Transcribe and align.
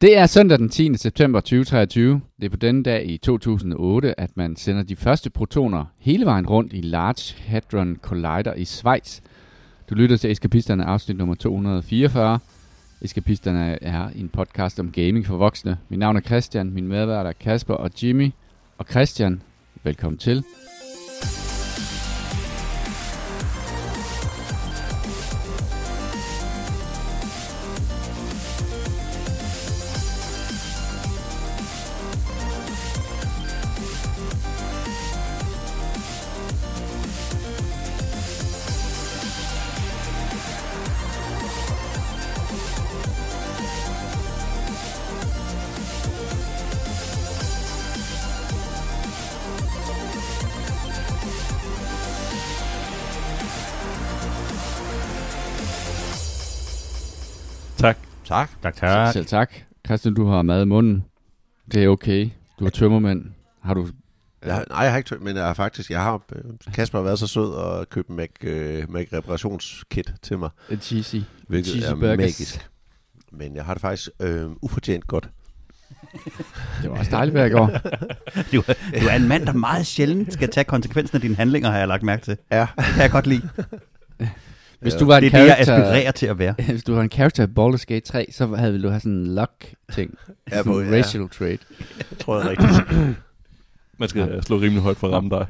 Det 0.00 0.16
er 0.16 0.26
søndag 0.26 0.58
den 0.58 0.68
10. 0.68 0.96
september 0.96 1.40
2023. 1.40 2.20
Det 2.40 2.46
er 2.46 2.50
på 2.50 2.56
denne 2.56 2.82
dag 2.82 3.06
i 3.06 3.16
2008, 3.16 4.20
at 4.20 4.30
man 4.36 4.56
sender 4.56 4.82
de 4.82 4.96
første 4.96 5.30
protoner 5.30 5.84
hele 5.98 6.24
vejen 6.24 6.46
rundt 6.46 6.72
i 6.72 6.80
Large 6.80 7.34
Hadron 7.46 7.98
Collider 8.02 8.54
i 8.54 8.64
Schweiz. 8.64 9.20
Du 9.90 9.94
lytter 9.94 10.16
til 10.16 10.30
Eskapisterne 10.30 10.84
afsnit 10.84 11.16
nummer 11.16 11.34
244. 11.34 12.38
Eskapisterne 13.02 13.82
er 13.82 14.08
en 14.08 14.28
podcast 14.28 14.80
om 14.80 14.92
gaming 14.92 15.26
for 15.26 15.36
voksne. 15.36 15.78
Mit 15.88 15.98
navn 15.98 16.16
er 16.16 16.20
Christian, 16.20 16.70
min 16.70 16.88
medværter 16.88 17.30
er 17.30 17.34
Kasper 17.40 17.74
og 17.74 17.90
Jimmy. 18.02 18.30
Og 18.78 18.86
Christian, 18.90 19.42
velkommen 19.82 20.18
til. 20.18 20.44
Tak. 58.28 58.50
Tak. 58.62 58.76
Tak. 58.76 59.12
Selv 59.12 59.26
tak. 59.26 59.52
Christian, 59.86 60.14
du 60.14 60.26
har 60.26 60.42
mad 60.42 60.62
i 60.62 60.64
munden. 60.64 61.04
Det 61.72 61.84
er 61.84 61.88
okay. 61.88 62.30
Du 62.58 62.66
er 62.66 62.70
tømmermænd. 62.70 63.24
Har 63.62 63.74
du... 63.74 63.88
Jeg, 64.46 64.64
nej, 64.70 64.82
jeg 64.82 64.90
har 64.90 64.98
ikke 64.98 65.08
tømt, 65.08 65.22
men 65.22 65.36
jeg 65.36 65.44
har 65.44 65.54
faktisk, 65.54 65.90
jeg 65.90 66.02
har, 66.02 66.22
øh, 66.32 66.42
Kasper 66.74 66.98
har 66.98 67.04
været 67.04 67.18
så 67.18 67.26
sød 67.26 67.50
og 67.52 67.88
købt 67.88 68.10
Mac, 68.10 68.28
uh, 68.42 68.50
Mac 68.92 69.06
reparationskit 69.12 70.12
til 70.22 70.38
mig, 70.38 70.50
Et 70.70 70.84
cheesy. 70.84 71.16
hvilket 71.48 71.72
Cheesy 71.72 71.86
er 71.90 71.94
burgers. 71.94 72.16
magisk. 72.18 72.68
Men 73.32 73.56
jeg 73.56 73.64
har 73.64 73.74
det 73.74 73.80
faktisk 73.80 74.10
øh, 74.20 74.46
ufortjent 74.62 75.06
godt. 75.06 75.28
Det 76.82 76.90
var 76.90 76.98
også 76.98 77.10
dejligt 77.10 77.32
hver 77.34 77.48
går. 77.48 77.70
Du, 78.52 78.62
du 79.00 79.06
er 79.10 79.16
en 79.16 79.28
mand, 79.28 79.46
der 79.46 79.52
meget 79.52 79.86
sjældent 79.86 80.32
skal 80.32 80.48
tage 80.50 80.64
konsekvensen 80.64 81.16
af 81.16 81.20
dine 81.20 81.34
handlinger, 81.34 81.70
har 81.70 81.78
jeg 81.78 81.88
lagt 81.88 82.02
mærke 82.02 82.24
til. 82.24 82.36
Ja. 82.50 82.66
Det 82.76 82.84
kan 82.84 83.02
jeg 83.02 83.10
godt 83.10 83.26
lide. 83.26 83.48
Hvis 84.80 84.94
du 84.94 85.04
var 85.04 85.16
en 85.16 85.22
Det 85.22 85.34
er 85.34 85.38
det, 85.40 85.46
jeg 85.46 85.56
aspirerer 85.58 86.10
til 86.10 86.26
at 86.26 86.38
være. 86.38 86.54
hvis 86.68 86.84
du 86.84 86.94
var 86.94 87.02
en 87.02 87.10
character 87.10 87.46
i 87.46 87.46
Baldur's 87.46 87.84
Gate 87.86 88.00
3, 88.06 88.26
så 88.32 88.46
havde 88.46 88.82
du 88.82 88.88
have 88.88 89.00
sådan 89.00 89.12
en 89.12 89.34
luck-ting. 89.34 90.14
Ja, 90.52 90.56
sådan 90.56 90.72
en 90.72 90.92
ja. 90.92 90.98
racial 90.98 91.28
trait. 91.28 91.60
Jeg 92.10 92.18
tror, 92.18 92.36
det 92.36 92.44
er 92.44 92.50
rigtigt. 92.50 93.16
Man 93.98 94.08
skal 94.08 94.28
ja. 94.34 94.40
slå 94.40 94.56
rimelig 94.56 94.82
højt 94.82 94.96
for 94.96 95.06
at 95.06 95.12
ramme 95.12 95.30
dig. 95.30 95.46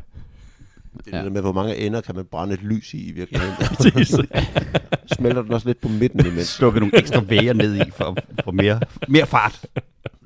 Det 1.04 1.14
er 1.14 1.16
det 1.16 1.24
der 1.24 1.30
med, 1.30 1.40
hvor 1.40 1.52
mange 1.52 1.76
ender 1.76 2.00
kan 2.00 2.14
man 2.14 2.24
brænde 2.24 2.54
et 2.54 2.62
lys 2.62 2.94
i 2.94 3.08
i 3.08 3.12
virkeligheden. 3.12 3.54
Smelter 5.16 5.42
den 5.42 5.52
også 5.52 5.66
lidt 5.68 5.80
på 5.80 5.88
midten 5.88 6.26
imens. 6.26 6.46
Slukke 6.46 6.80
nogle 6.80 6.98
ekstra 6.98 7.20
væger 7.20 7.52
ned 7.52 7.76
i 7.76 7.90
for, 7.96 8.16
for 8.44 8.50
mere, 8.50 8.80
mere 9.08 9.26
fart. 9.26 9.66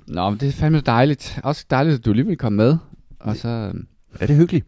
Nå, 0.07 0.31
men 0.31 0.41
det 0.41 0.49
er 0.49 0.53
fandme 0.53 0.81
dejligt. 0.81 1.41
Også 1.43 1.65
dejligt, 1.71 1.99
at 1.99 2.05
du 2.05 2.11
alligevel 2.11 2.37
kom 2.37 2.53
med. 2.53 2.77
Og 3.21 3.37
så 3.37 3.49
øhm, 3.49 3.87
Er 4.21 4.27
det 4.27 4.37
hyggeligt? 4.37 4.67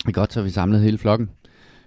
er 0.00 0.06
det 0.06 0.14
godt, 0.14 0.32
så 0.32 0.42
vi 0.42 0.50
samlet 0.50 0.80
hele 0.80 0.98
flokken. 0.98 1.30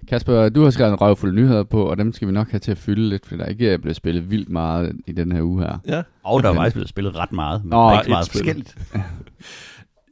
Kasper, 0.07 0.49
du 0.49 0.63
har 0.63 0.69
skrevet 0.69 0.91
en 0.91 1.01
røvfuld 1.01 1.33
nyheder 1.35 1.63
på, 1.63 1.83
og 1.89 1.97
dem 1.97 2.13
skal 2.13 2.27
vi 2.27 2.33
nok 2.33 2.51
have 2.51 2.59
til 2.59 2.71
at 2.71 2.77
fylde 2.77 3.09
lidt, 3.09 3.25
for 3.25 3.35
der 3.35 3.45
ikke 3.45 3.69
er 3.69 3.77
blevet 3.77 3.95
spillet 3.95 4.31
vildt 4.31 4.49
meget 4.49 4.91
i 5.07 5.11
den 5.11 5.31
her 5.31 5.41
uge 5.41 5.61
her. 5.61 5.77
ja. 5.87 6.01
Og 6.23 6.43
der 6.43 6.49
er 6.49 6.53
faktisk 6.53 6.75
blevet 6.75 6.89
spillet 6.89 7.15
ret 7.15 7.31
meget, 7.31 7.63
men 7.63 7.69
Nå, 7.69 7.75
bare 7.75 8.01
ikke 8.01 8.09
meget 8.09 8.21
et 8.21 8.27
spil. 8.27 8.39
forskelligt. 8.39 8.77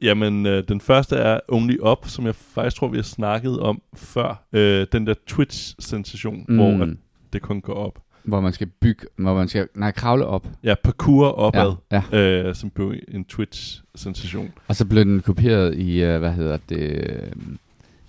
Jamen, 0.02 0.46
øh, 0.46 0.64
den 0.68 0.80
første 0.80 1.16
er 1.16 1.40
Only 1.48 1.76
Up, 1.90 2.08
som 2.08 2.26
jeg 2.26 2.34
faktisk 2.34 2.76
tror, 2.76 2.88
vi 2.88 2.96
har 2.98 3.02
snakket 3.02 3.60
om 3.60 3.82
før. 3.94 4.44
Øh, 4.52 4.86
den 4.92 5.06
der 5.06 5.14
Twitch-sensation, 5.26 6.44
mm. 6.48 6.56
hvor 6.56 6.82
at 6.82 6.88
det 7.32 7.42
kun 7.42 7.60
går 7.60 7.74
op. 7.74 7.98
Hvor 8.24 8.40
man 8.40 8.52
skal 8.52 8.66
bygge, 8.66 9.06
hvor 9.16 9.34
man 9.34 9.48
skal, 9.48 9.68
nej, 9.74 9.90
kravle 9.92 10.26
op. 10.26 10.46
Ja, 10.64 10.74
parkour 10.84 11.26
opad, 11.28 11.72
Ja, 11.92 12.02
ja. 12.12 12.18
øh, 12.48 12.54
som 12.54 12.70
blev 12.70 12.94
en 13.08 13.24
Twitch-sensation. 13.24 14.50
Og 14.68 14.76
så 14.76 14.84
blev 14.86 15.04
den 15.04 15.20
kopieret 15.20 15.74
i, 15.78 16.04
uh, 16.04 16.16
hvad 16.18 16.32
hedder 16.32 16.58
det, 16.68 17.10
øh, 17.10 17.32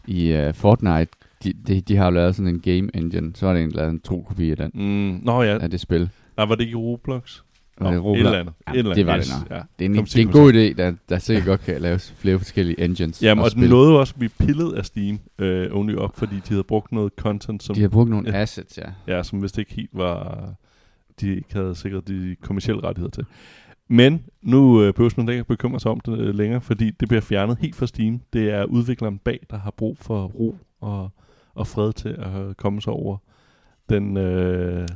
i 0.07 0.47
uh, 0.47 0.53
Fortnite. 0.53 1.11
De, 1.43 1.53
de, 1.67 1.81
de 1.81 1.95
har 1.95 2.05
jo 2.05 2.11
lavet 2.11 2.35
sådan 2.35 2.55
en 2.55 2.59
game 2.59 2.89
engine, 2.95 3.31
så 3.35 3.47
har 3.47 3.53
de 3.53 3.69
lavet 3.69 3.89
en 3.89 3.99
tro 3.99 4.21
kopi 4.27 4.51
af 4.51 4.57
den, 4.57 4.71
Mm, 4.73 5.19
nå 5.25 5.41
ja, 5.43 5.57
af 5.59 5.69
det 5.69 5.79
spil. 5.79 6.09
nej, 6.37 6.45
var 6.45 6.55
det 6.55 6.63
ikke 6.63 6.77
Roblox? 6.77 7.41
Var 7.79 7.91
det 7.91 8.03
Roblox? 8.03 8.19
Et 8.21 8.25
eller 8.25 8.39
andet. 8.39 8.53
Ja, 8.67 8.71
et 8.73 8.77
eller 8.79 8.93
det 8.95 9.05
var 9.05 9.13
andet. 9.13 9.27
det 9.27 9.49
nok. 9.49 9.57
Ja. 9.57 9.63
Det 9.79 9.85
er 9.85 9.89
en, 9.99 10.05
det 10.05 10.15
er 10.15 10.21
en 10.21 10.31
god 10.31 10.53
idé, 10.53 10.57
der, 10.57 10.93
der 11.09 11.17
sikkert 11.17 11.45
godt 11.45 11.61
kan 11.61 11.81
laves 11.81 12.13
flere 12.17 12.37
forskellige 12.37 12.79
engines. 12.79 13.23
Jamen, 13.23 13.39
og 13.41 13.45
og 13.45 13.55
den 13.55 13.69
nåede 13.69 13.99
også 13.99 14.15
blive 14.15 14.29
pillet 14.39 14.73
af 14.73 14.85
Steam, 14.85 15.19
øh, 15.39 15.67
Only 15.71 15.95
Up, 15.95 16.15
fordi 16.17 16.35
de 16.35 16.49
havde 16.49 16.63
brugt 16.63 16.91
noget 16.91 17.13
content, 17.17 17.63
som 17.63 17.75
De 17.75 17.81
har 17.81 17.87
brugt 17.89 18.09
nogle 18.09 18.29
Ja. 18.29 18.37
assets, 18.41 18.77
ja. 18.77 19.15
Ja, 19.17 19.23
som 19.23 19.41
vist 19.43 19.57
ikke 19.57 19.73
helt 19.73 19.89
var... 19.93 20.47
De 21.21 21.35
ikke 21.35 21.53
havde 21.53 21.75
sikret 21.75 22.07
de 22.07 22.35
kommersielle 22.41 22.83
rettigheder 22.83 23.11
til. 23.11 23.25
Men 23.87 24.23
nu 24.41 24.81
øh, 24.83 24.93
behøver 24.93 25.13
man 25.17 25.29
ikke 25.29 25.43
bekymre 25.43 25.79
sig 25.79 25.91
om 25.91 25.99
det 25.99 26.19
øh, 26.19 26.35
længere, 26.35 26.61
fordi 26.61 26.91
det 26.99 27.07
bliver 27.07 27.21
fjernet 27.21 27.57
helt 27.61 27.75
fra 27.75 27.87
Steam. 27.87 28.21
Det 28.33 28.49
er 28.51 28.63
udvikleren 28.65 29.17
bag, 29.17 29.39
der 29.49 29.57
har 29.57 29.71
brug 29.77 29.97
for 29.97 30.23
ro 30.25 30.57
og, 30.81 31.09
og 31.55 31.67
fred 31.67 31.93
til 31.93 32.09
at 32.09 32.57
komme 32.57 32.81
sig 32.81 32.93
over 32.93 33.17
den, 33.89 34.17
øh, 34.17 34.87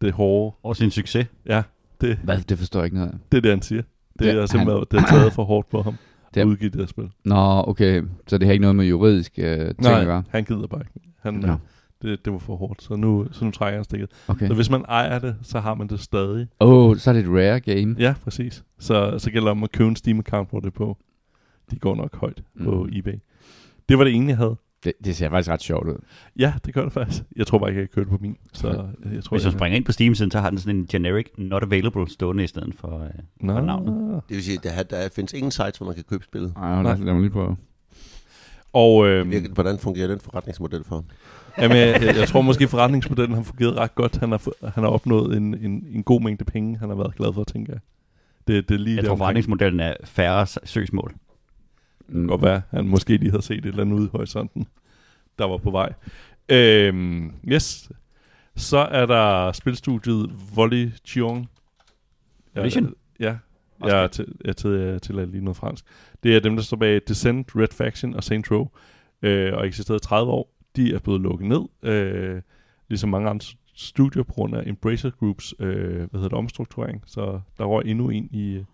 det 0.00 0.12
hårde. 0.12 0.56
Og 0.62 0.76
sin 0.76 0.90
succes. 0.90 1.26
Ja, 1.46 1.62
det, 2.00 2.16
Hvad? 2.16 2.38
Det 2.38 2.58
forstår 2.58 2.80
jeg 2.80 2.84
ikke 2.84 2.96
noget 2.96 3.10
af. 3.10 3.18
det 3.32 3.38
er 3.38 3.42
det, 3.42 3.50
han 3.50 3.62
siger. 3.62 3.82
Det 3.82 4.20
Det- 4.20 4.42
er 4.42 4.46
simpelthen 4.46 4.84
det 4.90 4.98
er 4.98 5.06
taget 5.06 5.32
for 5.32 5.44
hårdt 5.44 5.68
på 5.70 5.82
ham 5.82 5.96
Det 6.34 6.40
at 6.40 6.46
er- 6.46 6.50
udgive 6.50 6.70
det 6.70 6.80
her 6.80 6.86
spil. 6.86 7.10
Nå, 7.24 7.64
okay. 7.66 8.02
Så 8.26 8.38
det 8.38 8.46
har 8.46 8.52
ikke 8.52 8.62
noget 8.62 8.76
med 8.76 8.84
juridisk 8.86 9.32
uh, 9.38 9.44
ting 9.44 9.86
at 9.86 10.06
gøre? 10.06 10.22
han 10.28 10.44
gider 10.44 10.66
bare 10.66 10.80
ikke. 10.80 11.08
Han, 11.22 11.34
Nå, 11.34 11.54
det, 12.02 12.24
det 12.24 12.32
var 12.32 12.38
for 12.38 12.56
hårdt, 12.56 12.82
så 12.82 12.96
nu, 12.96 13.26
så 13.32 13.44
nu 13.44 13.50
trækker 13.50 13.78
han 13.78 13.84
stikket. 13.84 14.10
okay. 14.28 14.46
Så 14.48 14.54
hvis 14.54 14.70
man 14.70 14.84
ejer 14.88 15.18
det, 15.18 15.36
så 15.42 15.60
har 15.60 15.74
man 15.74 15.86
det 15.88 16.00
stadig. 16.00 16.46
Åh, 16.60 16.68
oh, 16.90 16.96
så 16.96 17.10
er 17.10 17.14
det 17.14 17.22
et 17.24 17.28
rare 17.30 17.60
game. 17.60 17.96
Ja, 17.98 18.14
præcis. 18.24 18.64
Så, 18.78 19.18
så 19.18 19.30
gælder 19.30 19.46
det 19.46 19.50
om 19.50 19.64
at 19.64 19.72
købe 19.72 19.88
en 19.88 19.96
Steam-account, 19.96 20.50
hvor 20.50 20.60
det 20.60 20.66
er 20.66 20.70
på. 20.70 20.98
De 21.70 21.78
går 21.78 21.94
nok 21.94 22.16
højt 22.16 22.42
mm. 22.54 22.64
på 22.64 22.88
eBay. 22.92 23.18
Det 23.88 23.98
var 23.98 24.04
det 24.04 24.14
ene, 24.14 24.28
jeg 24.28 24.36
havde. 24.36 24.56
Det, 24.84 24.92
det 25.04 25.16
ser 25.16 25.28
faktisk 25.30 25.50
ret 25.50 25.62
sjovt 25.62 25.88
ud. 25.88 25.94
Ja, 26.38 26.52
det 26.64 26.74
gør 26.74 26.84
det 26.84 26.92
faktisk. 26.92 27.22
Jeg 27.36 27.46
tror 27.46 27.58
bare 27.58 27.70
ikke, 27.70 27.80
jeg 27.80 27.88
kan 27.88 27.94
købe 27.94 28.10
det 28.10 28.18
på 28.18 28.22
min. 28.22 28.36
Så 28.52 28.68
jeg 28.68 28.76
tror, 29.24 29.36
Hvis 29.36 29.42
du 29.42 29.48
jeg... 29.48 29.52
springer 29.52 29.76
ind 29.76 29.84
på 29.84 29.92
Steam-siden, 29.92 30.30
så 30.30 30.40
har 30.40 30.50
den 30.50 30.58
sådan 30.58 30.76
en 30.76 30.86
generic 30.86 31.26
not 31.38 31.62
available 31.62 32.08
stående 32.10 32.44
i 32.44 32.46
stedet 32.46 32.74
for, 32.74 32.98
øh, 33.04 33.10
Nå. 33.40 33.52
for 33.54 33.60
navnet. 33.60 34.22
Det 34.28 34.36
vil 34.36 34.44
sige, 34.44 34.58
at 34.58 34.64
der, 34.64 34.82
der 34.82 35.08
findes 35.14 35.32
ingen 35.32 35.50
sites, 35.50 35.76
hvor 35.78 35.86
man 35.86 35.94
kan 35.94 36.04
købe 36.04 36.24
spillet. 36.24 36.52
Ej, 36.56 36.82
lad, 36.82 36.96
lad 36.96 37.12
mig 37.12 37.20
lige 37.20 37.30
prøve. 37.30 37.56
Og 38.72 39.06
øhm, 39.08 39.30
Virkelig, 39.30 39.52
Hvordan 39.54 39.78
fungerer 39.78 40.08
den 40.08 40.20
forretningsmodel 40.20 40.84
for 40.84 40.94
ham? 40.94 41.04
jamen, 41.58 41.76
jeg, 41.76 42.02
jeg, 42.02 42.16
jeg 42.16 42.28
tror 42.28 42.40
måske, 42.42 42.68
forretningsmodellen 42.68 43.34
har 43.36 43.42
fungeret 43.42 43.76
ret 43.76 43.94
godt. 43.94 44.16
Han 44.16 44.30
har, 44.30 44.70
han 44.70 44.84
har 44.84 44.90
opnået 44.90 45.36
en, 45.36 45.54
en, 45.54 45.86
en 45.92 46.02
god 46.02 46.20
mængde 46.20 46.44
penge, 46.44 46.78
han 46.78 46.88
har 46.88 46.96
været 46.96 47.14
glad 47.14 47.32
for, 47.32 47.44
tænker 47.44 47.72
jeg. 47.72 47.80
Det, 48.46 48.68
det 48.68 48.74
er 48.74 48.78
lige 48.78 48.96
Jeg 48.96 49.02
der 49.02 49.08
tror, 49.08 49.12
omkring. 49.12 49.18
forretningsmodellen 49.24 49.80
er 49.80 49.94
færre 50.04 50.46
søgsmål. 50.64 51.14
Det 52.10 52.18
kan 52.18 52.26
godt 52.26 52.42
være, 52.42 52.62
han 52.70 52.88
måske 52.88 53.16
lige 53.16 53.30
havde 53.30 53.42
set 53.42 53.58
et 53.58 53.66
eller 53.66 53.82
andet 53.82 53.96
ude 53.96 54.04
i 54.04 54.08
horisonten, 54.12 54.66
der 55.38 55.44
var 55.44 55.56
på 55.56 55.70
vej. 55.70 55.92
Øhm, 56.48 57.32
yes. 57.48 57.90
Så 58.56 58.78
er 58.78 59.06
der 59.06 59.52
spilstudiet 59.52 60.30
Volley 60.54 60.90
Chiong. 61.04 61.50
Ja, 63.20 63.36
jeg 63.86 64.04
er 64.04 64.06
til, 64.06 64.34
jeg 64.44 64.56
til, 64.56 64.70
jeg 64.70 65.02
til 65.02 65.14
lige 65.14 65.44
noget 65.44 65.56
fransk. 65.56 65.84
Det 66.22 66.36
er 66.36 66.40
dem, 66.40 66.56
der 66.56 66.62
står 66.62 66.76
bag 66.76 67.00
Descent, 67.08 67.56
Red 67.56 67.68
Faction 67.72 68.14
og 68.14 68.24
Saints 68.24 68.50
Row, 68.50 68.68
øh, 69.22 69.54
og 69.54 69.66
eksisterede 69.66 70.00
i 70.04 70.06
30 70.06 70.32
år. 70.32 70.54
De 70.76 70.94
er 70.94 70.98
blevet 70.98 71.20
lukket 71.20 71.48
ned, 71.48 71.92
øh, 71.92 72.42
ligesom 72.88 73.10
mange 73.10 73.30
andre 73.30 73.46
studier 73.74 74.22
på 74.22 74.32
grund 74.32 74.56
af 74.56 74.62
Embracer 74.66 75.10
Groups 75.10 75.54
øh, 75.58 75.96
hvad 75.96 76.08
hedder 76.12 76.28
det, 76.28 76.38
omstrukturering. 76.38 77.02
Så 77.06 77.40
der 77.58 77.64
var 77.64 77.80
endnu 77.80 78.10
en 78.10 78.28
i... 78.30 78.64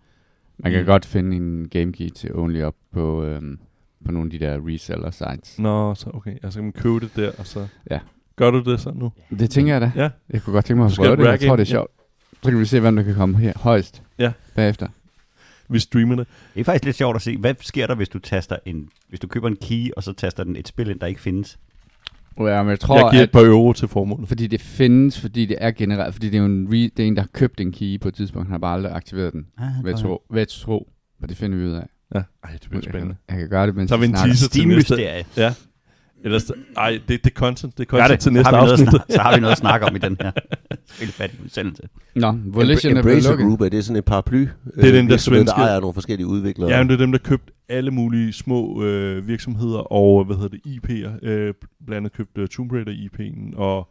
Man 0.59 0.71
kan 0.71 0.81
Mm. 0.81 0.85
godt 0.87 1.05
finde 1.05 1.35
en 1.37 1.69
game 1.69 1.93
key 1.93 2.09
til 2.09 2.35
Only 2.35 2.63
Up 2.63 2.75
på, 2.93 3.23
øhm, 3.23 3.59
på 4.05 4.11
nogle 4.11 4.27
af 4.33 4.39
de 4.39 4.45
der 4.45 4.59
reseller 4.67 5.11
sites. 5.11 5.59
Nå, 5.59 5.95
så 5.95 6.09
okay. 6.13 6.37
Altså, 6.43 6.59
kan 6.59 6.63
man 6.63 6.71
købe 6.73 6.99
det 6.99 7.15
der, 7.15 7.31
og 7.37 7.47
så... 7.47 7.67
Ja. 7.91 7.99
Gør 8.35 8.51
du 8.51 8.71
det 8.71 8.79
så 8.79 8.91
nu? 8.91 9.11
Det 9.39 9.49
tænker 9.49 9.73
jeg 9.73 9.81
da. 9.81 9.91
Ja. 9.95 10.09
Jeg 10.29 10.41
kunne 10.41 10.53
godt 10.53 10.65
tænke 10.65 10.77
mig 10.77 10.85
at 10.85 10.93
prøve 10.97 11.15
det. 11.15 11.23
Jeg 11.25 11.39
tror, 11.39 11.55
det 11.55 11.63
er 11.63 11.69
ja. 11.69 11.71
sjovt. 11.71 11.91
Så 12.43 12.49
kan 12.51 12.59
vi 12.59 12.65
se, 12.65 12.79
hvem 12.79 12.95
der 12.95 13.03
kan 13.03 13.15
komme 13.15 13.37
her 13.37 13.53
højst 13.55 14.03
Ja. 14.19 14.31
bagefter. 14.55 14.87
Vi 15.69 15.79
streamer 15.79 16.15
det. 16.15 16.27
Det 16.53 16.59
er 16.59 16.63
faktisk 16.63 16.85
lidt 16.85 16.95
sjovt 16.95 17.15
at 17.15 17.21
se, 17.21 17.37
hvad 17.37 17.55
sker 17.61 17.87
der, 17.87 17.95
hvis 17.95 18.09
du 18.09 18.19
taster 18.19 18.55
en, 18.65 18.89
hvis 19.09 19.19
du 19.19 19.27
køber 19.27 19.47
en 19.47 19.55
key, 19.55 19.89
og 19.97 20.03
så 20.03 20.13
taster 20.13 20.43
den 20.43 20.55
et 20.55 20.67
spil 20.67 20.89
ind, 20.89 20.99
der 20.99 21.07
ikke 21.07 21.21
findes? 21.21 21.57
Ja, 22.39 22.63
men 22.63 22.69
jeg 22.69 22.79
tror, 22.79 22.95
jeg 22.97 23.11
giver 23.11 23.23
at, 23.23 23.29
et 23.29 23.31
par 23.31 23.41
euro 23.41 23.73
til 23.73 23.87
formålet. 23.87 24.27
fordi 24.27 24.47
det 24.47 24.61
findes, 24.61 25.19
fordi 25.21 25.45
det 25.45 25.57
er 25.61 25.71
generelt, 25.71 26.13
fordi 26.15 26.27
det 26.29 26.35
er 26.35 26.39
jo 26.39 26.45
en, 26.45 26.67
re, 26.71 26.89
det 26.97 26.99
er 26.99 27.07
en, 27.07 27.15
der 27.15 27.21
har 27.21 27.29
købt 27.33 27.61
en 27.61 27.71
key 27.71 27.99
på 27.99 28.07
et 28.07 28.13
tidspunkt, 28.13 28.47
han 28.47 28.51
har 28.51 28.59
bare 28.59 28.73
aldrig 28.73 28.95
aktiveret 28.95 29.33
den. 29.33 29.45
Ah, 29.57 29.85
Ved 29.85 29.93
at 29.93 29.99
tro, 29.99 30.21
ved 30.31 30.45
tro, 30.45 30.87
og 31.21 31.29
det 31.29 31.37
finder 31.37 31.57
vi 31.57 31.63
ud 31.65 31.71
af. 31.73 31.87
Ja. 32.15 32.21
Ej, 32.43 32.51
det 32.61 32.69
bliver 32.69 32.83
spændende. 32.83 33.15
Jeg 33.29 33.37
kan 33.37 33.49
gøre 33.49 33.67
det, 33.67 33.75
mens 33.75 33.89
Så 33.89 33.97
vi 33.97 34.05
en 34.05 34.13
teaser 34.13 34.49
til 34.49 34.67
næste. 34.67 34.95
Ja. 35.37 35.53
Ellers, 36.23 36.51
ej, 36.77 36.99
det, 37.07 37.23
det 37.23 37.31
er 37.31 37.35
content. 37.35 37.77
Det 37.77 37.83
er 37.85 37.89
content 37.89 38.11
det, 38.11 38.19
til 38.19 38.33
næste 38.33 38.55
afsnit. 38.55 38.89
snak, 38.89 39.01
så 39.09 39.21
har 39.21 39.35
vi 39.35 39.39
noget 39.41 39.51
at 39.51 39.57
snakke 39.57 39.85
om 39.85 39.95
i 39.95 39.99
den 39.99 40.17
her 40.21 40.31
spilfattige 40.95 41.43
udsendelse. 41.43 41.83
Nå, 42.15 42.31
Volition 42.45 42.97
er 42.97 43.01
blevet 43.03 43.23
lukket. 43.23 43.45
Group, 43.45 43.61
er 43.61 43.69
det 43.69 43.85
sådan 43.85 43.97
en 43.97 44.03
paraply? 44.03 44.47
Det 44.75 44.87
er 44.87 44.91
den 44.91 45.09
der 45.09 45.17
svenske- 45.17 45.55
Der 45.55 45.63
ejer 45.63 45.79
nogle 45.79 45.93
forskellige 45.93 46.27
udviklere. 46.27 46.69
Ja, 46.69 46.77
men 46.79 46.87
det 46.89 46.93
er 46.93 46.97
dem, 46.97 47.11
der 47.11 47.19
købte 47.19 47.53
alle 47.69 47.91
mulige 47.91 48.33
små 48.33 48.83
øh, 48.83 49.27
virksomheder 49.27 49.79
og, 49.79 50.25
hvad 50.25 50.35
hedder 50.35 50.49
det, 50.49 50.61
IP'er. 50.67 51.25
Øh, 51.27 51.53
blandt 51.85 51.97
andet 51.97 52.13
købte 52.13 52.41
uh, 52.41 52.47
Tomb 52.47 52.71
Raider 52.71 52.91
IP'en, 52.91 53.57
og 53.57 53.87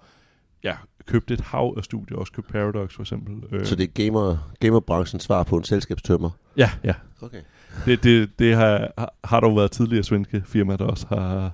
ja, 0.64 0.72
købte 1.06 1.34
et 1.34 1.40
hav 1.40 1.74
af 1.76 1.84
studier, 1.84 2.16
også 2.18 2.32
købte 2.32 2.52
Paradox 2.52 2.94
for 2.94 3.02
eksempel. 3.02 3.34
Øh, 3.58 3.66
Så 3.66 3.76
det 3.76 3.84
er 3.84 4.04
gamer, 4.04 4.50
gamerbranchens 4.60 5.22
svar 5.22 5.42
på 5.42 5.56
en 5.56 5.64
selskabstømmer. 5.64 6.30
Ja, 6.56 6.70
ja. 6.84 6.92
Okay. 7.22 7.40
Det, 7.84 8.04
det, 8.04 8.38
det 8.38 8.54
har, 8.54 8.88
har- 8.98 9.14
har 9.24 9.40
dog 9.40 9.56
været 9.56 9.70
tidligere 9.70 10.02
svenske 10.04 10.42
firmaer, 10.46 10.76
der 10.76 10.84
også 10.84 11.06
har, 11.08 11.52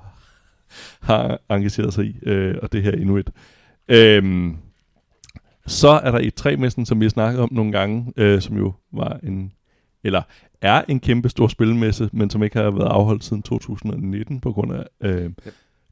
har 1.01 1.41
engageret 1.51 1.95
sig 1.95 2.05
i, 2.05 2.17
øh, 2.23 2.55
og 2.63 2.73
det 2.73 2.83
her 2.83 2.91
er 2.91 2.97
endnu 2.97 3.17
et. 3.17 3.31
Øhm, 3.89 4.57
så 5.67 5.89
er 5.89 6.11
der 6.11 6.19
et 6.19 6.35
træmessen, 6.35 6.87
som 6.87 7.01
vi 7.01 7.05
har 7.05 7.11
snakket 7.11 7.41
om 7.41 7.49
nogle 7.53 7.73
gange, 7.73 8.13
øh, 8.17 8.41
som 8.41 8.57
jo 8.57 8.73
var 8.93 9.21
en, 9.23 9.53
eller 10.05 10.23
er 10.61 10.83
en 10.89 11.01
kæmpe 11.01 11.29
stor 11.29 11.47
spilmesse, 11.49 12.11
men 12.13 12.31
som 12.31 12.43
ikke 12.43 12.57
har 12.59 12.71
været 12.71 12.89
afholdt 12.89 13.25
siden 13.25 13.43
2019 13.43 14.41
på 14.41 14.53
grund 14.53 14.73
af 14.73 14.85
øh, 15.01 15.31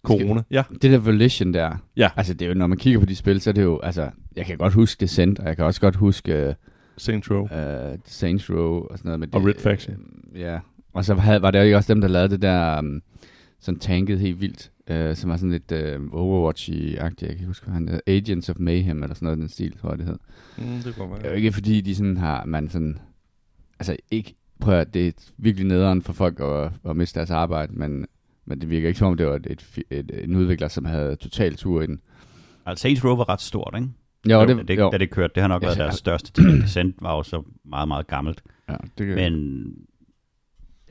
corona. 0.02 0.42
Ja, 0.50 0.62
Det 0.82 0.90
der 0.90 0.98
Volition 0.98 1.54
der, 1.54 1.76
Ja. 1.96 2.10
altså 2.16 2.34
det 2.34 2.44
er 2.44 2.48
jo, 2.48 2.54
når 2.54 2.66
man 2.66 2.78
kigger 2.78 3.00
på 3.00 3.06
de 3.06 3.16
spil, 3.16 3.40
så 3.40 3.50
er 3.50 3.54
det 3.54 3.62
jo, 3.62 3.80
altså, 3.82 4.10
jeg 4.36 4.46
kan 4.46 4.58
godt 4.58 4.72
huske 4.72 5.00
Descent, 5.00 5.38
og 5.38 5.48
jeg 5.48 5.56
kan 5.56 5.64
også 5.64 5.80
godt 5.80 5.96
huske 5.96 6.48
uh, 6.48 6.54
Saints 6.96 7.30
Row. 7.30 7.42
uh, 7.42 7.98
Saints 8.04 8.50
Row 8.50 8.86
og 8.90 8.98
sådan 8.98 9.08
noget. 9.08 9.20
Men 9.20 9.28
Og 9.34 9.40
det, 9.40 9.48
Red 9.48 9.62
Faction. 9.62 9.96
Øh, 10.34 10.40
ja, 10.40 10.58
og 10.92 11.04
så 11.04 11.14
havde, 11.14 11.42
var 11.42 11.50
det 11.50 11.70
jo 11.70 11.76
også 11.76 11.94
dem, 11.94 12.00
der 12.00 12.08
lavede 12.08 12.28
det 12.28 12.42
der, 12.42 12.78
um, 12.78 13.02
sådan 13.60 13.80
tanket 13.80 14.20
helt 14.20 14.40
vildt, 14.40 14.70
uh, 14.90 15.16
som 15.16 15.30
var 15.30 15.36
sådan 15.36 15.50
lidt 15.50 15.72
uh, 15.72 16.06
Overwatch-agtigt, 16.12 17.00
jeg 17.00 17.12
kan 17.16 17.30
ikke 17.30 17.46
huske, 17.46 17.64
hvad 17.64 17.74
han 17.74 17.88
hed, 17.88 18.00
Agents 18.06 18.48
of 18.48 18.56
Mayhem, 18.58 19.02
eller 19.02 19.14
sådan 19.14 19.26
noget, 19.26 19.38
i 19.38 19.40
den 19.40 19.48
stil, 19.48 19.78
tror 19.78 19.90
jeg 19.90 19.98
det 19.98 20.06
hed. 20.06 20.18
Mm, 20.58 20.82
det 20.84 20.96
går 20.96 21.14
Det 21.16 21.26
er 21.26 21.30
jo 21.30 21.36
ikke 21.36 21.52
fordi, 21.52 21.80
de 21.80 21.94
sådan 21.94 22.16
har, 22.16 22.44
man 22.44 22.68
sådan, 22.68 22.98
altså 23.78 23.96
ikke, 24.10 24.34
prøv 24.60 24.74
at, 24.74 24.94
det 24.94 25.08
er 25.08 25.12
virkelig 25.38 25.66
nederen 25.66 26.02
for 26.02 26.12
folk 26.12 26.40
at, 26.40 26.72
at 26.90 26.96
miste 26.96 27.18
deres 27.18 27.30
arbejde, 27.30 27.72
men, 27.72 28.06
men 28.44 28.60
det 28.60 28.70
virker 28.70 28.88
ikke 28.88 28.98
som 28.98 29.08
om, 29.08 29.16
det 29.16 29.26
var 29.26 29.34
et, 29.36 29.46
et, 29.50 29.82
et, 29.90 30.24
en 30.24 30.36
udvikler, 30.36 30.68
som 30.68 30.84
havde 30.84 31.16
total 31.16 31.56
tur 31.56 31.82
i 31.82 31.86
den. 31.86 32.00
Altså 32.66 32.82
Saints 32.82 33.04
Row 33.04 33.16
var 33.16 33.28
ret 33.28 33.40
stort, 33.40 33.74
ikke? 33.76 33.88
Jo, 34.28 34.46
det, 34.46 34.68
det, 34.68 34.78
jo. 34.78 34.90
da 34.90 34.98
det 34.98 35.10
kørte, 35.10 35.32
det 35.34 35.40
har 35.40 35.48
nok 35.48 35.62
Ja, 35.62 35.66
været 35.66 35.78
ja. 35.78 35.82
deres 35.82 35.94
største 35.96 36.32
ting. 36.32 36.62
Descent 36.62 36.96
var 37.00 37.16
jo 37.16 37.22
så 37.22 37.42
meget, 37.64 37.88
meget 37.88 38.06
gammelt. 38.06 38.42
Ja, 38.68 38.76
det, 38.98 39.06
kan, 39.06 39.16
Men... 39.16 39.72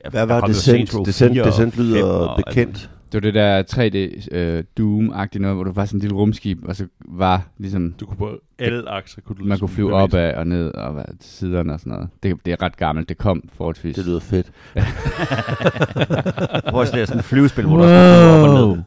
Ja, 0.04 0.10
Hvad 0.10 0.20
der 0.20 0.26
var 0.34 0.40
kom 0.40 0.48
jo 0.48 0.52
det 0.52 0.62
sendt? 0.62 1.06
Det 1.06 1.14
sendt, 1.14 1.32
4 1.34 1.44
det 1.44 1.52
og 1.52 1.56
sendt 1.56 1.74
5 1.74 1.84
lyder 1.84 2.04
og- 2.04 2.42
bekendt. 2.46 2.90
det 3.12 3.14
var 3.14 3.20
det 3.20 3.34
der 3.34 3.62
3D 3.62 4.28
øh, 4.36 4.64
Doom-agtige 4.80 5.38
noget, 5.38 5.56
hvor 5.56 5.64
du 5.64 5.72
var 5.72 5.84
sådan 5.84 5.96
en 5.96 6.00
lille 6.00 6.16
rumskib, 6.16 6.58
og 6.64 6.76
så 6.76 6.86
var 7.08 7.42
ligesom, 7.58 7.92
Du 8.00 8.06
kunne 8.06 8.16
på 8.16 8.30
alle 8.58 8.88
akser 8.90 9.20
kunne 9.20 9.36
du 9.36 9.42
man 9.42 9.46
ligesom 9.48 9.68
kunne 9.68 9.74
flyve 9.74 9.86
bevæge 9.88 10.02
op 10.02 10.14
af 10.14 10.34
og 10.38 10.46
ned 10.46 10.70
og 10.74 10.92
hvad, 10.92 11.04
til 11.20 11.30
siderne 11.32 11.72
og 11.72 11.80
sådan 11.80 11.92
noget. 11.92 12.08
Det, 12.22 12.36
det 12.44 12.52
er 12.52 12.62
ret 12.62 12.76
gammelt, 12.76 13.08
det 13.08 13.18
kom 13.18 13.48
forholdsvis. 13.52 13.94
Det 13.96 14.06
lyder 14.06 14.20
fedt. 14.20 14.46
Prøv 16.70 16.82
at 16.82 16.94
er 16.94 17.04
sådan 17.04 17.18
et 17.18 17.24
flyvespil, 17.24 17.66
hvor 17.66 17.76
du 17.76 17.82
også 17.82 17.94
kan 17.94 18.14
flyve 18.16 18.32
op 18.32 18.48
og 18.48 18.74
ned. 18.76 18.82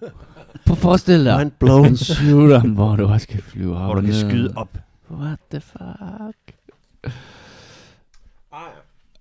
Prøv 0.65 0.71
at 0.74 0.77
forestille 0.77 1.25
dig 1.25 1.38
Mind 1.38 1.51
blown. 1.60 1.86
en 1.88 1.98
shooter, 1.98 2.60
hvor 2.62 2.95
du 2.95 3.06
også 3.06 3.27
kan 3.27 3.42
flyve 3.42 3.75
op 3.77 3.83
Hvor 3.86 3.94
du 3.95 4.01
kan 4.01 4.10
ned. 4.10 4.30
skyde 4.30 4.54
op. 4.56 4.77
What 5.12 5.39
the 5.51 5.60
fuck? 5.62 6.56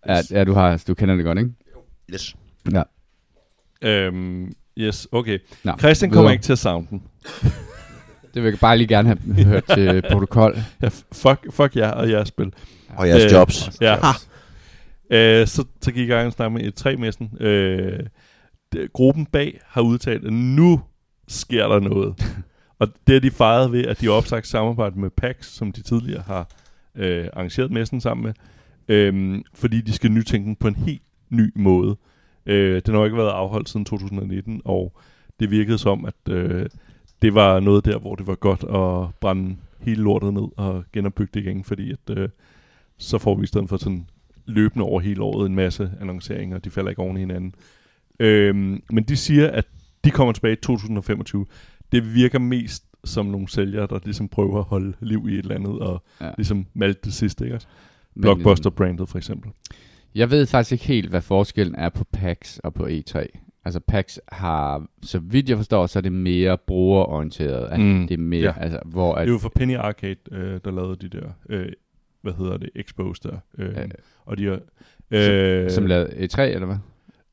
Ja, 0.08 0.20
ja, 0.30 0.44
du 0.44 0.52
har, 0.52 0.82
du 0.88 0.94
kender 0.94 1.16
det 1.16 1.24
godt, 1.24 1.38
ikke? 1.38 1.50
Yes. 2.14 2.36
Ja. 2.72 2.82
Øhm, 3.82 4.52
yes, 4.78 5.08
okay. 5.12 5.38
Nå, 5.64 5.72
Christian 5.78 6.10
kommer 6.10 6.30
ikke 6.30 6.42
til 6.42 6.52
at 6.52 6.58
savne 6.58 6.86
den. 6.90 7.02
Det 8.34 8.42
vil 8.42 8.50
jeg 8.50 8.58
bare 8.58 8.78
lige 8.78 8.88
gerne 8.88 9.08
have 9.08 9.44
hørt 9.44 9.64
til 9.64 10.02
protokol. 10.12 10.56
Ja, 10.82 10.88
fuck, 11.12 11.52
fuck 11.52 11.76
jer 11.76 11.90
og 11.90 12.10
jeres 12.10 12.28
spil. 12.28 12.52
Og 12.96 13.08
jeres 13.08 13.24
Øh, 13.24 13.32
jobs. 13.32 13.70
Ja. 13.80 13.96
Øh, 15.10 15.46
så, 15.46 15.64
så 15.80 15.92
gik 15.92 16.08
jeg 16.08 16.18
i 16.18 16.20
gang 16.20 16.40
og 16.40 16.52
med 16.52 16.62
et 16.62 16.74
tre 16.74 16.96
messen. 16.96 17.32
Øh, 17.40 18.00
det, 18.72 18.92
gruppen 18.92 19.26
bag 19.26 19.60
har 19.66 19.80
udtalt, 19.82 20.24
at 20.26 20.32
nu 20.32 20.80
sker 21.28 21.68
der 21.68 21.80
noget. 21.80 22.14
og 22.80 22.88
det 23.06 23.16
er 23.16 23.20
de 23.20 23.30
fejret 23.30 23.72
ved, 23.72 23.86
at 23.86 24.00
de 24.00 24.06
har 24.06 24.12
opsagt 24.12 24.46
samarbejde 24.46 25.00
med 25.00 25.10
PAX, 25.10 25.46
som 25.46 25.72
de 25.72 25.82
tidligere 25.82 26.22
har 26.26 26.48
øh, 26.94 27.28
arrangeret 27.32 27.70
messen 27.70 28.00
sammen 28.00 28.24
med. 28.24 28.34
Øh, 28.88 29.40
fordi 29.54 29.80
de 29.80 29.92
skal 29.92 30.10
nytænke 30.10 30.46
den 30.46 30.56
på 30.56 30.68
en 30.68 30.76
helt 30.76 31.02
ny 31.32 31.52
måde. 31.54 31.96
Øh, 32.46 32.82
den 32.86 32.94
har 32.94 33.00
jo 33.00 33.04
ikke 33.04 33.16
været 33.16 33.30
afholdt 33.30 33.68
siden 33.68 33.84
2019, 33.84 34.62
og 34.64 34.92
det 35.40 35.50
virkede 35.50 35.78
som, 35.78 36.04
at 36.04 36.32
øh, 36.34 36.66
det 37.22 37.34
var 37.34 37.60
noget 37.60 37.84
der, 37.84 37.98
hvor 37.98 38.14
det 38.14 38.26
var 38.26 38.34
godt 38.34 38.60
at 38.64 39.14
brænde 39.20 39.56
hele 39.80 40.02
lortet 40.02 40.34
ned 40.34 40.48
og 40.56 40.84
genopbygge 40.92 41.30
det 41.34 41.40
igen, 41.46 41.64
fordi 41.64 41.92
at, 41.92 42.18
øh, 42.18 42.28
så 42.98 43.18
får 43.18 43.34
vi 43.34 43.42
i 43.42 43.46
stedet 43.46 43.68
for 43.68 43.76
sådan 43.76 44.06
løbende 44.46 44.84
over 44.84 45.00
hele 45.00 45.22
året 45.22 45.46
en 45.48 45.54
masse 45.54 45.92
annonceringer, 46.00 46.58
de 46.58 46.70
falder 46.70 46.90
ikke 46.90 47.02
oven 47.02 47.16
i 47.16 47.20
hinanden. 47.20 47.54
Øhm, 48.20 48.82
men 48.90 49.04
de 49.04 49.16
siger, 49.16 49.50
at 49.50 49.64
de 50.04 50.10
kommer 50.10 50.32
tilbage 50.32 50.52
i 50.52 50.56
2025. 50.62 51.46
Det 51.92 52.14
virker 52.14 52.38
mest 52.38 52.84
som 53.04 53.26
nogle 53.26 53.48
sælgere, 53.48 53.86
der 53.86 53.98
ligesom 54.04 54.28
prøver 54.28 54.58
at 54.58 54.64
holde 54.64 54.92
liv 55.00 55.28
i 55.28 55.32
et 55.32 55.38
eller 55.38 55.54
andet, 55.54 55.78
og 55.78 56.02
Ja. 56.20 56.30
ligesom 56.36 56.66
malte 56.74 57.00
det 57.04 57.14
sidste, 57.14 57.44
ikke? 57.44 57.58
Men, 58.14 58.22
Blockbuster-brandet 58.22 59.08
for 59.08 59.18
eksempel. 59.18 59.50
Øh, 60.14 60.18
Jeg 60.18 60.30
ved 60.30 60.46
faktisk 60.46 60.72
ikke 60.72 60.84
helt, 60.84 61.10
hvad 61.10 61.20
forskellen 61.22 61.74
er 61.74 61.88
på 61.88 62.04
PAX 62.12 62.58
og 62.58 62.74
på 62.74 62.86
E3. 62.86 63.26
Altså 63.64 63.80
PAX 63.80 64.18
har, 64.28 64.86
så 65.02 65.18
vidt 65.18 65.48
jeg 65.48 65.56
forstår, 65.56 65.86
så 65.86 65.98
er 65.98 66.00
det 66.00 66.12
mere 66.12 66.58
brugerorienteret. 66.58 67.66
At 67.68 67.80
Mm, 67.80 68.06
Det 68.06 68.14
er 68.14 68.18
mere, 68.18 68.42
ja. 68.42 68.60
altså, 68.62 68.78
hvor 68.84 69.14
Det 69.14 69.20
at, 69.22 69.28
er 69.28 69.32
jo 69.32 69.38
for 69.38 69.52
Penny 69.54 69.76
Arcade, 69.76 70.16
øh, 70.32 70.60
der 70.64 70.70
lavede 70.70 70.96
de 70.96 71.08
der, 71.08 71.30
øh, 71.48 71.72
hvad 72.22 72.32
hedder 72.32 72.56
det, 72.56 72.70
expos 72.76 73.20
der. 73.20 73.36
Øh, 73.58 73.68
øh, 73.68 73.88
og 74.24 74.38
de 74.38 74.44
har... 74.46 74.60
Øh, 75.10 75.70
som 75.70 75.86
lavede 75.86 76.10
E3, 76.10 76.40
eller 76.40 76.66
hvad? 76.66 76.76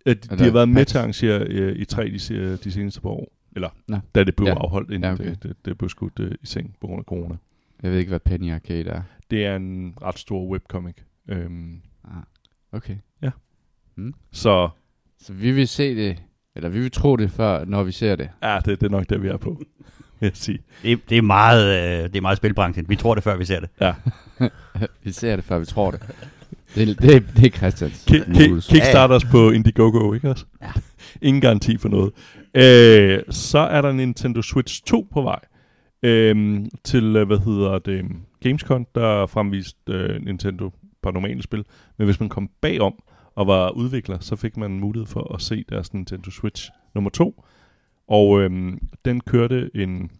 Ja, 0.05 0.13
de, 0.13 0.37
de 0.37 0.43
har 0.43 0.51
været 0.51 0.69
med 0.69 0.85
til 0.85 0.97
at 0.97 1.01
arrangere 1.01 1.41
øh, 1.41 1.75
i 1.75 1.85
tre 1.85 2.09
de, 2.09 2.19
se- 2.19 2.55
de 2.57 2.71
seneste 2.71 3.01
par 3.01 3.09
år. 3.09 3.31
Eller 3.55 3.69
Nå. 3.87 3.97
da 4.15 4.23
det 4.23 4.35
blev 4.35 4.47
Ja. 4.47 4.53
afholdt, 4.53 4.89
inden 4.91 5.03
Ja, 5.03 5.13
okay. 5.13 5.23
det, 5.29 5.43
det, 5.43 5.65
det 5.65 5.77
blev 5.77 5.89
skudt 5.89 6.19
øh, 6.19 6.31
i 6.31 6.45
seng 6.45 6.75
på 6.81 6.87
grund 6.87 6.99
af 6.99 7.03
corona. 7.05 7.35
Jeg 7.83 7.91
ved 7.91 7.97
ikke, 7.99 8.09
hvad 8.09 8.19
Penny 8.19 8.51
Arcade 8.53 8.89
er. 8.89 9.01
Det 9.31 9.45
er 9.45 9.55
en 9.55 9.93
ret 10.01 10.19
stor 10.19 10.45
webcomic. 10.47 10.95
Øhm, 11.27 11.81
Ah, 12.03 12.23
okay. 12.71 12.95
så 14.31 14.69
Så 15.21 15.33
vi 15.33 15.51
vil 15.51 15.67
se 15.67 15.95
det, 15.95 16.23
eller 16.55 16.69
vi 16.69 16.79
vil 16.79 16.91
tro 16.91 17.15
det 17.15 17.31
før, 17.31 17.65
når 17.65 17.83
vi 17.83 17.91
ser 17.91 18.15
det. 18.15 18.29
ja, 18.43 18.59
det, 18.65 18.81
det 18.81 18.83
er 18.87 18.89
nok 18.91 19.09
der, 19.09 19.17
vi 19.17 19.27
er 19.27 19.37
på, 19.37 19.61
jeg 20.21 20.31
sige. 20.33 20.59
Det, 20.83 21.09
det, 21.09 21.17
er 21.17 21.21
meget, 21.21 21.65
øh, 22.03 22.03
det 22.03 22.15
er 22.15 22.21
meget 22.21 22.37
spilbranchen. 22.37 22.89
Vi 22.89 22.95
tror 22.95 23.15
det, 23.15 23.23
før 23.23 23.37
vi 23.37 23.45
ser 23.45 23.59
det. 23.59 23.69
Ja. 23.81 23.93
Vi 25.03 25.11
ser 25.11 25.35
det, 25.35 25.45
før 25.45 25.59
vi 25.59 25.65
tror 25.65 25.91
det. 25.91 26.01
Det, 26.75 26.89
er- 26.89 26.93
det, 26.95 27.15
er- 27.15 27.19
det 27.35 27.45
er 27.45 27.49
Christians. 27.57 28.05
Ki- 28.11 28.33
ki-. 28.33 28.69
Kickstarters 28.73 29.25
på 29.25 29.51
Indiegogo, 29.51 30.13
ikke 30.13 30.29
også? 30.29 30.45
Ja. 30.61 30.71
Ingen 31.21 31.41
garanti 31.41 31.77
for 31.77 31.89
noget. 31.89 32.11
Øh, 32.53 33.23
så 33.29 33.59
er 33.59 33.81
der 33.81 33.91
Nintendo 33.91 34.41
Switch 34.41 34.83
2 34.85 35.07
på 35.13 35.21
vej. 35.21 35.39
Øh, 36.03 36.59
til, 36.83 37.25
hvad 37.25 37.37
hedder 37.45 37.79
det, 37.79 38.05
Gamescom, 38.43 38.87
der 38.95 39.25
fremvist 39.25 39.77
øh, 39.89 40.21
Nintendo 40.25 40.69
på 41.01 41.11
normale 41.11 41.41
spil. 41.43 41.65
Men 41.97 42.05
hvis 42.05 42.19
man 42.19 42.29
kom 42.29 42.49
bagom 42.61 42.93
og 43.35 43.47
var 43.47 43.69
udvikler, 43.69 44.19
så 44.19 44.35
fik 44.35 44.57
man 44.57 44.79
mulighed 44.79 45.07
for 45.07 45.33
at 45.33 45.41
se 45.41 45.65
deres 45.69 45.93
Nintendo 45.93 46.31
Switch 46.31 46.71
nummer 46.95 47.09
2. 47.09 47.43
Og 48.07 48.41
øh, 48.41 48.73
den 49.05 49.21
kørte 49.21 49.69
en 49.75 50.11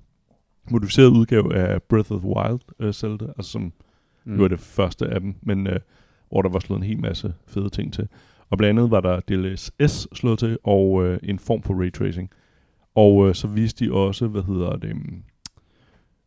modificeret 0.71 1.07
udgave 1.09 1.55
af 1.55 1.83
Breath 1.83 2.11
of 2.11 2.19
the 2.19 2.29
Wild 2.29 2.59
øh, 2.79 2.93
Zelda, 2.93 3.25
altså 3.37 3.51
som 3.51 3.73
Mm. 4.25 4.31
det 4.31 4.41
var 4.41 4.47
det 4.47 4.59
første 4.59 5.07
af 5.07 5.21
dem, 5.21 5.35
men 5.41 5.67
øh, 5.67 5.79
hvor 6.29 6.41
der 6.41 6.49
var 6.49 6.59
slået 6.59 6.79
en 6.79 6.85
hel 6.87 6.99
masse 6.99 7.33
fede 7.47 7.69
ting 7.69 7.93
til. 7.93 8.07
Og 8.49 8.57
blandt 8.57 8.79
andet 8.79 8.91
var 8.91 9.01
der 9.01 9.19
DLSS 9.19 10.07
slået 10.17 10.39
til, 10.39 10.57
og 10.63 11.05
øh, 11.05 11.19
en 11.23 11.39
form 11.39 11.63
for 11.63 11.73
raytracing. 11.81 12.29
Og 12.95 13.27
øh, 13.27 13.35
så 13.35 13.47
viste 13.47 13.85
de 13.85 13.93
også, 13.93 14.27
hvad 14.27 14.43
hedder 14.43 14.75
det, 14.75 14.95
mm, 14.95 15.23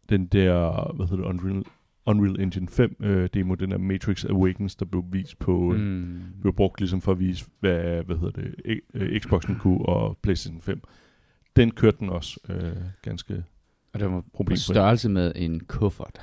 den 0.08 0.26
der, 0.26 0.92
hvad 0.94 1.06
hedder 1.06 1.22
det, 1.22 1.30
Unreal, 1.30 1.64
Unreal 2.06 2.40
Engine 2.40 2.68
5 2.68 2.96
øh, 3.00 3.28
demo, 3.34 3.54
den 3.54 3.70
der 3.70 3.78
Matrix 3.78 4.24
Awakens, 4.24 4.74
der 4.76 4.84
blev 4.84 5.04
vist 5.12 5.38
på, 5.38 5.58
mm. 5.76 5.80
Mm. 5.80 6.20
blev 6.40 6.52
brugt 6.54 6.80
ligesom 6.80 7.00
for 7.00 7.12
at 7.12 7.18
vise, 7.20 7.44
hvad, 7.60 8.04
hvad 8.04 8.16
hedder 8.16 8.40
det, 8.42 8.54
e- 8.66 8.90
øh, 8.94 9.20
Xboxen 9.20 9.56
kunne 9.60 9.78
og 9.86 10.18
PlayStation 10.22 10.60
5. 10.62 10.80
Den 11.56 11.70
kørte 11.70 11.96
den 12.00 12.08
også 12.08 12.40
øh, 12.48 12.72
ganske 13.02 13.44
Og 13.94 14.00
det 14.00 14.10
var 14.10 14.20
på 14.20 14.26
problemfri. 14.34 14.74
størrelse 14.74 15.08
med 15.08 15.32
en 15.36 15.60
kuffert. 15.60 16.20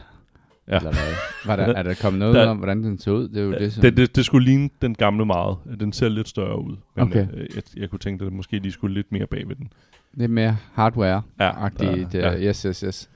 Ja. 0.68 0.78
Eller 0.78 0.92
hvad? 0.92 1.14
Var 1.46 1.56
der, 1.56 1.74
er 1.80 1.84
der 1.84 1.94
kommet 2.02 2.20
noget 2.20 2.36
Der- 2.36 2.48
om, 2.48 2.58
hvordan 2.58 2.84
den 2.84 2.98
så 2.98 3.12
ud? 3.12 3.28
Det 3.30 3.38
er 3.38 3.42
jo 3.44 3.52
det, 3.52 3.74
som... 3.74 3.82
Det, 3.82 3.98
det, 3.98 4.16
det 4.16 4.26
skulle 4.26 4.46
ligne 4.46 4.70
den 4.82 4.96
gamle 4.96 5.26
meget. 5.26 5.58
Den 5.80 5.94
ser 5.94 6.10
lidt 6.10 6.28
større 6.28 6.62
ud. 6.66 6.76
Men 6.96 7.04
Okay. 7.06 7.28
øh, 7.34 7.48
jeg, 7.56 7.64
jeg 7.78 7.90
kunne 7.90 8.00
tænke, 8.00 8.26
at 8.26 8.34
måske 8.34 8.60
de 8.60 8.72
skulle 8.72 8.94
lidt 8.94 9.12
mere 9.12 9.28
bag 9.28 9.48
ved 9.50 9.56
den. 9.56 9.74
Lidt 10.14 10.32
mere 10.32 10.58
hardware-agtigt. 10.78 12.14
Ja, 12.18 12.32
Ja, 12.32 12.48
Yes, 12.50 12.62
yes, 12.62 12.80
yes. 12.80 13.10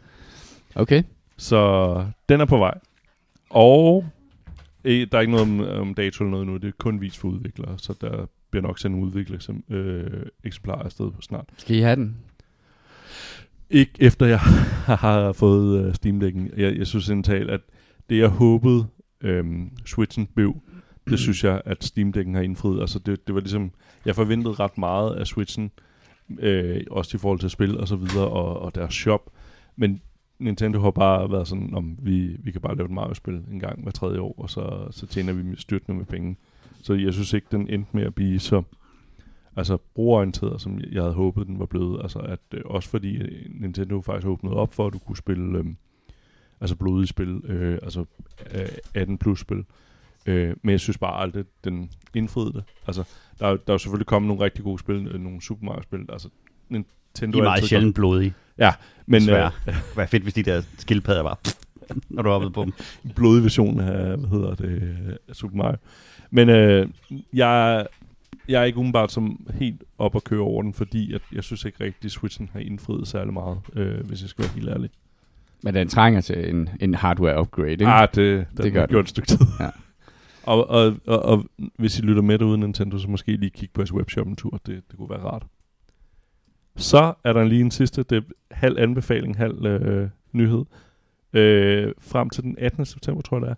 Okay. 0.75 1.03
Så 1.37 2.05
den 2.29 2.41
er 2.41 2.45
på 2.45 2.57
vej. 2.57 2.77
Og 3.49 4.05
øh, 4.83 5.07
der 5.11 5.17
er 5.17 5.21
ikke 5.21 5.33
noget 5.33 5.47
om, 5.47 5.81
om 5.81 5.93
dato 5.93 6.23
eller 6.23 6.31
noget 6.31 6.47
nu. 6.47 6.57
Det 6.57 6.67
er 6.67 6.71
kun 6.77 7.01
vist 7.01 7.17
for 7.17 7.27
udviklere. 7.27 7.79
Så 7.79 7.93
der 8.01 8.25
bliver 8.51 8.63
nok 8.63 8.79
sendt 8.79 8.97
en 8.97 9.03
udvikler 9.03 9.39
som 9.39 9.63
øh, 9.69 10.25
eksemplarer 10.43 10.83
afsted 10.83 11.11
snart. 11.21 11.45
Skal 11.57 11.75
I 11.75 11.79
have 11.79 11.95
den? 11.95 12.17
Ikke 13.69 13.91
efter 13.99 14.25
jeg 14.25 14.39
har 15.03 15.31
fået 15.31 15.87
uh, 15.87 15.93
Steam 15.93 16.21
Deck'en. 16.21 16.61
Jeg, 16.61 16.77
jeg 16.77 16.87
synes 16.87 17.09
indtalt, 17.09 17.49
at 17.49 17.61
det 18.09 18.19
jeg 18.19 18.29
håbede 18.29 18.87
øhm, 19.21 19.71
Switchen 19.85 20.27
blev, 20.35 20.55
det 21.09 21.19
synes 21.19 21.43
jeg, 21.43 21.61
at 21.65 21.83
Steam 21.83 22.13
har 22.33 22.41
indfriet. 22.41 22.81
Altså 22.81 22.99
det, 22.99 23.27
det 23.27 23.35
var 23.35 23.41
ligesom, 23.41 23.71
jeg 24.05 24.15
forventede 24.15 24.53
ret 24.53 24.77
meget 24.77 25.15
af 25.15 25.27
Switchen, 25.27 25.71
øh, 26.39 26.81
også 26.91 27.17
i 27.17 27.19
forhold 27.19 27.39
til 27.39 27.49
spil 27.49 27.79
og 27.79 27.87
så 27.87 27.95
videre, 27.95 28.27
og, 28.27 28.59
og 28.59 28.75
deres 28.75 28.93
shop. 28.93 29.29
Men 29.75 30.01
Nintendo 30.43 30.79
har 30.79 30.91
bare 30.91 31.31
været 31.31 31.47
sådan, 31.47 31.73
om 31.73 31.97
vi, 32.01 32.37
vi 32.39 32.51
kan 32.51 32.61
bare 32.61 32.75
lave 32.75 32.85
et 32.85 32.91
Mario-spil 32.91 33.43
en 33.51 33.59
gang 33.59 33.83
hver 33.83 33.91
tredje 33.91 34.19
år, 34.19 34.35
og 34.37 34.49
så, 34.49 34.87
så 34.91 35.07
tjener 35.07 35.33
vi 35.33 35.55
styrtende 35.55 35.97
med 35.97 36.05
penge. 36.05 36.37
Så 36.81 36.93
jeg 36.93 37.13
synes 37.13 37.33
ikke, 37.33 37.47
den 37.51 37.69
endte 37.69 37.89
med 37.93 38.03
at 38.03 38.15
blive 38.15 38.39
så 38.39 38.63
altså 39.55 39.77
brugerorienteret, 39.77 40.61
som 40.61 40.79
jeg 40.91 41.01
havde 41.01 41.13
håbet, 41.13 41.47
den 41.47 41.59
var 41.59 41.65
blevet. 41.65 42.01
Altså 42.01 42.19
at 42.19 42.39
øh, 42.53 42.61
også 42.65 42.89
fordi 42.89 43.15
øh, 43.17 43.45
Nintendo 43.49 44.01
faktisk 44.01 44.27
åbnede 44.27 44.55
op 44.55 44.73
for, 44.73 44.87
at 44.87 44.93
du 44.93 44.99
kunne 44.99 45.17
spille 45.17 45.57
øh, 45.57 45.65
altså 46.61 46.75
blodige 46.75 47.07
spil, 47.07 47.41
øh, 47.45 47.79
altså 47.83 48.05
øh, 48.53 48.67
18 48.93 49.17
plus 49.17 49.39
spil. 49.39 49.65
Øh, 50.25 50.55
men 50.61 50.71
jeg 50.71 50.79
synes 50.79 50.97
bare 50.97 51.21
aldrig, 51.21 51.45
den 51.63 51.91
indfriede 52.15 52.53
det. 52.53 52.63
Altså, 52.87 53.03
der, 53.39 53.47
er, 53.47 53.51
der 53.51 53.63
er 53.67 53.73
jo 53.73 53.77
selvfølgelig 53.77 54.07
kommet 54.07 54.27
nogle 54.27 54.43
rigtig 54.43 54.63
gode 54.63 54.79
spil, 54.79 55.07
øh, 55.07 55.21
nogle 55.21 55.41
Super 55.41 55.65
Mario-spil. 55.65 56.05
Altså, 56.09 56.29
Nintendo 57.21 57.37
De 57.37 57.39
er 57.39 57.43
meget 57.43 57.63
sjældent 57.63 57.95
blodige. 57.95 58.33
Ja, 58.57 58.73
men 59.05 59.21
Desværre. 59.21 59.51
øh, 59.67 59.75
var 59.95 60.05
fedt, 60.05 60.23
hvis 60.23 60.33
de 60.33 60.43
der 60.43 60.61
skildpadder 60.77 61.21
var, 61.21 61.39
når 62.09 62.21
du 62.21 62.29
hoppede 62.29 62.51
på 62.51 62.63
dem. 62.63 62.73
blodig 63.15 63.43
version 63.43 63.79
af, 63.79 64.17
hvad 64.17 64.29
hedder 64.29 64.55
det, 64.55 65.17
Super 65.33 65.55
Mario. 65.55 65.77
Men 66.31 66.49
øh, 66.49 66.87
jeg, 67.33 67.85
jeg 68.47 68.61
er 68.61 68.65
ikke 68.65 68.77
umiddelbart 68.77 69.11
som 69.11 69.47
helt 69.53 69.83
op 69.97 70.15
at 70.15 70.23
køre 70.23 70.39
over 70.39 70.61
den, 70.61 70.73
fordi 70.73 71.13
at 71.13 71.21
jeg 71.33 71.43
synes 71.43 71.65
ikke 71.65 71.83
rigtig, 71.83 72.05
at 72.05 72.11
Switchen 72.11 72.49
har 72.53 72.59
indfriet 72.59 73.07
særlig 73.07 73.33
meget, 73.33 73.57
øh, 73.75 74.05
hvis 74.05 74.21
jeg 74.21 74.29
skal 74.29 74.43
være 74.43 74.53
helt 74.55 74.69
ærlig. 74.69 74.89
Men 75.63 75.75
den 75.75 75.87
trænger 75.87 76.21
til 76.21 76.49
en, 76.49 76.69
en 76.79 76.95
hardware 76.95 77.41
upgrade, 77.41 77.71
ikke? 77.71 77.87
Ah, 77.87 78.07
det, 78.15 78.45
det, 78.57 78.63
Det 78.63 78.73
gør 78.73 78.85
gjort 78.85 79.03
et 79.05 79.09
stykke 79.09 79.27
tid. 79.27 79.37
Ja. 79.59 79.69
og, 80.43 80.69
og, 80.69 80.95
og, 81.07 81.25
og, 81.25 81.45
hvis 81.77 81.99
I 81.99 82.01
lytter 82.01 82.21
med 82.21 82.39
derude 82.39 82.57
Nintendo, 82.57 82.97
så 82.97 83.07
måske 83.07 83.31
lige 83.35 83.49
kigge 83.49 83.73
på 83.73 83.81
jeres 83.81 83.93
webshop 83.93 84.27
en 84.27 84.35
tur. 84.35 84.61
Det, 84.65 84.81
det 84.91 84.97
kunne 84.97 85.09
være 85.09 85.23
rart. 85.23 85.43
Så 86.77 87.13
er 87.23 87.33
der 87.33 87.43
lige 87.43 87.61
en 87.61 87.71
sidste, 87.71 88.03
det 88.03 88.17
er 88.17 88.21
halv 88.51 88.79
anbefaling, 88.79 89.37
halv 89.37 89.65
øh, 89.65 90.09
nyhed. 90.33 90.63
Øh, 91.33 91.91
frem 92.01 92.29
til 92.29 92.43
den 92.43 92.55
18. 92.59 92.85
september, 92.85 93.21
tror 93.21 93.37
jeg 93.37 93.41
det 93.45 93.51
er, 93.51 93.55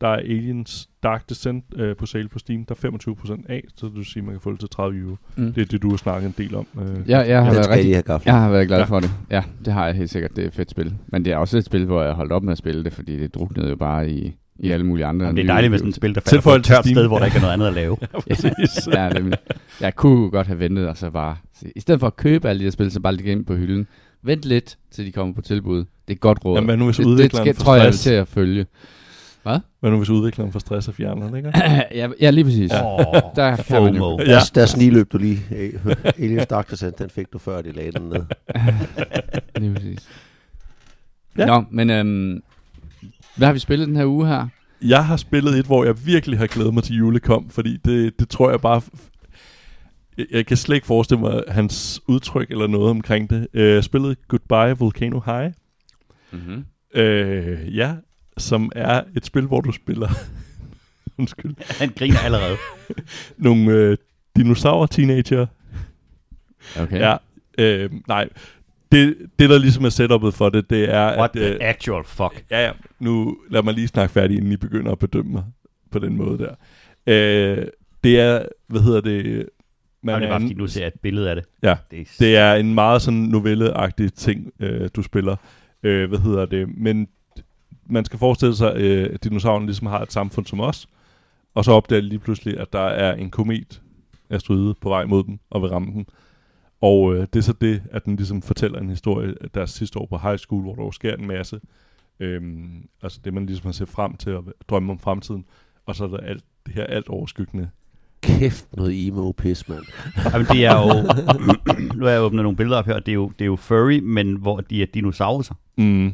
der 0.00 0.08
er 0.08 0.16
Aliens 0.16 0.88
Dark 1.02 1.28
Descent 1.28 1.64
øh, 1.76 1.96
på 1.96 2.06
sale 2.06 2.28
på 2.28 2.38
Steam. 2.38 2.64
Der 2.64 2.74
er 2.74 2.90
25% 3.38 3.42
af, 3.48 3.64
så 3.76 3.86
det 3.86 3.94
vil 3.94 4.04
sige, 4.04 4.20
at 4.20 4.24
man 4.24 4.34
kan 4.34 4.40
få 4.40 4.52
det 4.52 4.60
til 4.60 4.68
30 4.68 4.98
euro. 5.00 5.16
Mm. 5.36 5.52
Det 5.52 5.62
er 5.62 5.66
det, 5.66 5.82
du 5.82 5.90
har 5.90 5.96
snakket 5.96 6.26
en 6.26 6.34
del 6.38 6.54
om. 6.54 6.66
Øh. 6.82 7.10
Ja, 7.10 7.18
jeg 7.18 7.44
har 7.44 7.52
været 7.54 7.70
rigtig 7.70 7.94
have. 8.06 8.20
Jeg 8.24 8.40
har 8.40 8.50
været 8.50 8.66
glad 8.66 8.78
Ja. 8.78 8.84
for 8.84 9.00
det. 9.00 9.10
Ja, 9.30 9.42
det 9.64 9.72
har 9.72 9.86
jeg 9.86 9.94
helt 9.94 10.10
sikkert. 10.10 10.36
Det 10.36 10.44
er 10.44 10.48
et 10.48 10.54
fedt 10.54 10.70
spil. 10.70 10.94
Men 11.06 11.24
det 11.24 11.32
er 11.32 11.36
også 11.36 11.58
et 11.58 11.64
spil, 11.64 11.84
hvor 11.84 12.02
jeg 12.02 12.12
holdt 12.12 12.32
op 12.32 12.42
med 12.42 12.52
at 12.52 12.58
spille 12.58 12.84
det, 12.84 12.92
fordi 12.92 13.18
det 13.18 13.34
druknede 13.34 13.68
jo 13.68 13.76
bare 13.76 14.10
i, 14.10 14.34
i 14.58 14.70
alle 14.70 14.86
mulige 14.86 15.06
andre. 15.06 15.26
Jamen, 15.26 15.36
det 15.36 15.42
er 15.42 15.46
dejligt 15.52 15.70
med 15.70 15.78
sådan 15.78 15.88
et 15.88 15.94
spil, 15.94 16.14
der 16.14 16.20
falder 16.20 16.42
på 16.42 16.50
et 16.54 16.64
tørt 16.64 16.86
sted, 16.86 17.06
hvor 17.06 17.18
der 17.18 17.26
ikke 17.26 17.36
er 17.36 17.40
noget 17.40 17.52
andet 17.52 17.66
at 17.66 17.74
lave. 17.74 17.96
præcis. 18.28 18.88
ja, 18.94 19.08
nemlig. 19.08 19.38
Jeg 19.80 19.94
kunne 19.96 20.30
godt 20.30 20.46
have 20.46 20.58
ventet, 20.58 20.88
og 20.88 20.96
så 20.96 21.10
bare... 21.10 21.36
I 21.76 21.80
stedet 21.80 22.00
for 22.00 22.06
at 22.06 22.16
købe 22.16 22.48
alle 22.48 22.58
de 22.58 22.64
her 22.64 22.70
spil, 22.70 22.90
så 22.90 23.00
bare 23.00 23.14
lægge 23.14 23.32
ind 23.32 23.44
på 23.44 23.54
hylden. 23.54 23.86
Vent 24.22 24.44
lidt, 24.44 24.78
til 24.90 25.06
de 25.06 25.12
kommer 25.12 25.34
på 25.34 25.40
tilbud. 25.40 25.84
Det 26.08 26.14
er 26.14 26.18
godt 26.18 26.44
råd. 26.44 26.56
Jamen, 26.56 26.66
hvad 26.68 26.76
nu 26.76 26.84
hvis 26.84 26.96
det, 26.96 27.18
det 27.18 27.36
skal, 27.36 27.56
tror 27.56 27.76
jeg, 27.76 27.94
til 27.94 28.10
at 28.10 28.28
følge. 28.28 28.66
Hvad 29.44 29.90
nu 29.90 29.96
hvis 29.96 30.10
udvikleren 30.10 30.52
får 30.52 30.58
stress 30.58 30.88
og 30.88 30.94
fjerner 30.94 31.26
den, 31.26 31.36
ikke? 31.36 31.52
ja, 32.00 32.08
ja, 32.20 32.30
lige 32.30 32.44
præcis. 32.44 32.72
Åh, 32.72 33.04
Der 33.36 33.56
kan 33.56 33.82
man 33.82 33.94
jo. 33.96 34.18
Ja. 34.18 34.24
Ja. 34.24 34.32
Der, 34.32 34.50
der 34.54 34.66
sniløb 34.66 35.12
du 35.12 35.18
lige. 35.18 35.40
Aliens 36.18 36.46
Dark 36.46 36.70
Descent, 36.70 36.98
den 36.98 37.10
fik 37.10 37.32
du 37.32 37.38
før, 37.38 37.62
de 37.62 37.72
lagde 37.72 37.92
den 37.92 38.02
ned. 38.02 38.22
Lige 39.60 39.74
præcis. 39.74 40.08
Ja. 41.38 41.42
Ja. 41.42 41.46
Nå, 41.46 41.64
men 41.70 41.90
øhm, 41.90 42.42
hvad 43.36 43.48
har 43.48 43.52
vi 43.52 43.58
spillet 43.58 43.88
den 43.88 43.96
her 43.96 44.06
uge 44.06 44.26
her? 44.26 44.48
Jeg 44.82 45.06
har 45.06 45.16
spillet 45.16 45.58
et, 45.58 45.66
hvor 45.66 45.84
jeg 45.84 46.06
virkelig 46.06 46.38
har 46.38 46.46
glædet 46.46 46.74
mig 46.74 46.82
til 46.82 46.96
julekom, 46.96 47.50
fordi 47.50 47.76
det, 47.76 48.18
det 48.20 48.28
tror 48.28 48.50
jeg 48.50 48.60
bare... 48.60 48.82
Jeg, 50.30 50.46
kan 50.46 50.56
slet 50.56 50.74
ikke 50.74 50.86
forestille 50.86 51.20
mig 51.20 51.42
hans 51.48 52.00
udtryk 52.06 52.50
eller 52.50 52.66
noget 52.66 52.90
omkring 52.90 53.30
det. 53.30 53.46
Øh, 53.54 53.74
Jeg 53.74 53.84
spillede 53.84 54.16
Goodbye 54.28 54.78
Volcano 54.78 55.20
High, 55.26 55.52
Mm-hmm. 56.32 56.64
øh, 57.00 57.76
ja, 57.76 57.94
som 58.38 58.72
er 58.74 59.02
et 59.16 59.26
spil, 59.26 59.46
hvor 59.46 59.60
du 59.60 59.72
spiller... 59.72 60.08
Undskyld. 61.18 61.54
Han 61.80 61.92
griner 61.98 62.18
allerede. 62.18 62.56
Nogle 63.38 63.72
øh, 63.72 63.96
dinosaur-teenager. 64.36 65.46
Okay. 66.80 66.98
Ja, 67.00 67.16
øh, 67.58 67.90
nej. 68.08 68.28
Det, 68.94 69.16
det, 69.38 69.50
der 69.50 69.58
ligesom 69.58 69.84
er 69.84 69.88
setup'et 69.88 70.30
for 70.30 70.48
det, 70.48 70.70
det 70.70 70.94
er, 70.94 71.16
What 71.18 71.30
at... 71.30 71.30
the 71.36 71.54
Øh, 71.54 71.58
actual 71.60 72.04
fuck? 72.04 72.44
Ja, 72.50 72.66
ja. 72.66 72.72
Nu 72.98 73.36
lad 73.50 73.62
mig 73.62 73.74
lige 73.74 73.88
snakke 73.88 74.12
færdig, 74.12 74.36
inden 74.36 74.52
I 74.52 74.56
begynder 74.56 74.92
at 74.92 74.98
bedømme 74.98 75.32
mig 75.32 75.44
på 75.90 75.98
den 75.98 76.16
måde 76.16 76.38
der. 76.38 76.54
Øh, 77.06 77.66
det 78.04 78.20
er, 78.20 78.42
hvad 78.66 78.80
hedder 78.80 79.00
det... 79.00 79.48
Man 80.02 80.20
det 80.20 80.26
er 80.26 80.30
bare 80.30 80.40
fordi, 80.40 80.54
nu 80.54 80.66
ser 80.66 80.80
jeg 80.80 80.88
et 80.88 81.00
billede 81.02 81.30
af 81.30 81.36
det. 81.36 81.44
Ja. 81.62 81.76
Det 81.90 82.00
er, 82.00 82.04
det 82.18 82.36
er 82.36 82.54
en 82.54 82.74
meget 82.74 83.02
sådan 83.02 83.20
novelleagtig 83.20 84.12
ting, 84.14 84.52
øh, 84.60 84.88
du 84.96 85.02
spiller. 85.02 85.36
Øh, 85.82 86.08
hvad 86.08 86.18
hedder 86.18 86.46
det? 86.46 86.68
Men 86.76 87.08
man 87.86 88.04
skal 88.04 88.18
forestille 88.18 88.56
sig, 88.56 88.72
øh, 88.76 89.10
at 89.14 89.24
dinosaurerne 89.24 89.66
ligesom 89.66 89.86
har 89.86 90.00
et 90.00 90.12
samfund 90.12 90.46
som 90.46 90.60
os, 90.60 90.86
og 91.54 91.64
så 91.64 91.72
opdager 91.72 92.02
de 92.02 92.08
lige 92.08 92.18
pludselig, 92.18 92.60
at 92.60 92.72
der 92.72 92.78
er 92.86 93.14
en 93.14 93.30
komet 93.30 93.82
asteroide 94.30 94.74
på 94.80 94.88
vej 94.88 95.04
mod 95.04 95.24
dem 95.24 95.38
og 95.50 95.62
vil 95.62 95.70
ramme 95.70 95.92
dem. 95.92 96.06
Og 96.84 97.14
øh, 97.14 97.20
det 97.32 97.36
er 97.36 97.40
så 97.42 97.52
det, 97.60 97.82
at 97.90 98.04
den 98.04 98.16
ligesom 98.16 98.42
fortæller 98.42 98.78
en 98.80 98.88
historie 98.90 99.34
af 99.40 99.50
deres 99.50 99.70
sidste 99.70 99.98
år 99.98 100.06
på 100.06 100.18
high 100.18 100.38
school, 100.38 100.62
hvor 100.62 100.74
der 100.74 100.82
jo 100.82 100.90
sker 100.92 101.14
en 101.16 101.26
masse. 101.26 101.60
Øhm, 102.20 102.88
altså 103.02 103.20
det, 103.24 103.34
man 103.34 103.46
ligesom 103.46 103.66
har 103.66 103.72
set 103.72 103.88
frem 103.88 104.16
til 104.16 104.30
at 104.30 104.40
drømme 104.68 104.92
om 104.92 104.98
fremtiden. 104.98 105.44
Og 105.86 105.96
så 105.96 106.04
er 106.04 106.08
der 106.08 106.16
alt 106.16 106.44
det 106.66 106.74
her 106.74 106.84
alt 106.84 107.08
overskyggende. 107.08 107.68
Kæft 108.22 108.66
noget 108.76 109.06
emo-pis, 109.06 109.68
mand. 109.68 109.84
Jamen, 110.32 110.46
det 110.46 110.64
er 110.64 110.74
jo... 110.74 111.02
nu 111.98 112.04
har 112.04 112.12
jeg 112.12 112.20
åbnet 112.22 112.42
nogle 112.42 112.56
billeder 112.56 112.78
op 112.78 112.86
her. 112.86 112.98
Det 112.98 113.08
er 113.12 113.14
jo, 113.14 113.28
det 113.38 113.40
er 113.44 113.46
jo 113.46 113.56
furry, 113.56 113.98
men 114.02 114.34
hvor 114.36 114.60
de 114.60 114.82
er 114.82 114.86
dinosaurer. 114.94 115.56
Mm. 115.76 116.12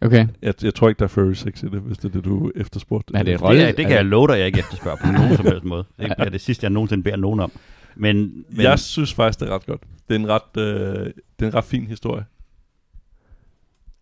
Okay. 0.00 0.26
Jeg, 0.42 0.54
jeg 0.64 0.74
tror 0.74 0.88
ikke, 0.88 0.98
der 0.98 1.04
er 1.04 1.08
furry 1.08 1.32
sex 1.32 1.62
i 1.62 1.66
det, 1.66 1.80
hvis 1.80 1.98
det 1.98 2.04
er 2.08 2.12
det, 2.12 2.24
du 2.24 2.50
efterspurgte. 2.56 3.14
Er 3.14 3.22
det 3.22 3.26
Det, 3.32 3.42
Rolle- 3.42 3.62
er, 3.62 3.72
det 3.72 3.86
kan 3.86 3.96
jeg 3.96 4.04
love 4.04 4.26
dig, 4.28 4.38
jeg 4.38 4.46
ikke 4.46 4.58
efterspørger 4.58 4.96
på 5.04 5.12
nogen 5.12 5.36
som 5.36 5.46
helst 5.46 5.64
måde. 5.64 5.84
Det 5.98 6.12
er 6.18 6.28
det 6.28 6.40
sidste, 6.40 6.64
jeg 6.64 6.70
nogensinde 6.70 7.02
beder 7.02 7.16
nogen 7.16 7.40
om. 7.40 7.52
Men, 7.98 8.44
men 8.50 8.60
Jeg 8.60 8.78
synes 8.78 9.14
faktisk, 9.14 9.40
det 9.40 9.48
er 9.48 9.54
ret 9.54 9.66
godt. 9.66 9.80
Det 10.08 10.14
er 10.14 10.18
en 10.18 10.28
ret, 10.28 10.62
øh, 10.62 11.06
det 11.06 11.44
er 11.44 11.46
en 11.46 11.54
ret 11.54 11.64
fin 11.64 11.86
historie. 11.86 12.24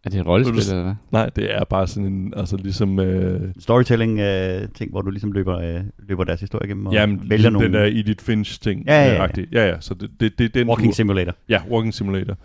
Er 0.05 0.11
det 0.11 0.21
et 0.21 0.27
rollespil, 0.27 0.57
du 0.57 0.71
eller 0.71 0.83
hvad? 0.83 0.95
Nej, 1.11 1.31
det 1.37 1.55
er 1.55 1.65
bare 1.65 1.87
sådan 1.87 2.07
en, 2.07 2.35
altså 2.37 2.57
ligesom... 2.57 3.01
Øh, 3.01 3.53
storytelling-ting, 3.59 4.91
hvor 4.91 5.03
du 5.03 5.11
ligesom 5.11 5.33
løber, 5.33 5.59
øh, 5.59 5.81
løber 5.99 6.25
deres 6.25 6.41
historie 6.41 6.67
igennem 6.67 6.87
og 6.87 6.93
jamen, 6.93 7.21
vælger 7.21 7.37
ligesom 7.37 7.53
nogle... 7.53 7.67
den 7.67 7.75
der 7.75 7.85
Edith 7.85 8.25
Finch-ting. 8.25 8.85
Ja, 8.87 8.93
ja, 8.93 9.09
ja. 9.09 9.15
øh, 9.15 9.25
agtig. 9.25 9.47
ja, 9.53 9.69
ja. 9.69 9.81
Så 9.81 9.95
det, 9.95 10.11
det, 10.21 10.39
det 10.39 10.45
er 10.45 10.49
den, 10.49 10.69
Walking 10.69 10.93
du, 10.93 10.97
Simulator. 10.97 11.35
Ja, 11.49 11.63
Walking 11.71 11.95
Simulator. 11.95 12.37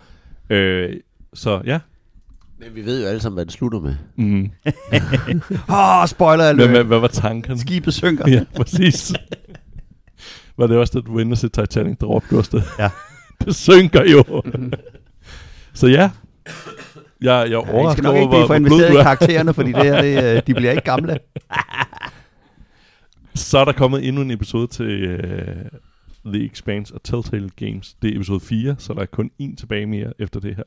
Øh, 0.50 0.96
så 1.34 1.62
ja. 1.64 1.78
Men 2.58 2.68
vi 2.74 2.84
ved 2.84 3.02
jo 3.02 3.08
alle 3.08 3.20
sammen, 3.20 3.36
hvad 3.36 3.44
det 3.44 3.52
slutter 3.52 3.80
med. 3.80 3.94
Mm. 4.16 4.40
Åh, 5.68 6.00
oh, 6.02 6.06
spoiler 6.06 6.44
Hvad, 6.44 6.54
hvad, 6.54 6.68
alert! 6.68 6.86
hvad 6.86 6.98
var 6.98 7.08
tanken? 7.08 7.58
Skibet 7.58 7.94
synker. 7.94 8.28
ja, 8.28 8.44
præcis. 8.56 9.12
var 10.56 10.66
det 10.66 10.76
også, 10.76 11.00
da 11.00 11.06
du 11.06 11.12
var 11.12 11.20
inde 11.20 11.32
og 11.32 11.38
se 11.38 11.48
Titanic, 11.48 11.98
der 11.98 12.06
råbte 12.06 12.38
også 12.38 12.56
det? 12.56 12.64
Ja. 12.78 12.90
det 13.44 13.54
synker 13.54 14.04
jo. 14.10 14.24
så 15.74 15.86
ja. 15.86 16.10
Jeg, 17.20 17.50
jeg 17.50 17.54
er 17.54 17.82
Ja, 17.82 17.90
I 17.90 17.92
skal 17.92 18.04
nok 18.04 18.12
over, 18.12 18.20
ikke 18.22 18.30
blive 18.30 18.46
for 18.46 18.54
investeret 18.54 18.92
i 18.92 18.96
er. 18.96 19.02
karaktererne, 19.02 19.54
fordi 19.54 19.72
det 19.72 19.84
her, 19.84 20.02
det, 20.02 20.36
øh, 20.36 20.42
de 20.46 20.54
bliver 20.54 20.70
ikke 20.70 20.84
gamle. 20.84 21.18
Så 23.34 23.58
er 23.58 23.64
der 23.64 23.72
kommet 23.72 24.08
endnu 24.08 24.22
en 24.22 24.30
episode 24.30 24.66
til 24.66 25.14
uh, 25.14 26.32
The 26.32 26.44
Expanse 26.44 26.94
og 26.94 27.02
Telltale 27.02 27.50
Games. 27.56 27.94
Det 28.02 28.10
er 28.10 28.16
episode 28.16 28.40
4, 28.40 28.76
så 28.78 28.94
der 28.94 29.00
er 29.00 29.06
kun 29.06 29.30
én 29.42 29.56
tilbage 29.56 29.86
mere 29.86 30.12
efter 30.18 30.40
det 30.40 30.56
her. 30.56 30.62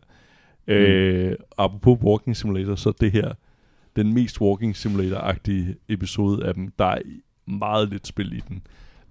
Mm. 0.67 0.73
Øh, 0.73 1.35
apropos 1.57 2.03
Walking 2.03 2.37
Simulator, 2.37 2.75
så 2.75 2.93
det 3.01 3.11
her 3.11 3.33
den 3.95 4.13
mest 4.13 4.41
Walking 4.41 4.75
Simulator-agtige 4.75 5.85
episode 5.89 6.45
af 6.45 6.53
dem. 6.53 6.73
Der 6.79 6.85
er 6.85 7.01
meget 7.47 7.89
lidt 7.89 8.07
spil 8.07 8.33
i 8.33 8.41
den. 8.47 8.61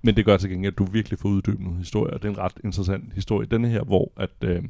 Men 0.04 0.16
det 0.16 0.24
gør 0.24 0.36
til 0.36 0.50
gengæld, 0.50 0.72
at 0.72 0.78
du 0.78 0.84
virkelig 0.84 1.18
får 1.18 1.28
uddybet 1.28 1.60
nogle 1.60 1.78
historier. 1.78 2.14
og 2.14 2.22
Det 2.22 2.28
er 2.28 2.32
en 2.32 2.38
ret 2.38 2.52
interessant 2.64 3.12
historie. 3.14 3.46
Denne 3.50 3.68
her, 3.68 3.82
hvor 3.82 4.12
at... 4.16 4.30
Øh, 4.44 4.50
jeg 4.50 4.62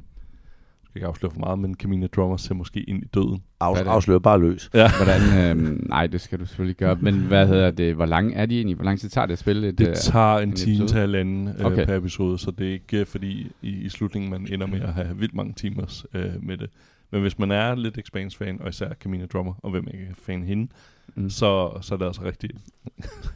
skal 0.97 0.99
ikke 1.01 1.07
afsløre 1.07 1.33
for 1.33 1.41
meget, 1.41 1.59
men 1.59 1.75
Camina 1.75 2.07
Drummer 2.07 2.37
ser 2.37 2.55
måske 2.55 2.81
ind 2.81 3.03
i 3.03 3.07
døden. 3.15 3.43
Afs- 3.65 3.73
Hvad 3.75 3.85
det? 3.85 3.91
afslører 3.91 4.19
bare 4.19 4.41
løs. 4.41 4.71
Ja. 4.75 4.91
Hvordan, 4.97 5.51
øhm, 5.59 5.87
nej, 5.89 6.07
det 6.07 6.21
skal 6.21 6.41
du 6.41 6.47
selvfølgelig 6.47 6.77
gøre. 6.77 6.97
Men 7.01 7.15
hvad 7.15 7.47
hedder 7.47 7.71
det? 7.71 7.95
Hvor 7.95 8.07
lang 8.07 8.33
er 8.37 8.47
de 8.47 8.57
egentlig? 8.57 8.77
Hvor 8.77 8.85
lang 8.85 9.01
tid 9.01 9.09
tager 9.09 9.27
det 9.27 9.33
at 9.33 9.39
spille 9.39 9.69
et... 9.69 9.79
Det 9.79 9.89
øh, 9.89 9.95
tager 9.95 10.39
en 10.39 10.49
en 10.49 10.55
time 10.57 10.87
til 10.87 10.99
halvanden 10.99 11.49
øh, 11.49 11.65
Okay. 11.65 11.87
per 11.87 11.97
episode, 11.97 12.39
så 12.39 12.51
det 12.51 12.69
er 12.69 12.73
ikke 12.73 13.01
øh, 13.01 13.07
fordi 13.07 13.51
i, 13.63 13.69
i 13.69 13.89
slutningen, 13.89 14.31
man 14.31 14.49
ender 14.53 14.67
med 14.67 14.81
at 14.81 14.93
have 14.95 15.17
vildt 15.17 15.35
mange 15.35 15.53
timers 15.53 16.07
øh, 16.15 16.33
med 16.43 16.57
det. 16.57 16.71
Men 17.11 17.21
hvis 17.21 17.39
man 17.39 17.51
er 17.51 17.75
lidt 17.75 17.99
Expanse-fan, 17.99 18.61
og 18.61 18.69
især 18.69 18.95
Camina 18.95 19.27
Drummer, 19.27 19.55
og 19.63 19.71
hvem 19.71 19.87
ikke 19.95 20.07
er 20.11 20.15
fan 20.15 20.43
af 20.43 20.49
hende, 20.49 20.69
mm. 21.15 21.31
så, 21.31 21.79
så 21.81 21.95
er 21.95 21.99
det 21.99 22.07
altså 22.07 22.23
rigtig... 22.25 22.51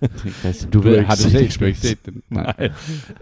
Du, 0.03 0.69
Du 0.73 0.79
har 0.79 0.89
ved, 0.89 0.97
ikke 0.97 1.07
har 1.09 1.15
du 1.15 1.23
set 1.23 1.53
set, 1.53 1.61
du 1.61 1.65
ikke 1.65 1.79
set 1.79 2.07
den? 2.07 2.23
Nej. 2.31 2.69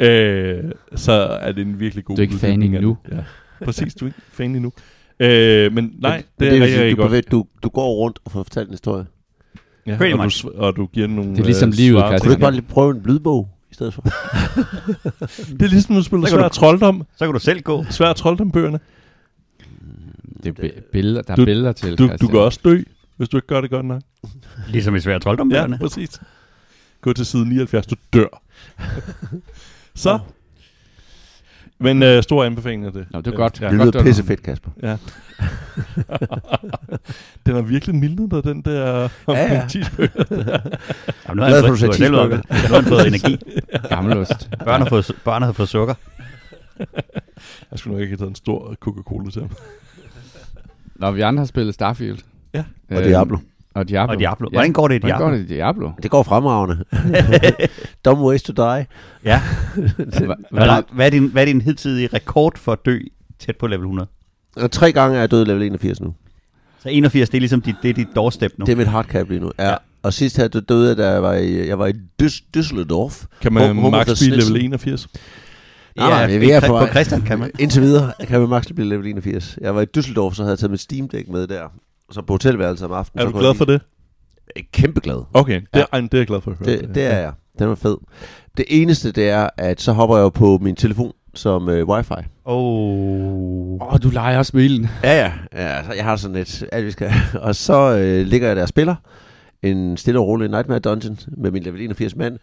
øh, 0.01 0.65
så 0.95 1.13
er 1.13 1.53
det 1.53 1.63
en 1.67 1.81
virkelig 1.81 2.05
god 2.05 2.17
Du 2.17 2.21
er 2.21 2.25
ikke 2.25 2.35
fan 2.37 2.63
endnu. 2.63 2.97
det. 3.07 3.13
Ja. 3.61 3.65
præcis, 3.65 3.95
du 3.95 4.05
er 4.05 4.09
ikke 4.09 4.19
fan 4.33 4.55
endnu. 4.55 4.73
Øh, 5.21 5.73
men 5.73 5.93
nej, 5.99 6.17
Men 6.17 6.25
det 6.39 6.47
er 6.49 6.53
vil 6.53 6.61
rigtig, 6.63 6.79
rigtig 6.81 6.97
du, 6.97 7.03
godt. 7.03 7.09
bevæger- 7.11 7.31
du, 7.31 7.47
du 7.63 7.69
går 7.69 7.95
rundt 7.95 8.19
og 8.25 8.33
får 8.33 8.43
fortalt 8.43 8.69
en 8.69 8.73
historie. 8.73 9.07
Ja, 9.87 9.97
Pretty 9.97 10.13
og, 10.13 10.19
du, 10.19 10.23
much. 10.23 10.47
og 10.55 10.77
du 10.77 10.87
giver 10.87 11.07
nogle 11.07 11.31
Det 11.31 11.41
er 11.41 11.45
ligesom 11.45 11.69
øh, 11.69 11.75
livet. 11.75 12.05
Kunne 12.05 12.19
du 12.19 12.31
ikke 12.31 12.41
bare 12.41 12.53
lige 12.53 12.63
prøve 12.63 12.97
en 12.97 13.03
lydbog 13.07 13.49
i 13.71 13.75
stedet 13.75 13.95
for? 13.95 14.03
Det 15.59 15.63
er 15.63 15.69
ligesom, 15.69 15.95
du 15.97 16.03
Så 16.03 16.11
kan 16.11 16.27
svær 16.29 16.43
du- 16.43 16.55
trolddom. 16.55 17.03
Så 17.17 17.25
kan 17.25 17.33
du 17.35 17.39
selv 17.41 17.61
gå. 17.63 17.85
Svær 17.91 18.13
trolddom-bøgerne. 18.13 18.81
Det 20.43 20.49
er 20.49 20.53
bi- 20.53 20.81
billeder, 20.93 21.23
der 21.23 21.33
er 21.33 21.37
Du- 21.37 21.45
billeder 21.45 21.73
til, 21.73 21.91
Du, 21.99 22.03
du 22.05 22.09
Christian. 22.09 22.31
kan 22.31 22.41
også 22.41 22.61
dø, 22.65 22.83
hvis 23.17 23.29
du 23.29 23.37
ikke 23.37 23.47
gør 23.47 23.61
det 23.61 23.71
godt 23.71 23.87
nok. 23.87 24.03
Ligesom 24.69 24.97
i 24.97 25.01
svære 25.01 25.15
Ja, 25.15 25.19
troldombøgerne. 25.19 25.79
præcis. 25.79 26.21
Gå 27.01 27.13
til 27.13 27.27
side 27.27 27.49
79, 27.49 27.87
du 27.87 27.95
dør. 28.13 28.43
Så. 29.95 30.19
Men 31.79 32.03
øh, 32.03 32.23
stor 32.23 32.45
anbefaling 32.45 32.85
af 32.85 32.93
det. 32.93 33.07
Nå, 33.11 33.21
det 33.21 33.33
er 33.33 33.37
godt. 33.37 33.61
Ja. 33.61 33.69
Det 33.71 33.79
godt, 33.79 33.87
lyder 33.89 33.99
du- 33.99 34.05
pisse 34.05 34.23
fedt, 34.25 34.43
Kasper. 34.43 34.71
Ja. 34.83 34.89
den 37.47 37.55
har 37.55 37.63
virkelig 37.63 37.95
mildnet 37.95 38.31
dig, 38.31 38.45
den 38.45 38.63
der 38.63 39.09
Ja, 39.29 39.35
ja. 39.55 39.69
cheeseburger. 39.69 40.09
Jamen, 41.29 41.37
nu 41.37 41.43
har 41.43 41.51
for, 41.61 41.69
han 41.69 41.77
fået, 41.77 42.01
nu 42.11 42.17
har 42.69 42.75
han 42.75 42.85
fået 42.85 43.07
energi. 43.07 43.39
Gammelost. 43.89 44.51
Børn 44.65 44.81
har 44.83 44.89
fået, 44.89 45.11
børn 45.25 45.43
har 45.43 45.53
fået 45.53 45.69
sukker. 45.69 45.95
Jeg 47.71 47.79
skulle 47.79 47.95
nok 47.95 48.01
ikke 48.03 48.11
have 48.13 48.19
taget 48.19 48.29
en 48.31 48.35
stor 48.35 48.75
Coca-Cola 48.81 49.31
til 49.31 49.43
ham. 49.43 49.51
Nå, 50.95 51.11
vi 51.11 51.21
andre 51.21 51.41
har 51.41 51.47
spillet 51.47 51.75
Starfield. 51.75 52.19
Ja. 52.91 52.97
Og 52.97 53.03
Diablo. 53.05 53.39
Og 53.75 53.89
Diablo. 53.89 54.13
Og 54.15 54.19
Diablo. 54.21 54.49
Hvordan 54.53 54.73
går 54.73 54.89
det 54.89 54.95
i 54.95 54.99
Hvordan 54.99 55.19
Diablo? 55.19 55.27
går 55.31 55.37
det 55.37 55.45
i 55.51 55.55
Diablo? 55.55 55.91
Det 56.03 56.11
går 56.11 56.23
fremragende. 56.23 56.85
Dumb 58.05 58.21
ways 58.21 58.43
to 58.43 58.53
die. 58.53 58.87
Ja. 59.25 59.41
Hva- 59.77 60.35
Hvad, 60.55 60.67
er, 60.69 60.83
hvad, 60.93 61.07
er 61.07 61.11
din, 61.11 61.27
hvad 61.27 61.43
er 61.43 61.47
din 61.47 61.61
hidtidige 61.61 62.09
rekord 62.15 62.59
for 62.59 62.73
at 62.73 62.79
dø 62.87 62.99
tæt 63.39 63.57
på 63.57 63.67
level 63.67 63.85
100? 63.85 64.09
Og 64.57 64.71
tre 64.71 64.93
gange 64.93 65.17
er 65.17 65.21
jeg 65.21 65.31
død 65.31 65.47
i 65.47 65.49
level 65.49 65.63
81 65.63 66.01
nu. 66.01 66.15
Så 66.83 66.89
81, 66.89 67.29
det 67.31 67.39
er 67.39 67.41
ligesom 67.41 67.61
dit, 67.61 67.75
det 67.83 67.91
er 67.91 67.95
dit 67.95 68.09
doorstep 68.17 68.53
nu. 68.59 68.67
Det 68.67 68.73
er 68.73 68.77
mit 68.77 68.87
hardcap 68.87 69.29
lige 69.29 69.41
nu. 69.41 69.51
Ja. 69.59 69.65
Ja. 69.65 69.71
ja. 69.71 69.77
Og 70.03 70.13
sidst 70.13 70.37
her 70.37 70.49
døde 70.49 70.89
jeg, 70.89 70.97
da 70.97 71.11
jeg 71.11 71.23
var 71.23 71.33
i, 71.35 71.69
jeg 71.69 71.79
var 71.79 71.87
i 71.87 71.93
Düs- 72.23 72.43
Düsseldorf. 72.57 73.27
Kan 73.41 73.53
man 73.53 73.79
of 73.79 73.91
max 73.91 74.19
blive 74.19 74.37
level 74.37 74.65
81? 74.65 75.09
Nej, 75.97 76.09
nej, 76.11 76.33
ja, 76.33 76.39
vi 76.39 76.51
er 76.51 76.61
på 76.61 76.67
på. 76.79 76.87
Christian 76.87 77.21
kan 77.23 77.39
man. 77.39 77.51
Indtil 77.59 77.83
videre 77.83 78.13
kan 78.29 78.41
man 78.41 78.49
max 78.49 78.67
blive 78.75 78.89
level 78.89 79.07
81. 79.07 79.59
Jeg 79.61 79.75
var 79.75 79.81
i 79.83 79.87
Düsseldorf, 79.99 80.35
så 80.35 80.43
havde 80.43 80.51
jeg 80.51 80.59
taget 80.59 80.71
mit 80.71 80.81
Steam 80.81 81.09
Deck 81.09 81.29
med 81.29 81.47
der. 81.47 81.63
Så 82.11 82.23
på 82.23 82.33
hotelværelset 82.33 82.87
om 82.87 82.93
aftenen. 82.93 83.21
Er 83.21 83.25
så 83.25 83.27
du 83.27 83.33
kunne 83.33 83.43
glad 83.43 83.55
for 83.55 83.65
det? 83.65 83.81
Kæmpe 84.73 85.01
glad. 85.01 85.23
Okay, 85.35 85.55
det, 85.55 85.69
Ja. 85.75 85.85
ja. 85.93 86.01
det 86.01 86.15
er 86.15 86.19
jeg 86.19 86.27
glad 86.27 86.41
for 86.41 86.51
at 86.51 86.57
høre. 86.59 86.79
Det, 86.79 86.95
det 86.95 87.07
er 87.07 87.19
jeg. 87.19 87.33
Den 87.59 87.69
var 87.69 87.75
fed. 87.75 87.97
Det 88.57 88.65
eneste, 88.69 89.13
det 89.13 89.29
er, 89.29 89.49
at 89.59 89.81
så 89.81 89.93
hopper 89.93 90.17
jeg 90.17 90.23
jo 90.23 90.29
på 90.29 90.59
min 90.63 90.77
telefon 90.77 91.13
som 91.35 91.69
øh, 91.69 91.89
wifi. 91.89 92.13
Oh. 92.45 93.81
Åh, 93.83 93.93
oh, 93.93 93.99
du 94.03 94.11
leger 94.11 94.39
også 94.39 94.53
bilen. 94.53 94.89
Ja, 95.05 95.17
ja. 95.19 95.33
ja 95.53 95.85
så 95.85 95.93
jeg 95.93 96.05
har 96.05 96.17
sådan 96.17 96.37
et, 96.37 96.65
alt 96.73 96.87
vi 96.87 96.91
skal. 96.91 97.11
Og 97.47 97.57
så 97.57 97.97
øh, 97.97 98.27
ligger 98.27 98.47
jeg 98.47 98.57
der 98.57 98.63
og 98.63 98.69
spiller 98.69 98.95
en 99.63 99.97
stille 99.97 100.21
og 100.21 100.27
rolig 100.27 100.49
Nightmare 100.49 100.79
Dungeon 100.79 101.19
med 101.37 101.51
min 101.51 101.63
level 101.63 101.81
81 101.81 102.17
mand. 102.17 102.39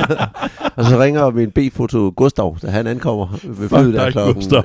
og 0.76 0.84
så 0.84 0.98
ringer 1.00 1.30
min 1.30 1.50
B-foto 1.50 2.12
Gustav, 2.16 2.56
da 2.62 2.70
han 2.70 2.86
ankommer 2.86 3.38
ved 3.44 3.68
flyet 3.68 3.94
der 3.94 4.10
klokken 4.10 4.34
Gustav. 4.34 4.64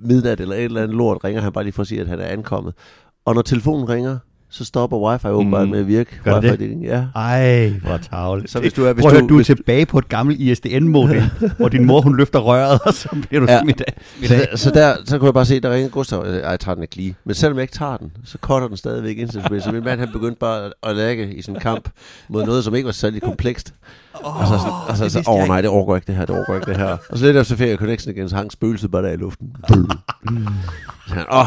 midnat 0.00 0.40
eller 0.40 0.54
et 0.54 0.64
eller 0.64 0.82
andet 0.82 0.96
lort, 0.96 1.24
ringer 1.24 1.42
han 1.42 1.52
bare 1.52 1.64
lige 1.64 1.72
for 1.72 1.82
at 1.82 1.86
sige, 1.86 2.00
at 2.00 2.06
han 2.06 2.20
er 2.20 2.26
ankommet. 2.26 2.74
Og 3.24 3.34
når 3.34 3.42
telefonen 3.42 3.88
ringer, 3.88 4.18
så 4.52 4.64
stopper 4.64 4.98
wifi 5.10 5.26
åbenbart 5.26 5.64
Mm. 5.64 5.70
med 5.70 5.78
at 5.80 5.86
virke. 5.86 6.10
Gør 6.24 6.40
det 6.40 6.50
Wifi-deling, 6.50 6.84
Ja. 6.84 7.04
Ej, 7.14 7.68
hvor 7.68 7.96
tavligt. 7.96 8.50
Så 8.50 8.60
hvis 8.60 8.72
du 8.72 8.84
er, 8.84 8.92
hvis 8.92 9.02
Prøv 9.02 9.12
at 9.12 9.20
du, 9.22 9.28
du 9.28 9.38
er 9.38 9.42
tilbage 9.42 9.86
på 9.86 9.98
et 9.98 10.08
gammelt 10.08 10.40
ISDN-modem, 10.40 11.22
hvor 11.56 11.68
din 11.68 11.84
mor 11.86 12.00
hun 12.00 12.16
løfter 12.16 12.38
røret, 12.38 12.80
og 12.84 12.94
så 12.94 13.08
bliver 13.28 13.46
du 13.46 13.52
Ja. 13.52 13.60
smidt 13.62 13.80
af. 13.86 13.94
Så, 14.28 14.46
så 14.62 14.70
der, 14.70 14.94
så 15.04 15.18
kunne 15.18 15.26
jeg 15.26 15.34
bare 15.34 15.44
se, 15.46 15.60
der 15.60 15.74
ringer 15.74 15.88
Gustav. 15.90 16.20
Ej, 16.20 16.50
jeg 16.50 16.60
tager 16.60 16.74
den 16.74 16.82
ikke 16.82 16.96
lige. 16.96 17.14
Men 17.24 17.34
selvom 17.34 17.56
jeg 17.58 17.62
ikke 17.62 17.74
tager 17.74 17.96
den, 17.96 18.12
så 18.24 18.38
cutter 18.40 18.68
den 18.68 18.76
stadigvæk 18.76 19.18
indsendt. 19.18 19.62
Så 19.62 19.72
min 19.72 19.84
mand, 19.84 20.00
han 20.00 20.08
begyndte 20.12 20.38
bare 20.38 20.70
at- 20.82 20.96
lægge 20.96 21.34
i 21.34 21.42
en 21.48 21.54
kamp 21.54 21.88
mod 22.28 22.46
noget, 22.46 22.64
som 22.64 22.74
ikke 22.74 22.86
var 22.86 22.92
særlig 22.92 23.22
komplekst. 23.22 23.74
Og 24.12 24.46
så, 24.46 24.54
og 24.88 24.96
så, 24.96 25.04
det 25.04 25.12
så, 25.12 25.22
åh 25.28 25.38
jeg 25.38 25.46
nej, 25.48 25.60
det 25.60 25.70
overgår 25.70 25.96
ikke 25.96 26.06
det 26.06 26.14
her, 26.14 26.26
det 26.26 26.34
overgår 26.36 26.54
ikke 26.54 26.66
det 26.70 26.76
her. 26.76 26.96
Og 27.10 27.18
så 27.18 27.24
lidt 27.26 27.36
efter 27.36 27.56
ferie 27.56 27.76
connection 27.76 28.14
igen, 28.14 28.28
så 28.28 28.36
hang 28.36 28.52
spøgelset 28.52 28.90
bare 28.90 29.02
der 29.02 29.10
i 29.12 29.16
luften. 29.16 29.48
Så 29.68 31.14
han, 31.14 31.24
åh, 31.32 31.46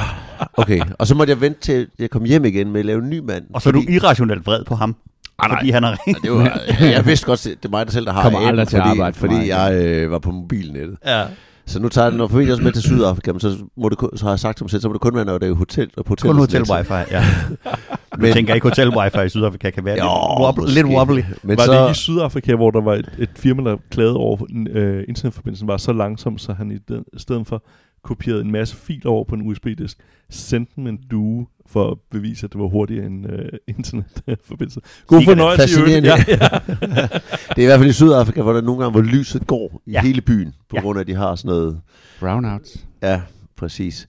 okay. 0.57 0.81
Og 0.99 1.07
så 1.07 1.15
måtte 1.15 1.31
jeg 1.31 1.41
vente 1.41 1.59
til, 1.61 1.87
jeg 1.99 2.09
kom 2.09 2.23
hjem 2.23 2.45
igen 2.45 2.71
med 2.71 2.79
at 2.79 2.85
lave 2.85 3.01
en 3.03 3.09
ny 3.09 3.19
mand. 3.19 3.43
Og 3.53 3.61
så 3.61 3.69
er 3.69 3.73
du 3.73 3.83
irrationelt 3.89 4.45
vred 4.45 4.63
på 4.65 4.75
ham, 4.75 4.95
Ah, 5.39 5.49
nej. 5.49 5.59
fordi 5.59 5.71
han 5.71 5.83
har 5.83 5.97
ringet. 6.07 6.23
det 6.23 6.31
var, 6.31 6.59
jeg 6.85 7.05
vidste 7.05 7.25
godt, 7.25 7.43
det 7.43 7.65
er 7.65 7.69
mig 7.69 7.85
der 7.85 7.91
selv, 7.91 8.05
der 8.05 8.13
har 8.13 8.21
Kommer 8.23 8.39
aldrig 8.39 8.67
til 8.67 8.77
fordi, 8.79 8.89
arbejde 8.89 9.13
for 9.13 9.19
fordi 9.19 9.35
mig 9.35 9.47
jeg 9.47 9.73
øh, 9.73 10.11
var 10.11 10.19
på 10.19 10.31
mobilnettet. 10.31 10.97
Ja. 11.05 11.23
Så 11.65 11.79
nu 11.79 11.89
tager 11.89 12.05
jeg 12.05 12.11
den, 12.11 12.17
når 12.17 12.27
familien 12.27 12.51
også 12.51 12.63
med 12.63 12.71
til 12.71 12.81
Sydafrika, 12.83 13.31
men 13.31 13.39
så, 13.39 13.57
må 13.77 13.89
det, 13.89 13.97
så 14.19 14.25
har 14.25 14.31
jeg 14.31 14.39
sagt 14.39 14.57
til 14.57 14.63
mig 14.63 14.71
selv, 14.71 14.81
så 14.81 14.87
må 14.87 14.93
det 14.93 15.01
kun 15.01 15.15
være, 15.15 15.25
når 15.25 15.37
det 15.37 15.49
er 15.49 15.53
hotel 15.53 15.89
og 15.97 16.03
hotel. 16.07 16.29
Kun 16.29 16.37
hotel 16.37 16.61
wifi, 16.71 16.93
ja. 17.11 17.23
Du 18.15 18.21
Men- 18.21 18.33
tænker 18.33 18.53
ikke 18.53 18.67
hotel 18.69 18.89
wifi 18.97 19.17
i 19.25 19.29
Sydafrika 19.29 19.69
kan 19.69 19.85
være 19.85 19.95
Jo, 19.97 20.03
lidt, 20.03 20.39
wobbly, 20.39 20.73
lidt 20.73 20.87
wobbly. 20.87 21.21
Men 21.43 21.57
var 21.57 21.65
så, 21.65 21.71
det 21.71 21.79
ikke 21.79 21.91
i 21.91 21.93
Sydafrika, 21.93 22.55
hvor 22.55 22.71
der 22.71 22.81
var 22.81 22.93
et, 22.93 23.09
et 23.19 23.29
firma, 23.35 23.69
der 23.69 23.77
klagede 23.91 24.17
over, 24.17 24.37
at 24.67 24.71
øh, 24.77 25.03
internetforbindelsen 25.07 25.67
var 25.67 25.77
så 25.77 25.93
langsom, 25.93 26.37
så 26.37 26.53
han 26.53 26.71
i, 26.71 26.77
den, 26.77 27.03
stedet 27.17 27.47
for 27.47 27.63
kopierede 28.03 28.41
en 28.41 28.51
masse 28.51 28.75
filer 28.75 29.09
over 29.11 29.23
på 29.23 29.35
en 29.35 29.47
USB-disk, 29.47 29.97
sendte 30.29 30.71
den 30.75 30.83
med 30.83 30.91
en 30.91 30.99
due 31.11 31.45
for 31.67 31.91
at 31.91 31.97
bevise, 32.11 32.45
at 32.45 32.53
det 32.53 32.61
var 32.61 32.67
hurtigere 32.67 33.05
end 33.05 33.31
øh, 33.31 33.49
internetforbindelse. 33.67 34.79
God 35.07 35.23
fornøjelse 35.23 35.79
i 35.79 35.81
øvrigt. 35.81 36.05
Ja, 36.05 36.15
ja. 36.27 36.35
det 37.55 37.57
er 37.57 37.61
i 37.61 37.65
hvert 37.65 37.79
fald 37.79 37.89
i 37.89 37.93
Sydafrika, 37.93 38.41
hvor 38.41 38.53
der 38.53 38.61
nogle 38.61 38.81
gange, 38.81 38.91
hvor 38.91 39.01
lyset 39.01 39.47
går 39.47 39.81
i 39.85 39.91
Ja. 39.91 40.01
hele 40.01 40.21
byen, 40.21 40.53
på 40.69 40.75
Ja. 40.75 40.81
grund 40.81 40.97
af, 40.97 41.01
at 41.01 41.07
de 41.07 41.15
har 41.15 41.35
sådan 41.35 41.49
noget, 41.49 41.81
Brownouts. 42.19 42.85
ja, 43.03 43.21
præcis. 43.57 44.07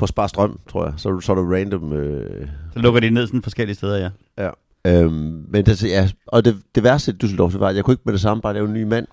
For 0.00 0.04
at 0.04 0.08
spare 0.08 0.28
strøm, 0.28 0.60
tror 0.70 0.84
jeg. 0.84 0.94
Så, 0.96 1.20
så 1.20 1.32
er 1.32 1.36
der 1.36 1.54
random... 1.54 1.92
Øh, 1.92 2.48
Så 2.72 2.78
lukker 2.78 3.00
de 3.00 3.10
ned 3.10 3.26
sådan 3.26 3.42
forskellige 3.42 3.76
steder, 3.76 4.10
ja. 4.38 4.50
Øhm, 4.86 5.44
men 5.48 5.66
det, 5.66 5.82
ja, 5.84 6.08
og 6.26 6.44
det, 6.44 6.56
det 6.74 6.82
værste 6.82 7.12
i 7.12 7.24
Düsseldorf, 7.24 7.50
det 7.50 7.60
var, 7.60 7.68
at 7.68 7.76
jeg 7.76 7.84
kunne 7.84 7.92
ikke 7.92 8.02
med 8.04 8.12
det 8.12 8.20
samme 8.20 8.40
bare 8.40 8.54
lave 8.54 8.66
en 8.66 8.72
ny 8.74 8.82
mand. 8.82 9.06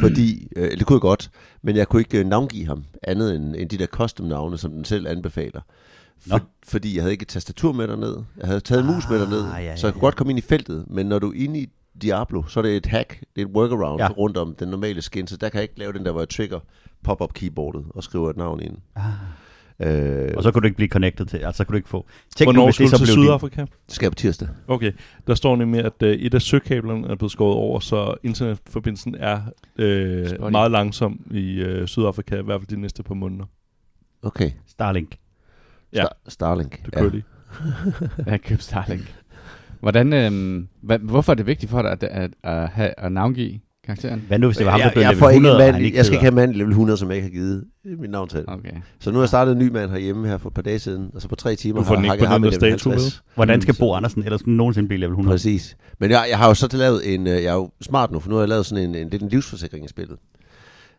Fordi, 0.00 0.48
øh, 0.56 0.70
det 0.70 0.86
kunne 0.86 0.94
jeg 0.94 1.00
godt, 1.00 1.30
men 1.62 1.76
jeg 1.76 1.88
kunne 1.88 2.00
ikke 2.02 2.18
øh, 2.18 2.26
navngive 2.26 2.66
ham 2.66 2.84
andet 3.02 3.34
end, 3.34 3.56
end 3.56 3.68
de 3.70 3.78
der 3.78 3.86
custom-navne, 3.86 4.58
som 4.58 4.70
den 4.72 4.84
selv 4.84 5.06
anbefaler. 5.08 5.60
For, 6.28 6.40
fordi 6.68 6.94
jeg 6.94 7.02
havde 7.02 7.12
ikke 7.12 7.22
et 7.22 7.28
tastatur 7.28 7.72
med 7.72 7.88
derned. 7.88 8.16
Jeg 8.38 8.46
havde 8.46 8.60
taget 8.60 8.80
en 8.80 8.94
mus 8.94 9.08
med 9.10 9.20
Ah, 9.20 9.26
derned, 9.30 9.44
ja, 9.52 9.58
ja, 9.58 9.76
så 9.76 9.86
jeg 9.86 9.94
kunne 9.94 10.00
ja. 10.00 10.06
godt 10.06 10.16
komme 10.16 10.30
ind 10.30 10.38
i 10.38 10.42
feltet. 10.42 10.84
Men 10.90 11.06
når 11.06 11.18
du 11.18 11.28
er 11.30 11.34
inde 11.36 11.60
i 11.60 11.68
Diablo, 12.02 12.42
så 12.48 12.60
er 12.60 12.62
det 12.62 12.76
et 12.76 12.86
hack, 12.86 13.20
det 13.36 13.42
er 13.42 13.46
et 13.46 13.52
workaround 13.52 14.00
Ja. 14.00 14.04
ja. 14.06 14.12
rundt 14.12 14.36
om 14.36 14.54
den 14.58 14.68
normale 14.68 15.02
skin, 15.02 15.26
så 15.26 15.36
der 15.36 15.48
kan 15.48 15.56
jeg 15.58 15.62
ikke 15.62 15.78
lave 15.78 15.92
den 15.92 16.04
der, 16.04 16.12
hvor 16.12 16.20
jeg 16.20 16.28
trigger 16.28 16.60
pop-up 17.04 17.32
keyboardet 17.34 17.84
og 17.90 18.02
skriver 18.04 18.30
et 18.30 18.36
navn 18.36 18.60
ind. 18.62 18.76
Ah. 18.96 19.02
Øh, 19.80 20.32
Og 20.36 20.42
så 20.42 20.50
kunne 20.52 20.60
du 20.60 20.66
ikke 20.66 20.76
blive 20.76 20.88
connected 20.88 21.26
til, 21.26 21.36
altså 21.36 21.56
så 21.56 21.64
kunne 21.64 21.72
du 21.72 21.76
ikke 21.76 21.88
få... 21.88 22.06
Tænk 22.36 22.46
nu, 22.46 22.52
Hvornår 22.52 22.66
hvis 22.66 22.74
skulle 22.74 22.90
det 22.90 23.00
du 23.00 23.06
så 23.06 23.12
til 23.12 23.22
Sydafrika? 23.22 23.60
det 23.60 23.68
skal 23.94 24.04
jeg 24.06 24.10
på 24.12 24.16
tirsdag. 24.16 24.48
Okay, 24.68 24.92
der 25.26 25.34
står 25.34 25.56
nemlig, 25.56 25.84
at 25.84 26.02
øh, 26.02 26.12
et 26.14 26.34
af 26.34 26.42
søkablerne 26.42 27.08
er 27.08 27.14
blevet 27.14 27.32
skåret 27.32 27.54
over, 27.56 27.80
så 27.80 28.14
internetforbindelsen 28.22 29.14
er 29.18 29.40
øh, 29.78 30.50
meget 30.50 30.70
langsom 30.70 31.20
i 31.30 31.54
øh, 31.60 31.86
Sydafrika, 31.88 32.38
i 32.38 32.42
hvert 32.42 32.60
fald 32.60 32.68
de 32.68 32.80
næste 32.80 33.02
par 33.02 33.14
måneder. 33.14 33.44
Okay. 34.22 34.50
Starlink. 34.66 35.16
Ja. 35.92 36.02
Star- 36.04 36.16
Starlink. 36.28 36.84
Det 36.84 36.92
kører 36.94 37.10
de. 37.10 37.22
Jeg 38.26 38.40
købt 38.42 38.62
Starlink. 38.62 39.14
Hvordan, 39.80 40.12
øhm, 40.12 40.68
hva, 40.80 40.96
hvorfor 40.96 41.32
er 41.32 41.36
det 41.36 41.46
vigtigt 41.46 41.70
for 41.70 41.82
dig 41.82 41.90
at, 41.90 42.02
at, 42.02 42.30
at, 42.42 42.68
have, 42.68 42.94
at 42.98 43.12
navngive 43.12 43.60
karakteren? 43.96 44.24
Hvad 44.28 44.38
nu, 44.38 44.46
hvis 44.46 44.56
det 44.56 44.66
var 44.66 44.72
ham, 44.72 44.78
der 44.80 44.84
jeg, 44.86 44.92
blev 44.92 45.02
jeg, 45.02 45.12
ikke 45.12 45.24
100, 45.26 45.54
en 45.54 45.60
og 45.74 45.80
mand, 45.80 45.94
jeg 45.94 46.04
skal 46.04 46.14
ikke 46.14 46.20
have 46.22 46.28
en 46.28 46.34
mand 46.34 46.54
i 46.54 46.58
level 46.58 46.70
100, 46.70 46.96
som 46.96 47.08
jeg 47.08 47.16
ikke 47.16 47.28
har 47.28 47.32
givet 47.32 47.64
mit 47.84 48.10
navn 48.10 48.28
til. 48.28 48.44
Okay. 48.48 48.70
Så 49.00 49.10
nu 49.10 49.16
har 49.16 49.22
jeg 49.22 49.28
startet 49.28 49.52
en 49.52 49.58
ny 49.58 49.68
mand 49.68 49.90
herhjemme 49.90 50.28
her 50.28 50.38
for 50.38 50.48
et 50.48 50.54
par 50.54 50.62
dage 50.62 50.78
siden, 50.78 51.10
og 51.14 51.22
så 51.22 51.28
på 51.28 51.34
tre 51.36 51.56
timer 51.56 51.82
har 51.82 51.94
ikke 51.96 52.10
jeg 52.10 52.18
på 52.18 52.24
ham 52.24 52.42
i 52.42 52.46
level 52.46 52.54
statue, 52.54 52.92
50. 52.92 53.22
Hvordan 53.34 53.60
skal 53.60 53.74
Så- 53.74 53.80
Bo 53.80 53.94
Andersen 53.94 54.22
ellers 54.24 54.46
nogensinde 54.46 54.88
blive 54.88 55.00
level 55.00 55.12
100? 55.12 55.34
Præcis. 55.34 55.76
Men 56.00 56.10
jeg, 56.10 56.26
jeg 56.30 56.38
har 56.38 56.48
jo 56.48 56.54
så 56.54 56.68
lavet 56.72 57.14
en, 57.14 57.26
øh, 57.26 57.32
jeg 57.32 57.44
er 57.44 57.52
jo 57.54 57.70
smart 57.82 58.10
nu, 58.10 58.20
for 58.20 58.28
nu 58.28 58.34
har 58.34 58.42
jeg 58.42 58.48
lavet 58.48 58.66
sådan 58.66 58.84
en, 58.88 58.94
en 58.94 59.08
lidt 59.10 59.22
en 59.22 59.28
livsforsikring 59.28 59.84
i 59.84 59.88
spillet, 59.88 60.16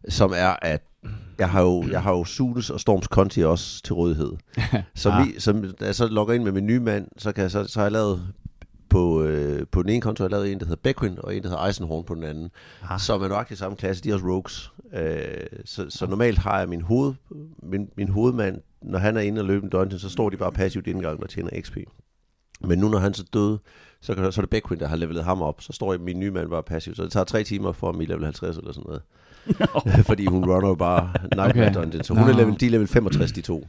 som 0.10 0.34
er, 0.36 0.56
at 0.62 0.82
jeg 1.40 1.50
har 1.50 1.62
jo, 1.62 1.84
jeg 1.92 2.02
har 2.02 2.12
jo 2.12 2.24
Sunes 2.26 2.70
og 2.70 2.80
Storms 2.80 3.06
Conti 3.06 3.44
også 3.44 3.82
til 3.84 3.94
rådighed. 3.94 4.32
Så, 4.96 5.10
Ah. 5.10 5.22
ah. 5.22 5.28
som, 5.38 5.64
da 5.80 5.86
jeg 5.86 5.96
så 5.96 6.08
logger 6.08 6.34
ind 6.34 6.44
med 6.44 6.52
min 6.52 6.66
nye 6.66 6.80
mand, 6.80 7.08
så, 7.18 7.32
kan 7.32 7.42
jeg, 7.42 7.52
så, 7.52 7.68
så 7.68 7.80
har 7.80 7.86
jeg 7.86 7.92
lavet 7.92 8.22
på, 8.92 9.24
øh, 9.24 9.68
på 9.72 9.82
den 9.82 9.90
ene 9.90 10.02
konto 10.02 10.24
har 10.24 10.26
jeg 10.26 10.32
lavet 10.32 10.52
en, 10.52 10.60
der 10.60 10.66
hedder 10.66 10.82
Beckwin, 10.84 11.18
og 11.18 11.36
en, 11.36 11.44
der 11.44 11.50
hedder 11.50 11.66
Eisenhorn 11.66 12.04
på 12.04 12.16
den 12.16 12.24
anden. 12.24 12.52
Ah. 12.90 13.00
som 13.00 13.22
er 13.22 13.28
nøjagtigt 13.28 13.60
samme 13.60 13.78
klasse, 13.78 14.04
de 14.04 14.10
er 14.10 14.14
også 14.14 14.26
rogues. 14.26 14.72
Øh, 14.94 15.60
så, 15.66 15.86
så 15.90 16.06
normalt 16.06 16.38
har 16.38 16.60
jeg 16.60 16.70
min, 16.70 16.82
hoved, 16.82 17.14
min, 17.64 17.90
min 17.98 18.10
hovedmand, 18.10 18.62
når 18.82 19.00
han 19.00 19.18
er 19.18 19.22
inde 19.22 19.42
og 19.42 19.46
løber 19.46 19.64
en 19.64 19.70
dungeon, 19.70 20.00
så 20.00 20.10
står 20.10 20.30
de 20.30 20.38
bare 20.38 20.52
passivt 20.52 20.88
indgang 20.88 21.24
og 21.24 21.30
tjener 21.30 21.62
XP. 21.62 21.78
Men 22.62 22.80
nu 22.80 22.90
når 22.90 23.00
han 23.00 23.14
så 23.14 23.24
døde, 23.34 23.60
så, 24.02 24.16
kan, 24.16 24.32
så 24.32 24.42
er 24.42 24.44
det 24.44 24.50
Beckwin, 24.50 24.80
der 24.80 24.88
har 24.88 24.96
levelet 24.96 25.24
ham 25.24 25.42
op. 25.42 25.62
Så 25.62 25.74
står 25.74 25.98
min 25.98 26.20
nye 26.20 26.32
mand 26.32 26.50
bare 26.50 26.64
passivt. 26.64 26.98
Så 26.98 27.04
det 27.04 27.12
tager 27.12 27.24
tre 27.24 27.44
timer 27.44 27.72
for 27.72 27.92
mig 27.92 28.08
level 28.08 28.24
50 28.24 28.58
eller 28.58 28.72
sådan 28.72 28.84
noget. 28.88 29.02
Fordi 30.10 30.26
hun 30.26 30.46
runner 30.46 30.76
bare 30.76 31.14
Nightmare 31.22 31.50
Okay. 31.50 31.74
Dungeon. 31.74 32.04
Så 32.04 32.14
hun 32.14 32.24
Nå. 32.24 32.30
er 32.30 32.36
level, 32.38 32.60
de 32.60 32.66
er 32.66 32.70
level 32.70 32.88
65, 32.88 33.32
de 33.32 33.42
to. 33.42 33.68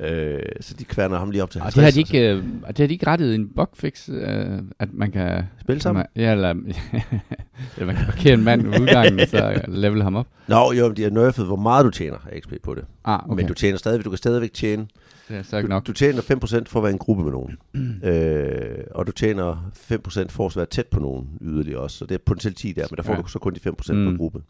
Øh, 0.00 0.42
så 0.60 0.74
de 0.74 0.84
kværner 0.84 1.18
ham 1.18 1.30
lige 1.30 1.42
op 1.42 1.50
til 1.50 1.60
Og 1.60 1.64
50. 1.64 1.74
det 1.74 1.84
har 1.84 1.90
de 1.90 1.98
ikke, 2.00 2.30
øh, 2.36 2.44
og 2.62 2.68
det 2.76 2.78
har 2.82 2.86
de 2.86 2.92
ikke 2.92 3.06
rettet 3.06 3.34
en 3.34 3.48
bugfix, 3.48 4.08
øh, 4.08 4.58
at 4.78 4.88
man 4.94 5.10
kan... 5.12 5.42
Spille 5.60 5.82
sammen? 5.82 6.04
Ja, 6.16 6.32
eller, 6.32 6.50
eller 7.76 7.86
man 7.86 7.96
kan 7.96 8.04
parkere 8.04 8.34
en 8.34 8.44
mand 8.44 8.62
ved 8.66 8.80
udgangen, 8.80 9.20
og 9.20 9.28
så 9.28 9.60
level 9.68 10.02
ham 10.02 10.16
op. 10.16 10.26
Nå, 10.48 10.72
jo, 10.72 10.92
de 10.92 11.02
har 11.02 11.10
nerfed, 11.10 11.44
hvor 11.44 11.56
meget 11.56 11.84
du 11.84 11.90
tjener 11.90 12.16
XP 12.40 12.52
på 12.62 12.74
det. 12.74 12.84
Ah, 13.04 13.20
Okay. 13.24 13.36
Men 13.36 13.46
du 13.46 13.54
tjener 13.54 13.78
stadig, 13.78 14.04
du 14.04 14.10
kan 14.10 14.16
stadigvæk 14.16 14.52
tjene. 14.52 14.86
det 15.28 15.36
er 15.36 15.42
så 15.42 15.56
ikke 15.56 15.66
Du, 15.66 15.70
nok. 15.70 15.86
du 15.86 15.92
tjener 15.92 16.20
5% 16.22 16.64
for 16.66 16.78
at 16.78 16.82
være 16.82 16.92
en 16.92 16.98
gruppe 16.98 17.24
med 17.24 17.32
nogen. 17.32 17.56
øh, 18.10 18.84
og 18.90 19.06
du 19.06 19.12
tjener 19.12 19.70
5% 19.92 20.28
for 20.28 20.46
at 20.46 20.56
være 20.56 20.66
tæt 20.66 20.86
på 20.86 21.00
nogen 21.00 21.28
yderligere 21.40 21.80
også. 21.80 21.96
Så 21.98 22.06
det 22.06 22.14
er 22.14 22.18
potentielt 22.26 22.56
10 22.56 22.72
der, 22.72 22.86
men 22.90 22.96
der 22.96 23.02
får 23.02 23.12
Ja. 23.14 23.20
du 23.22 23.26
så 23.28 23.38
kun 23.38 23.54
de 23.54 23.60
5% 23.60 23.92
Mm. 23.94 24.10
per 24.10 24.16
gruppe. 24.16 24.40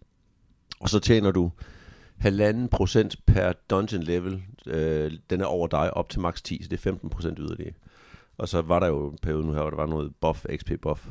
Og 0.80 0.88
så 0.88 0.98
tjener 1.00 1.30
du 1.30 1.50
halvanden 2.18 2.68
procent 2.68 3.16
per 3.26 3.52
dungeon 3.70 4.02
level. 4.02 4.42
Øh, 4.66 5.10
den 5.30 5.40
er 5.40 5.44
over 5.44 5.66
dig 5.66 5.96
op 5.96 6.08
til 6.08 6.20
max 6.20 6.42
10, 6.42 6.62
så 6.62 6.68
det 6.68 6.86
er 6.86 6.92
15% 6.92 7.34
yderligere. 7.38 7.72
Og 8.38 8.48
så 8.48 8.62
var 8.62 8.78
der 8.80 8.86
jo 8.86 9.08
en 9.10 9.18
periode 9.22 9.46
nu 9.46 9.52
her, 9.52 9.60
hvor 9.60 9.70
der 9.70 9.76
var 9.76 9.86
noget 9.86 10.12
buff, 10.20 10.44
XP 10.56 10.70
buff. 10.82 11.06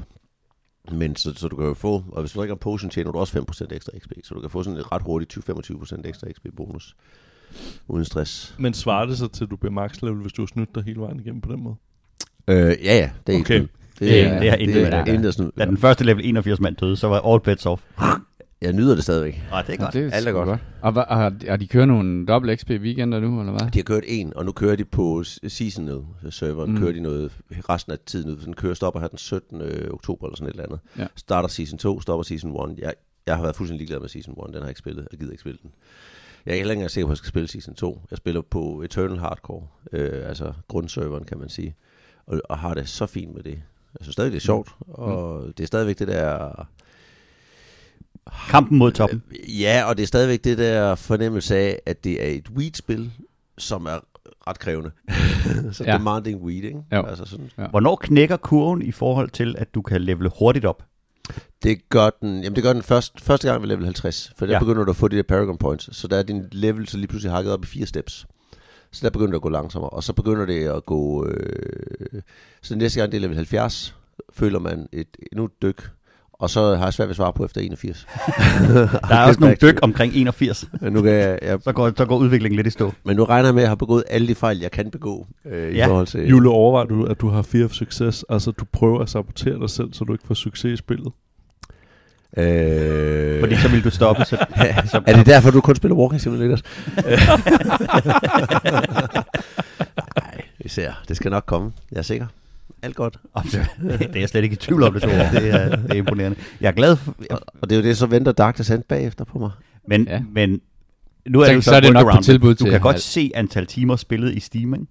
Men 0.91 1.15
så, 1.15 1.33
så 1.33 1.47
du 1.47 1.55
kan 1.55 1.65
jo 1.65 1.73
få, 1.73 2.03
og 2.11 2.21
hvis 2.21 2.31
du 2.31 2.39
drikker 2.39 2.55
en 2.55 2.59
potion, 2.59 2.89
tjener 2.89 3.11
du 3.11 3.19
også 3.19 3.39
5% 3.69 3.75
ekstra 3.75 3.91
XP. 3.99 4.11
Så 4.23 4.33
du 4.35 4.41
kan 4.41 4.49
få 4.49 4.63
sådan 4.63 4.79
et 4.79 4.91
ret 4.91 5.01
hurtigt 5.01 5.37
20-25% 5.49 6.01
ekstra 6.07 6.27
XP 6.31 6.45
bonus. 6.57 6.95
Uden 7.87 8.05
stress. 8.05 8.55
Men 8.59 8.73
svarer 8.73 9.05
det 9.05 9.17
så 9.17 9.27
til, 9.27 9.43
at 9.43 9.51
du 9.51 9.55
bliver 9.55 9.71
max 9.73 10.01
level, 10.01 10.21
hvis 10.21 10.33
du 10.33 10.41
har 10.41 10.47
snydt 10.47 10.75
dig 10.75 10.83
hele 10.83 10.99
vejen 11.01 11.19
igennem 11.19 11.41
på 11.41 11.51
den 11.51 11.63
måde? 11.63 11.75
Øh, 12.47 12.55
ja, 12.57 12.71
ja, 12.97 13.09
det 13.27 13.35
er 13.35 13.39
Okay. 13.39 13.55
ikke 13.55 13.69
Det- 13.99 14.41
det 14.41 14.49
har 14.49 14.57
intet 14.57 14.75
det, 14.75 14.83
med 14.83 14.91
er 14.99 15.03
det. 15.05 15.13
intet 15.13 15.33
sådan, 15.33 15.51
Da 15.57 15.65
den 15.65 15.77
første 15.77 16.03
level 16.03 16.25
81 16.25 16.59
mand 16.59 16.75
døde, 16.75 16.95
så 16.97 17.07
var 17.07 17.33
all 17.33 17.41
bets 17.41 17.65
off. 17.65 17.83
Jeg 18.65 18.73
nyder 18.73 18.95
det 18.95 19.03
stadigvæk. 19.03 19.41
Nej, 19.49 19.61
det 19.61 19.73
er 19.73 19.77
godt. 19.77 19.93
det 19.93 20.01
er 20.05 20.11
Alt 20.11 20.27
er 20.27 20.31
sgu 20.31 20.39
godt. 20.43 20.59
Og, 20.81 20.89
hva- 20.93 21.07
og, 21.13 21.31
og 21.49 21.59
de 21.59 21.67
kører 21.67 21.85
nogle 21.85 22.25
dobbelt 22.25 22.59
XP 22.59 22.69
weekender 22.69 23.19
nu, 23.19 23.39
eller 23.39 23.51
hvad? 23.51 23.71
De 23.71 23.79
har 23.79 23.83
kørt 23.83 24.03
en, 24.07 24.33
og 24.35 24.45
nu 24.45 24.51
kører 24.51 24.75
de 24.75 24.85
på 24.85 25.23
season 25.23 26.05
serveren, 26.29 26.69
Mm. 26.69 26.75
mm. 26.75 26.81
kører 26.81 26.93
de 26.93 26.99
noget 26.99 27.31
resten 27.69 27.91
af 27.91 27.97
tiden 28.05 28.29
ud. 28.31 28.35
Den 28.37 28.53
kører 28.53 28.73
stopper 28.73 28.99
her 28.99 29.07
den 29.07 29.17
17. 29.17 29.61
oktober 29.91 30.27
eller 30.27 30.35
sådan 30.37 30.47
et 30.47 30.51
eller 30.51 30.63
andet. 30.63 30.79
Ja. 30.97 31.07
Starter 31.15 31.47
season 31.49 31.77
2, 31.77 32.01
stopper 32.01 32.23
season 32.23 32.71
1. 32.71 32.79
Jeg, 32.79 32.93
jeg 33.27 33.35
har 33.35 33.41
været 33.41 33.55
fuldstændig 33.55 33.79
ligeglad 33.79 33.99
med 33.99 34.09
season 34.09 34.33
1, 34.33 34.37
den 34.47 34.53
har 34.53 34.61
jeg 34.61 34.69
ikke 34.69 34.79
spillet, 34.79 35.07
jeg 35.11 35.19
gider 35.19 35.31
ikke 35.31 35.41
spille 35.41 35.59
den. 35.63 35.71
Jeg 36.45 36.51
er 36.51 36.55
ikke 36.55 36.67
længere 36.67 36.89
sikker 36.89 37.05
på, 37.05 37.09
at 37.09 37.13
jeg 37.13 37.17
skal 37.17 37.27
spille 37.29 37.47
season 37.47 37.73
2. 37.75 38.01
Jeg 38.11 38.17
spiller 38.17 38.41
på 38.41 38.81
Eternal 38.81 39.17
Hardcore, 39.19 39.67
øh, 39.93 40.29
altså 40.29 40.53
grundserveren 40.67 41.23
kan 41.23 41.39
man 41.39 41.49
sige, 41.49 41.75
og, 42.27 42.41
og 42.49 42.57
har 42.59 42.73
det 42.73 42.89
så 42.89 43.05
fint 43.05 43.35
med 43.35 43.43
det. 43.43 43.51
Jeg 43.99 44.05
synes 44.05 44.13
stadig, 44.13 44.31
det 44.31 44.37
er 44.37 44.41
sjovt, 44.41 44.69
og 44.87 45.47
det 45.57 45.63
er 45.63 45.67
stadigvæk 45.67 45.99
det 45.99 46.07
der 46.07 46.67
Kampen 48.49 48.77
mod 48.77 48.91
toppen. 48.91 49.23
Ja, 49.59 49.83
og 49.87 49.97
det 49.97 50.03
er 50.03 50.07
stadigvæk 50.07 50.43
det 50.43 50.57
der 50.57 50.95
fornemmelse 50.95 51.55
af, 51.55 51.79
at 51.85 52.03
det 52.03 52.23
er 52.25 52.27
et 52.37 52.49
weed-spil, 52.49 53.11
som 53.57 53.85
er 53.85 53.99
ret 54.47 54.59
krævende. 54.59 54.91
så 55.75 55.83
Ja. 55.83 55.93
demanding 55.97 56.41
weed, 56.43 56.63
ikke? 56.63 56.79
Jo. 56.91 57.05
Altså 57.05 57.25
sådan. 57.25 57.49
Ja. 57.57 57.67
Hvornår 57.67 57.95
knækker 57.95 58.37
kurven 58.37 58.81
i 58.81 58.91
forhold 58.91 59.29
til, 59.29 59.55
at 59.57 59.75
du 59.75 59.81
kan 59.81 60.01
levele 60.01 60.31
hurtigt 60.39 60.65
op? 60.65 60.83
Det 61.63 61.89
gør 61.89 62.09
den, 62.21 62.43
jamen 62.43 62.55
det 62.55 62.63
gør 62.63 62.73
den 62.73 62.83
først, 62.83 63.21
første 63.21 63.47
gang 63.49 63.61
ved 63.61 63.67
level 63.69 63.83
50, 63.85 64.33
for 64.37 64.45
der 64.45 64.53
Ja. 64.53 64.59
begynder 64.59 64.83
du 64.83 64.89
at 64.91 64.95
få 64.97 65.07
de 65.07 65.15
der 65.17 65.23
Paragon 65.23 65.57
Points, 65.57 65.97
så 65.97 66.07
der 66.07 66.17
er 66.17 66.23
din 66.23 66.43
level 66.51 66.87
så 66.87 66.97
lige 66.97 67.07
pludselig 67.07 67.31
hakket 67.33 67.53
op 67.53 67.63
i 67.63 67.67
fire 67.67 67.85
steps. 67.85 68.25
Så 68.91 68.99
der 69.03 69.09
begynder 69.09 69.31
det 69.31 69.35
at 69.35 69.41
gå 69.41 69.49
langsommere, 69.49 69.89
og 69.89 70.03
så 70.03 70.13
begynder 70.13 70.45
det 70.45 70.67
at 70.67 70.85
gå, 70.85 71.27
øh, 71.27 72.21
så 72.61 72.75
næste 72.75 72.99
gang 72.99 73.11
det 73.11 73.17
er 73.17 73.21
level 73.21 73.35
70, 73.35 73.95
føler 74.33 74.59
man 74.59 74.87
et 74.91 75.07
endnu 75.31 75.49
dyk, 75.61 75.89
og 76.39 76.49
så 76.49 76.75
har 76.75 76.83
jeg 76.85 76.93
svært 76.93 77.07
ved 77.07 77.11
at 77.11 77.15
svare 77.15 77.33
på 77.33 77.45
efter 77.45 77.61
81. 77.61 78.07
Der 79.09 79.15
er 79.15 79.27
også 79.27 79.39
nogle 79.39 79.55
dyk 79.61 79.79
omkring 79.81 80.13
81. 80.15 80.69
Men 80.81 80.93
nu, 80.93 81.01
kan 81.01 81.11
jeg, 81.11 81.39
jeg, 81.41 81.59
Så 81.63 81.71
går, 81.71 81.91
så 81.97 82.05
går 82.05 82.17
udviklingen 82.17 82.55
lidt 82.55 82.67
i 82.67 82.69
stå. 82.69 82.93
men 83.05 83.15
nu 83.15 83.23
regner 83.23 83.47
jeg 83.47 83.53
med, 83.55 83.61
at 83.61 83.63
jeg 83.63 83.69
har 83.69 83.75
begået 83.75 84.03
alle 84.09 84.27
de 84.27 84.35
fejl, 84.35 84.59
jeg 84.59 84.71
kan 84.71 84.91
begå 84.91 85.27
øh, 85.45 85.71
i 85.71 85.75
Ja. 85.75 85.87
forhold 85.87 86.07
til... 86.07 86.27
Jule, 86.27 86.49
overvejer 86.49 86.85
du, 86.87 87.05
at 87.05 87.21
du 87.21 87.29
har 87.29 87.41
fear 87.41 87.65
of 87.65 87.71
success? 87.71 88.25
Altså, 88.29 88.51
du 88.51 88.65
prøver 88.71 88.99
at 88.99 89.09
sabotere 89.09 89.59
dig 89.59 89.69
selv, 89.69 89.93
så 89.93 90.03
du 90.03 90.13
ikke 90.13 90.27
får 90.27 90.33
succes 90.33 90.73
i 90.73 90.77
spillet? 90.77 91.11
Øh, 92.37 93.39
Fordi 93.39 93.55
så 93.55 93.67
vil 93.69 93.83
du 93.83 93.89
stoppe. 93.89 94.25
Så, 94.25 94.37
så, 94.91 95.01
er 95.07 95.15
det 95.15 95.25
derfor, 95.25 95.51
du 95.51 95.61
kun 95.61 95.75
spiller 95.75 95.95
Walking 95.95 96.21
Simulators? 96.21 96.61
Nej, 100.21 100.41
vi 100.63 100.69
ser. 100.69 100.91
Det 101.07 101.15
skal 101.17 101.31
nok 101.31 101.43
komme. 101.45 101.71
Jeg 101.91 101.97
er 101.97 102.01
sikker. 102.01 102.25
Alt 102.85 102.95
godt. 102.95 103.17
det 103.81 104.15
er 104.15 104.19
jeg 104.19 104.29
slet 104.29 104.43
ikke 104.43 104.53
i 104.53 104.57
tvivl 104.57 104.83
om, 104.83 104.93
det, 104.93 105.01
tror 105.01 105.11
jeg. 105.11 105.29
det, 105.33 105.49
er, 105.49 105.75
det 105.75 105.91
er 105.91 105.95
imponerende. 105.95 106.37
Jeg 106.61 106.67
er 106.67 106.71
glad 106.71 106.95
for, 106.95 107.15
Og, 107.29 107.39
og 107.61 107.69
det 107.69 107.75
er 107.75 107.79
jo 107.81 107.87
det, 107.87 107.97
så 107.97 108.05
venter 108.05 108.31
Dark 108.31 108.57
Descent 108.57 108.87
bagefter 108.87 109.25
på 109.25 109.39
mig. 109.39 109.51
men, 109.87 110.07
Ja. 110.07 110.13
ja. 110.13 110.23
men 110.31 110.61
nu 111.29 111.39
er 111.39 111.45
Så- 111.45 111.49
det 111.49 111.55
jo 111.55 111.61
så 111.61 111.75
er 111.75 111.79
det 111.79 111.93
nok 111.93 112.11
på 112.15 112.21
tilbud 112.23 112.49
Du 112.55 112.63
til 112.63 112.71
kan 112.71 112.81
godt 112.81 112.93
halv. 112.93 113.01
se 113.01 113.31
antal 113.35 113.65
timer 113.65 113.95
spillet 113.95 114.33
i 114.33 114.39
Steam, 114.39 114.73
ikke? 114.73 114.85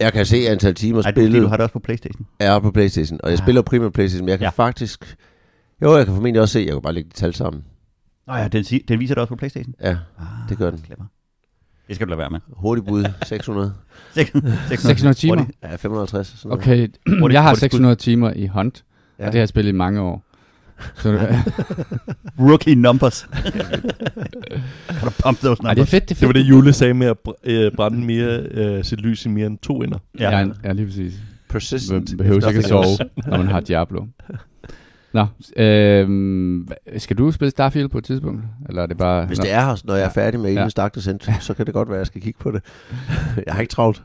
Jeg 0.00 0.12
kan 0.12 0.26
se 0.26 0.36
antal 0.48 0.74
timer 0.74 1.02
Ej, 1.02 1.10
det 1.10 1.20
er 1.20 1.24
spillet 1.26 1.42
du 1.42 1.48
har 1.48 1.56
det 1.56 1.64
også 1.64 1.72
på 1.72 1.78
Playstation. 1.78 2.26
er 2.40 2.58
på 2.58 2.70
Playstation. 2.70 3.20
Og 3.22 3.30
jeg 3.30 3.38
Ah. 3.38 3.44
spiller 3.44 3.62
primært 3.62 3.92
Playstation, 3.92 4.24
men 4.24 4.28
jeg 4.30 4.38
kan 4.38 4.44
Ja. 4.44 4.50
ja. 4.58 4.64
faktisk... 4.64 5.16
Jo, 5.82 5.96
jeg 5.96 6.04
kan 6.06 6.14
formentlig 6.14 6.40
også 6.42 6.52
se, 6.52 6.58
jeg 6.60 6.72
kan 6.72 6.82
bare 6.82 6.92
lægge 6.92 7.10
de 7.10 7.14
tal 7.14 7.34
sammen. 7.34 7.62
Nå 8.26 8.34
ja, 8.34 8.48
den, 8.48 8.64
den 8.64 9.00
viser 9.00 9.14
det 9.14 9.20
også 9.22 9.28
på 9.28 9.36
Playstation. 9.36 9.74
Ja, 9.82 9.90
Ah, 10.18 10.26
det 10.48 10.58
gør 10.58 10.70
den. 10.70 10.84
Clever. 10.84 11.04
Det 11.90 11.96
skal 11.96 12.06
du 12.06 12.10
lade 12.10 12.18
være 12.18 12.30
med. 12.30 12.40
Hurtigt 12.52 12.86
bud, 12.86 13.04
600. 13.26 13.72
600 14.14 15.14
timer? 15.14 15.36
Hurtigt. 15.36 15.58
Ja, 15.62 15.76
550. 15.76 16.26
Sådan 16.38 16.48
noget. 16.48 16.62
Okay, 16.62 16.88
Hurtigt- 17.08 17.32
jeg 17.32 17.42
har 17.42 17.48
hurtigt 17.50 17.60
skud. 17.60 17.68
600 17.70 17.94
timer 17.96 18.32
i 18.36 18.46
Hunt, 18.46 18.84
ja. 19.18 19.26
Og 19.26 19.32
det 19.32 19.34
har 19.34 19.40
jeg 19.40 19.48
spillet 19.48 19.72
i 19.72 19.74
mange 19.74 20.00
år. 20.00 20.22
Så 20.94 21.12
det, 21.12 21.20
Rookie 22.48 22.74
numbers. 22.74 23.28
kan 24.88 25.04
du 25.04 25.10
pump 25.24 25.38
those 25.38 25.62
Ej, 25.62 25.74
numbers? 25.74 25.74
det 25.74 25.80
er 25.80 25.84
fedt, 25.84 26.08
det 26.08 26.14
er 26.16 26.18
Det 26.18 26.20
var 26.22 26.32
fedt. 26.32 26.36
det, 26.46 26.50
Jule 26.50 26.72
sagde 26.72 26.94
med 26.94 27.06
at 27.06 27.16
br- 27.28 27.40
øh, 27.44 27.72
brænde 27.76 27.98
mere, 28.06 28.38
øh, 28.40 28.84
sit 28.84 29.00
lys 29.00 29.26
i 29.26 29.28
mere 29.28 29.46
end 29.46 29.58
to 29.58 29.82
ender. 29.82 29.98
Ja, 30.18 30.38
ja, 30.38 30.46
ja 30.64 30.72
lige 30.72 30.86
præcis. 30.86 31.14
Persistent. 31.48 32.10
Man 32.10 32.16
behøver 32.18 32.48
ikke 32.48 32.58
at 32.58 32.64
sove, 32.68 32.84
når 33.26 33.36
man 33.36 33.46
har 33.46 33.60
Diablo. 33.60 34.04
Nå, 35.12 35.26
hva- 36.72 36.98
skal 36.98 37.18
du 37.18 37.30
spille 37.30 37.50
Starfield 37.50 37.88
på 37.88 37.98
et 37.98 38.04
tidspunkt? 38.04 38.42
Eller 38.68 38.82
er 38.82 38.86
det 38.86 38.96
bare... 38.98 39.26
Hvis 39.26 39.38
Nå, 39.38 39.42
det 39.42 39.52
er 39.52 39.60
her, 39.60 39.76
når 39.84 39.94
jeg 39.94 40.04
er 40.04 40.10
færdig 40.10 40.40
med 40.40 40.52
Ja. 40.52 40.58
Elens 40.58 40.74
Dark 40.74 40.94
Descent, 40.94 41.28
så 41.40 41.54
kan 41.54 41.66
det 41.66 41.74
godt 41.74 41.88
være, 41.88 41.96
at 41.96 42.00
jeg 42.00 42.06
skal 42.06 42.20
kigge 42.22 42.38
på 42.40 42.50
det. 42.50 42.62
jeg 43.46 43.54
har 43.54 43.60
ikke 43.60 43.70
travlt. 43.72 44.02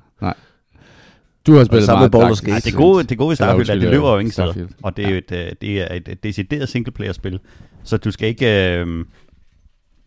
Du 1.48 1.54
har 1.54 1.64
spillet 1.64 1.88
meget 1.88 2.16
Baldur's 2.16 2.20
Dark 2.20 2.30
Gate. 2.30 2.56
Descent. 2.56 2.66
det 2.66 2.74
gode, 2.74 3.04
det 3.04 3.18
gode 3.18 3.28
i 3.28 3.32
Eller 3.32 3.36
Starfield 3.36 3.70
er, 3.70 3.74
at 3.74 3.82
det 3.82 3.90
løber 3.92 4.10
jo 4.10 4.16
øh, 4.16 4.22
ingen 4.22 4.32
steder. 4.32 4.68
Og 4.84 4.98
det 4.98 5.06
er 5.06 5.10
jo 5.10 5.16
et, 5.18 5.32
øh, 5.32 5.52
det 5.62 5.82
er 5.82 5.94
et, 5.96 6.08
et 6.08 6.24
decideret 6.24 6.70
singleplayer-spil. 6.70 7.40
Så 7.84 7.98
du 7.98 8.12
skal 8.12 8.28
ikke... 8.28 8.76
Øh, 8.80 9.06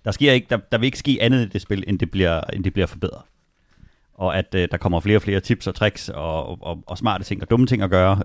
der, 0.04 0.10
sker 0.10 0.32
ikke, 0.32 0.46
der, 0.50 0.58
der 0.72 0.78
vil 0.78 0.84
ikke 0.86 0.98
ske 0.98 1.18
andet 1.20 1.46
i 1.46 1.48
det 1.48 1.60
spil, 1.62 1.84
end 1.86 1.98
det 1.98 2.10
bliver, 2.10 2.40
end 2.52 2.64
det 2.64 2.72
bliver 2.72 2.86
forbedret. 2.86 3.22
Og 4.18 4.38
at 4.38 4.54
øh, 4.54 4.68
der 4.70 4.76
kommer 4.76 5.00
flere 5.00 5.18
og 5.18 5.22
flere 5.22 5.40
tips 5.40 5.66
og 5.66 5.74
tricks 5.74 6.08
og, 6.08 6.62
og, 6.62 6.82
og 6.86 6.98
smarte 6.98 7.24
ting 7.24 7.42
og 7.42 7.50
dumme 7.50 7.66
ting 7.66 7.82
at 7.82 7.90
gøre. 7.90 8.22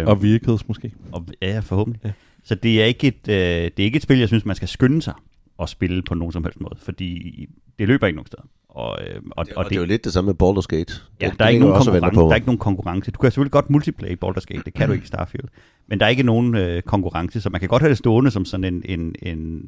Øh, 0.00 0.06
Og 0.06 0.22
vehicles 0.22 0.68
måske. 0.68 0.92
og, 1.12 1.26
ja, 1.42 1.58
forhåbentlig. 1.58 2.00
Ja. 2.04 2.10
Så 2.44 2.54
det 2.54 2.82
er, 2.82 2.84
ikke 2.86 3.06
et, 3.06 3.28
øh, 3.28 3.34
det 3.36 3.78
er 3.80 3.84
ikke 3.84 3.96
et 3.96 4.02
spil, 4.02 4.18
jeg 4.18 4.28
synes, 4.28 4.44
man 4.44 4.56
skal 4.56 4.68
skynde 4.68 5.02
sig 5.02 5.14
at 5.62 5.68
spille 5.68 6.02
på 6.02 6.14
nogen 6.14 6.32
som 6.32 6.44
helst 6.44 6.60
måde. 6.60 6.76
Fordi 6.78 7.46
det 7.78 7.88
løber 7.88 8.06
ikke 8.06 8.16
nogen 8.16 8.26
steder. 8.26 8.42
Og, 8.68 8.98
øh, 9.06 9.20
og, 9.30 9.46
Og 9.56 9.64
det 9.64 9.76
er 9.76 9.80
jo 9.80 9.86
lidt 9.86 10.04
det 10.04 10.12
samme 10.12 10.26
med 10.28 10.34
Baldur's 10.42 10.66
Gate. 10.76 10.94
Ja, 11.20 11.28
Det- 11.30 11.38
der 11.38 11.44
er, 11.44 11.48
det 11.48 11.54
ikke 11.54 11.60
nogen 11.64 11.74
og 11.76 11.84
konkurrence, 11.84 12.20
der 12.20 12.30
er 12.30 12.34
ikke 12.34 12.46
nogen 12.46 12.58
konkurrence. 12.58 13.10
Du 13.10 13.18
kan 13.18 13.30
selvfølgelig 13.30 13.52
godt 13.52 13.70
multiplayer 13.70 14.12
i 14.12 14.16
Baldur's 14.24 14.44
Gate, 14.48 14.62
det 14.64 14.74
kan 14.74 14.86
du 14.88 14.92
ikke 14.92 15.04
i 15.04 15.06
Starfield. 15.06 15.48
Men 15.88 16.00
der 16.00 16.06
er 16.06 16.10
ikke 16.10 16.22
nogen 16.22 16.54
øh, 16.56 16.82
konkurrence, 16.82 17.40
så 17.40 17.50
man 17.50 17.60
kan 17.60 17.68
godt 17.68 17.82
have 17.82 17.90
det 17.90 17.98
stående 17.98 18.30
som 18.30 18.44
sådan 18.44 18.64
en, 18.64 18.82
en, 18.84 19.14
en 19.22 19.62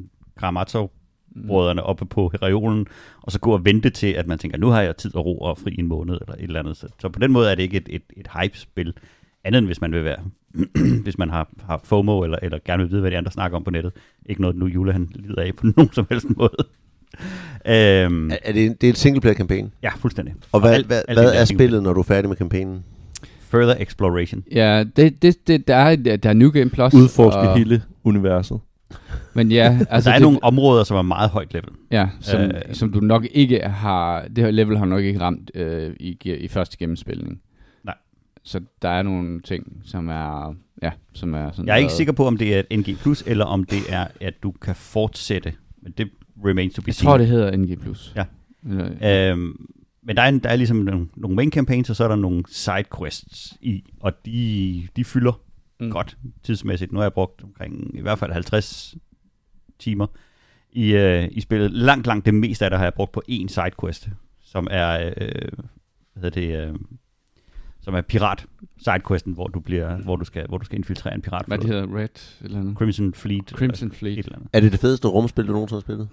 Karamazov-brødrene 1.37 1.83
oppe 1.83 2.05
på 2.07 2.27
reolen, 2.42 2.87
og 3.22 3.33
så 3.33 3.38
gå 3.40 3.53
og 3.53 3.64
vente 3.64 3.90
til, 3.90 4.07
at 4.07 4.27
man 4.27 4.38
tænker, 4.38 4.59
nu 4.59 4.68
har 4.68 4.83
jeg 4.83 4.96
tid 4.96 5.16
og 5.16 5.27
ro 5.27 5.38
og 5.38 5.59
fri 5.59 5.75
en 5.79 5.87
måned, 5.87 6.14
eller 6.20 6.35
et 6.35 6.42
eller 6.42 6.61
andet. 6.61 6.77
Så, 6.77 6.87
så 7.01 7.09
på 7.09 7.18
den 7.18 7.33
måde 7.33 7.51
er 7.51 7.55
det 7.55 7.62
ikke 7.62 7.77
et, 7.77 7.88
et, 7.90 8.03
et 8.16 8.27
hype-spil, 8.40 8.92
andet 9.44 9.59
end 9.59 9.66
hvis 9.66 9.81
man 9.81 9.92
vil 9.92 10.05
være, 10.05 10.18
hvis 11.05 11.18
man 11.18 11.31
har, 11.31 11.49
har 11.66 11.81
FOMO, 11.85 12.22
eller, 12.22 12.38
eller 12.42 12.59
gerne 12.64 12.83
vil 12.83 12.90
vide, 12.92 13.01
hvad 13.01 13.11
de 13.11 13.18
andre 13.18 13.31
snakker 13.33 13.57
om 13.57 13.64
på 13.64 13.70
nettet. 13.70 13.92
Ikke 14.27 14.40
noget, 14.40 14.57
nu 14.57 14.66
Jule 14.66 14.92
han 14.92 15.09
lider 15.14 15.42
af 15.42 15.55
på 15.57 15.66
nogen 15.77 15.92
som 15.92 16.07
helst 16.11 16.27
måde. 16.37 16.51
øhm, 17.66 18.31
Er, 18.31 18.37
er 18.42 18.53
det, 18.53 18.81
det 18.81 18.87
er 18.87 18.90
en 18.90 18.94
singleplayer-kampagne? 18.94 19.70
ja, 19.83 19.90
fuldstændig. 19.96 20.35
Og 20.53 20.61
hvad, 20.61 20.75
alt- 20.75 20.87
hvad, 20.87 21.03
alt 21.09 21.18
hvad 21.18 21.33
er 21.35 21.44
spillet, 21.44 21.83
når 21.83 21.92
du 21.92 22.01
er 22.01 22.05
færdig 22.05 22.29
med 22.29 22.37
kampagnen? 22.37 22.85
Further 23.40 23.75
exploration. 23.79 24.44
Ja, 24.53 24.85
det, 24.96 25.22
det, 25.22 25.49
det, 25.49 25.68
der, 25.68 25.77
er, 25.77 25.96
der 25.96 26.29
er 26.31 26.33
New 26.35 26.51
Game 26.51 26.70
Plus. 26.70 26.94
Udforske 26.94 27.38
og, 27.40 27.59
hele 27.59 27.83
universet. 28.05 28.61
Men 29.37 29.53
ja, 29.53 29.64
Altså, 29.70 29.87
altså 29.90 30.11
der 30.11 30.14
er 30.14 30.18
det, 30.18 30.22
nogle 30.22 30.44
områder, 30.44 30.85
som 30.85 30.96
er 30.96 31.03
meget 31.03 31.31
højt 31.31 31.53
level. 31.53 31.68
Ja, 31.90 32.09
som, 32.20 32.40
Øh, 32.40 32.53
som 32.72 32.92
du 32.92 33.01
nok 33.01 33.27
ikke 33.31 33.61
har... 33.61 34.29
Det 34.29 34.44
her 34.44 34.51
level 34.51 34.79
har 34.79 34.85
nok 34.85 35.03
ikke 35.05 35.20
ramt 35.20 35.51
øh, 35.55 35.94
i, 36.01 36.18
i 36.25 36.49
første 36.49 36.79
gennemspilning. 36.79 37.40
Nej. 37.85 37.94
Så 38.42 38.61
der 38.83 38.88
er 38.88 39.03
nogle 39.03 39.40
ting, 39.40 39.81
som 39.85 40.09
er... 40.09 40.55
Ja, 40.83 40.90
som 41.12 41.35
er 41.35 41.51
sådan 41.51 41.66
Jeg 41.66 41.72
er 41.72 41.77
ikke 41.77 41.92
sikker 41.92 42.12
på, 42.12 42.27
om 42.27 42.37
det 42.37 42.57
er 42.57 42.62
et 42.70 42.79
NG+, 42.79 42.96
eller 43.27 43.44
om 43.44 43.64
det 43.64 43.79
er, 43.88 44.07
at 44.20 44.35
du 44.42 44.51
kan 44.51 44.75
fortsætte. 44.75 45.53
Men 45.83 45.92
det 45.99 46.11
remains 46.44 46.75
to 46.75 46.83
be 46.83 46.87
Jeg 46.87 46.94
seen. 46.94 47.07
tror, 47.07 47.18
det 47.18 47.27
hedder 47.27 47.57
NG+. 47.57 47.77
Ja. 48.16 48.25
Eller, 48.68 49.33
Øhm, 49.33 49.66
men 50.03 50.16
der 50.16 50.22
er, 50.22 50.31
der 50.31 50.49
er 50.49 50.57
ligesom 50.57 50.77
nogle, 50.77 51.09
nogle 51.16 51.37
main 51.37 51.51
campaigns, 51.53 51.90
og 51.90 51.96
så 51.96 52.05
er 52.05 52.09
der 52.09 52.16
nogle 52.16 52.42
side 52.49 52.85
quests 52.99 53.57
i, 53.61 53.85
og 54.01 54.12
de, 54.27 54.88
de 54.96 55.05
fylder 55.05 55.40
mm. 55.81 55.90
godt 55.90 56.16
tidsmæssigt. 56.42 56.92
Nu 56.92 56.99
har 56.99 57.05
jeg 57.05 57.12
brugt 57.12 57.42
omkring 57.42 57.99
i 57.99 58.01
hvert 58.01 58.18
fald 58.18 58.33
50 58.33 58.94
timer 59.79 60.07
i, 60.73 60.95
øh, 60.95 61.29
i 61.31 61.41
spillet. 61.41 61.71
Langt, 61.71 62.07
langt 62.07 62.27
det 62.27 62.35
meste 62.35 62.65
af 62.65 62.71
det 62.71 62.79
har 62.79 62.87
jeg 62.87 62.95
brugt 62.95 63.12
på 63.12 63.23
én 63.31 63.49
side 63.49 63.71
quest, 63.81 64.09
som 64.43 64.69
er 64.71 65.12
øh, 65.17 65.49
hvad 66.12 66.23
hedder 66.23 66.31
det, 66.31 66.69
øh, 66.69 66.75
som 67.81 67.95
er 67.95 68.01
pirat 68.01 68.47
sidequesten, 68.79 69.33
hvor 69.33 69.47
du 69.47 69.61
bliver, 69.61 69.97
hvor 69.97 70.17
du 70.17 70.25
skal, 70.25 70.47
hvor 70.49 70.59
du 70.59 70.65
skal 70.65 70.79
infiltrere 70.79 71.15
en 71.15 71.23
pirat. 71.23 71.47
Hvad 71.47 71.59
det 71.59 71.67
hedder? 71.67 71.97
Red 71.97 72.09
eller 72.45 72.59
noget? 72.59 72.77
Crimson 72.77 73.15
Fleet. 73.15 73.49
Crimson 73.49 73.87
eller 73.87 73.99
Fleet. 73.99 74.19
Et 74.19 74.25
eller 74.25 74.37
andet. 74.37 74.51
Er 74.53 74.61
det 74.61 74.73
det 74.73 74.81
fedeste 74.81 75.09
rumspil, 75.09 75.47
du 75.47 75.53
nogensinde 75.53 75.77
har 75.77 75.81
spillet? 75.81 76.09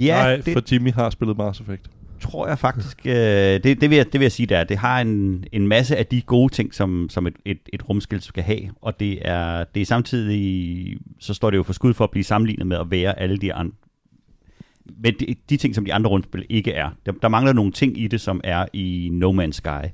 Ja, 0.00 0.22
Nej, 0.22 0.36
det 0.36 0.52
for 0.52 0.62
Jimmy 0.72 0.92
har 0.92 1.10
spillet 1.10 1.36
Mass 1.36 1.60
Effect. 1.60 1.90
Tror 2.22 2.48
jeg 2.48 2.58
faktisk. 2.58 3.06
Øh, 3.06 3.14
det, 3.14 3.64
det, 3.64 3.90
vil 3.90 3.96
jeg, 3.96 4.06
det 4.06 4.20
vil 4.20 4.24
jeg 4.24 4.32
sige, 4.32 4.46
der. 4.46 4.64
Det 4.64 4.76
har 4.76 5.00
en, 5.00 5.44
en 5.52 5.68
masse 5.68 5.96
af 5.96 6.06
de 6.06 6.22
gode 6.22 6.52
ting, 6.52 6.74
som, 6.74 7.08
som 7.10 7.26
et, 7.26 7.34
et, 7.44 7.58
et 7.72 7.88
rumspil 7.88 8.20
skal 8.20 8.42
have, 8.42 8.60
og 8.82 9.00
det 9.00 9.28
er, 9.28 9.64
det 9.74 9.80
er 9.80 9.86
samtidig, 9.86 10.96
så 11.20 11.34
står 11.34 11.50
det 11.50 11.56
jo 11.56 11.62
for 11.62 11.72
skud 11.72 11.94
for 11.94 12.04
at 12.04 12.10
blive 12.10 12.24
sammenlignet 12.24 12.66
med 12.66 12.76
at 12.76 12.90
være 12.90 13.20
alle 13.20 13.36
de 13.36 13.54
andre 13.54 13.74
men 15.02 15.14
de, 15.20 15.34
de 15.50 15.56
ting, 15.56 15.74
som 15.74 15.84
de 15.84 15.94
andre 15.94 16.10
rundspil 16.10 16.46
ikke 16.48 16.72
er. 16.72 16.90
Der, 17.06 17.12
der 17.12 17.28
mangler 17.28 17.52
nogle 17.52 17.72
ting 17.72 18.00
i 18.00 18.06
det, 18.06 18.20
som 18.20 18.40
er 18.44 18.66
i 18.72 19.08
No 19.12 19.32
Man's 19.32 19.52
Sky. 19.52 19.88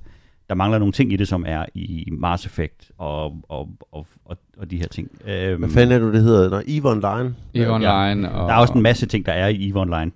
Der 0.48 0.54
mangler 0.54 0.78
nogle 0.78 0.92
ting 0.92 1.12
i 1.12 1.16
det, 1.16 1.28
som 1.28 1.44
er 1.48 1.64
i 1.74 2.08
Mars 2.12 2.46
Effect 2.46 2.90
og, 2.98 3.24
og, 3.48 3.68
og, 3.92 4.06
og, 4.24 4.38
og 4.58 4.70
de 4.70 4.76
her 4.76 4.86
ting. 4.86 5.10
Øhm, 5.26 5.58
Hvad 5.58 5.68
fanden 5.68 6.00
er 6.00 6.04
det, 6.04 6.14
det 6.14 6.22
hedder? 6.22 6.50
Nå, 6.50 6.60
EVE 6.66 6.90
Online? 6.90 7.34
EVE 7.54 7.70
Online. 7.70 8.32
Og, 8.32 8.48
Der 8.48 8.54
er 8.54 8.58
også 8.58 8.74
en 8.74 8.82
masse 8.82 9.06
ting, 9.06 9.26
der 9.26 9.32
er 9.32 9.48
i 9.48 9.68
EVE 9.68 9.80
Online 9.80 10.10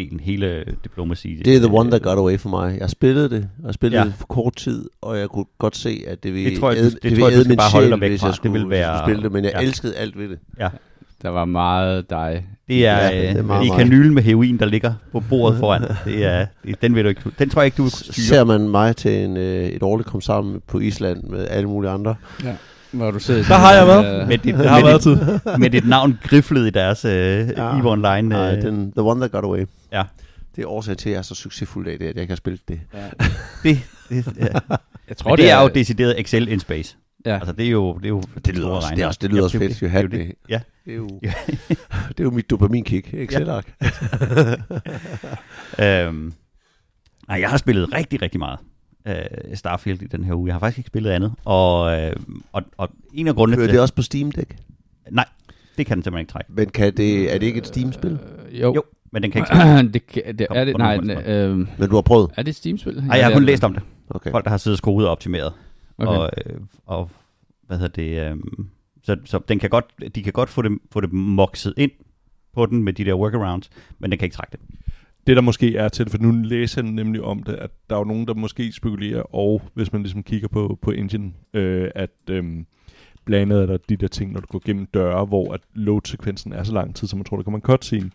multiplayer-delen, 0.00 0.20
hele 0.20 0.64
Diplomacy. 0.84 1.26
Det 1.44 1.56
er 1.56 1.58
the 1.58 1.70
one 1.72 1.90
that 1.90 2.02
got 2.02 2.18
away 2.18 2.38
for 2.38 2.48
mig. 2.48 2.76
Jeg 2.80 2.90
spillede 2.90 3.30
det, 3.30 3.48
og 3.58 3.66
jeg 3.66 3.74
spillede 3.74 3.98
Ja. 4.00 4.04
ja. 4.04 4.08
det 4.10 4.14
for 4.18 4.26
kort 4.26 4.56
tid, 4.56 4.84
og 5.02 5.18
jeg 5.18 5.28
kunne 5.28 5.44
godt 5.58 5.76
se, 5.76 6.02
at 6.08 6.22
det 6.22 6.34
ville 6.34 6.50
Det 6.50 6.58
tror 6.60 6.70
jeg, 6.70 6.78
du- 6.78 6.82
æde- 6.84 6.90
det 6.94 7.02
ville 7.04 7.20
tror 7.20 7.28
jeg, 7.28 7.36
du 7.36 7.42
skal 7.42 7.48
min 7.50 7.56
bare 7.56 7.70
holde 7.70 7.84
sjæl, 7.86 7.90
dig 7.92 8.00
væk 8.00 8.10
hvis 8.10 8.20
fra. 8.20 8.26
jeg 8.26 8.30
Det 8.32 8.36
skulle, 8.36 8.52
vil 8.60 8.70
være- 8.70 8.98
skulle 8.98 9.06
spille 9.14 9.22
det, 9.22 9.32
men 9.32 9.44
jeg 9.44 9.52
ja. 9.60 9.66
elskede 9.66 9.96
alt 9.96 10.18
ved 10.18 10.28
det. 10.28 10.38
Der 11.22 11.28
var 11.28 11.44
meget 11.44 12.10
dig. 12.10 12.46
Det 12.68 12.86
er, 12.86 12.96
Ja, 12.96 13.08
ja, 13.08 13.20
det 13.22 13.28
er 13.28 13.34
det 13.34 13.44
meget 13.44 13.68
er 13.70 13.76
kanylen 13.76 14.14
med 14.14 14.22
heroin, 14.22 14.58
der 14.58 14.66
ligger 14.66 14.92
på 15.12 15.20
bordet 15.20 15.58
foran. 15.58 15.82
Det 16.04 16.24
er, 16.24 16.46
det, 16.66 16.82
den, 16.82 16.94
vil 16.94 17.04
du 17.04 17.08
ikke, 17.08 17.20
den 17.38 17.48
tror 17.50 17.62
jeg 17.62 17.64
ikke, 17.66 17.76
du 17.76 17.82
vil 17.82 17.92
kunne 17.92 18.12
styre. 18.14 18.24
Ser 18.26 18.44
man 18.44 18.68
mig 18.68 18.96
til 18.96 19.24
en, 19.24 19.36
øh, 19.36 19.66
et 19.68 19.82
årligt 19.82 20.08
kom 20.08 20.20
sammen 20.20 20.60
på 20.66 20.78
Island 20.78 21.22
med 21.22 21.46
alle 21.50 21.68
mulige 21.68 21.90
andre. 21.90 22.14
Ja. 22.44 22.52
Hvor 22.92 23.10
du 23.10 23.18
sidder 23.18 23.42
Der 23.42 23.54
har 23.54 23.72
jeg 23.74 23.86
været. 23.86 24.22
Øh, 24.22 24.28
Med 24.28 24.38
dit, 24.38 24.54
har 24.66 24.74
med, 24.80 24.84
været 24.84 25.04
dit, 25.04 25.42
til. 25.52 25.60
med 25.60 25.70
dit 25.70 25.88
navn 25.88 26.18
griflet 26.22 26.66
i 26.66 26.70
deres 26.70 27.04
uh, 27.04 27.10
ja. 27.10 27.78
EVE 27.78 27.90
Online. 27.90 28.22
Nej, 28.22 28.56
Uh, 28.56 28.62
den, 28.62 28.92
the 28.96 29.02
one 29.02 29.20
that 29.20 29.30
got 29.32 29.44
away. 29.44 29.64
Ja. 29.92 30.02
Det 30.56 30.62
er 30.62 30.66
årsagen 30.66 30.98
til, 30.98 31.08
at 31.08 31.12
jeg 31.12 31.18
er 31.18 31.22
så 31.22 31.34
succesfuld 31.34 31.88
af 31.88 31.98
det, 31.98 32.06
at 32.06 32.14
jeg 32.14 32.22
ikke 32.22 32.30
har 32.32 32.36
spillet 32.36 32.68
det. 32.68 32.80
ja. 32.94 33.08
det, 33.62 33.78
det, 34.08 34.26
ja. 34.36 34.46
Jeg 35.08 35.16
tror, 35.16 35.30
Men 35.30 35.38
det 35.38 35.50
er 35.50 35.62
jo 35.62 35.68
decideret 35.68 36.20
Excel 36.20 36.48
in 36.48 36.60
space. 36.60 36.96
Ja. 37.26 37.34
Altså, 37.34 37.52
det 37.52 37.66
er 37.66 37.70
jo... 37.70 37.94
Det, 37.98 38.04
er 38.04 38.08
jo 38.08 38.22
Det 38.44 38.54
lyder 38.56 38.68
også, 38.68 38.88
det 38.94 39.02
er 39.02 39.06
også, 39.06 39.18
det 39.22 39.30
lyder 39.30 39.42
også 39.42 39.56
Jamen, 39.58 39.68
fedt, 39.68 39.76
at 39.76 39.80
det- 39.80 39.90
have 39.90 40.08
det 40.08 40.14
er 40.20 40.24
jo 40.24 40.28
det. 40.28 40.34
Ja. 40.48 40.60
Det 40.84 40.92
er 40.92 40.96
jo, 40.96 41.08
Ja. 41.22 41.32
det 42.08 42.20
er 42.20 42.24
jo 42.24 42.30
mit 42.30 42.50
dopaminkick, 42.50 43.14
Excel-ark. 43.14 43.72
Øhm, 45.80 46.32
nej, 47.28 47.40
jeg 47.40 47.50
har 47.50 47.56
spillet 47.56 47.92
rigtig, 47.94 48.22
rigtig 48.22 48.38
meget 48.38 48.58
uh, 49.08 49.54
Starfield 49.54 50.02
i 50.02 50.06
den 50.06 50.24
her 50.24 50.34
uge. 50.34 50.46
Jeg 50.46 50.54
har 50.54 50.58
faktisk 50.60 50.78
ikke 50.78 50.86
spillet 50.88 51.10
andet. 51.10 51.32
Og, 51.44 52.00
øh, 52.00 52.12
og, 52.52 52.62
og 52.76 52.88
en 53.14 53.28
af 53.28 53.34
grundene 53.34 53.56
Kører 53.56 53.66
til... 53.66 53.72
det 53.74 53.80
også 53.82 53.94
på 53.94 54.02
Steam 54.02 54.32
Deck? 54.32 54.56
Nej, 55.10 55.24
det 55.78 55.86
kan 55.86 55.96
den 55.96 56.04
simpelthen 56.04 56.20
ikke 56.22 56.32
trække. 56.32 56.52
Men 56.52 56.68
kan 56.68 56.96
det, 56.96 57.34
er 57.34 57.38
det 57.38 57.46
ikke 57.46 57.58
et 57.58 57.66
Steam-spil? 57.66 58.18
Øh, 58.50 58.60
jo. 58.60 58.74
Jo, 58.74 58.82
men 59.12 59.22
den 59.22 59.30
kan 59.30 59.40
ikke 59.40 59.88
det, 59.94 60.06
kan- 60.06 60.38
det, 60.38 60.46
er 60.50 60.64
det, 60.64 60.76
nej, 60.78 60.96
øh, 61.26 61.56
Men 61.58 61.88
du 61.88 61.94
har 61.94 62.02
prøvet? 62.02 62.30
er 62.36 62.42
det 62.42 62.48
et 62.48 62.56
Steam-spil? 62.56 63.02
Nej, 63.06 63.16
jeg 63.16 63.26
har 63.26 63.32
kun 63.32 63.44
læst 63.44 63.64
om 63.64 63.72
det. 63.74 63.82
Okay. 64.10 64.30
Folk, 64.30 64.44
der 64.44 64.50
har 64.50 64.56
siddet 64.56 64.74
og 64.74 64.78
skruet 64.78 65.06
og 65.06 65.12
optimeret. 65.12 65.52
Okay. 65.98 66.12
Og, 66.12 66.30
øh, 66.46 66.60
og 66.86 67.10
hvad 67.66 67.78
hedder 67.78 68.02
det... 68.02 68.30
Øh, 68.32 68.36
så, 69.02 69.16
så 69.24 69.40
den 69.48 69.58
kan 69.58 69.70
godt, 69.70 69.84
de 70.14 70.22
kan 70.22 70.32
godt 70.32 70.48
få 70.48 70.62
det, 70.62 70.78
få 70.92 71.00
det 71.00 71.12
mokset 71.12 71.74
ind 71.76 71.90
på 72.54 72.66
den 72.66 72.82
med 72.82 72.92
de 72.92 73.04
der 73.04 73.14
workarounds, 73.14 73.70
men 73.98 74.10
den 74.10 74.18
kan 74.18 74.26
ikke 74.26 74.34
trække 74.36 74.52
det. 74.52 74.60
Det 75.26 75.36
der 75.36 75.42
måske 75.42 75.76
er 75.76 75.88
til 75.88 76.04
det, 76.04 76.10
for 76.12 76.18
nu 76.18 76.30
læser 76.30 76.82
jeg 76.82 76.90
nemlig 76.92 77.22
om 77.22 77.42
det, 77.42 77.52
at 77.54 77.70
der 77.90 77.96
er 77.96 78.00
jo 78.00 78.04
nogen, 78.04 78.26
der 78.26 78.34
måske 78.34 78.72
spekulerer, 78.72 79.22
og 79.34 79.62
hvis 79.74 79.92
man 79.92 80.02
ligesom 80.02 80.22
kigger 80.22 80.48
på, 80.48 80.78
på 80.82 80.90
engine, 80.90 81.32
øh, 81.54 81.90
at 81.94 82.10
øh, 82.30 82.44
blandt 83.24 83.52
andet 83.52 83.62
er 83.62 83.66
der 83.66 83.76
de 83.88 83.96
der 83.96 84.08
ting, 84.08 84.32
når 84.32 84.40
du 84.40 84.46
går 84.46 84.62
gennem 84.64 84.86
døre, 84.86 85.24
hvor 85.24 85.52
at 85.52 85.60
load-sekvensen 85.74 86.52
er 86.52 86.62
så 86.62 86.72
lang 86.72 86.94
tid, 86.96 87.08
så 87.08 87.16
man 87.16 87.24
tror, 87.24 87.36
der 87.36 87.44
kommer 87.44 87.58
en 87.58 87.62
cutscene. 87.62 88.10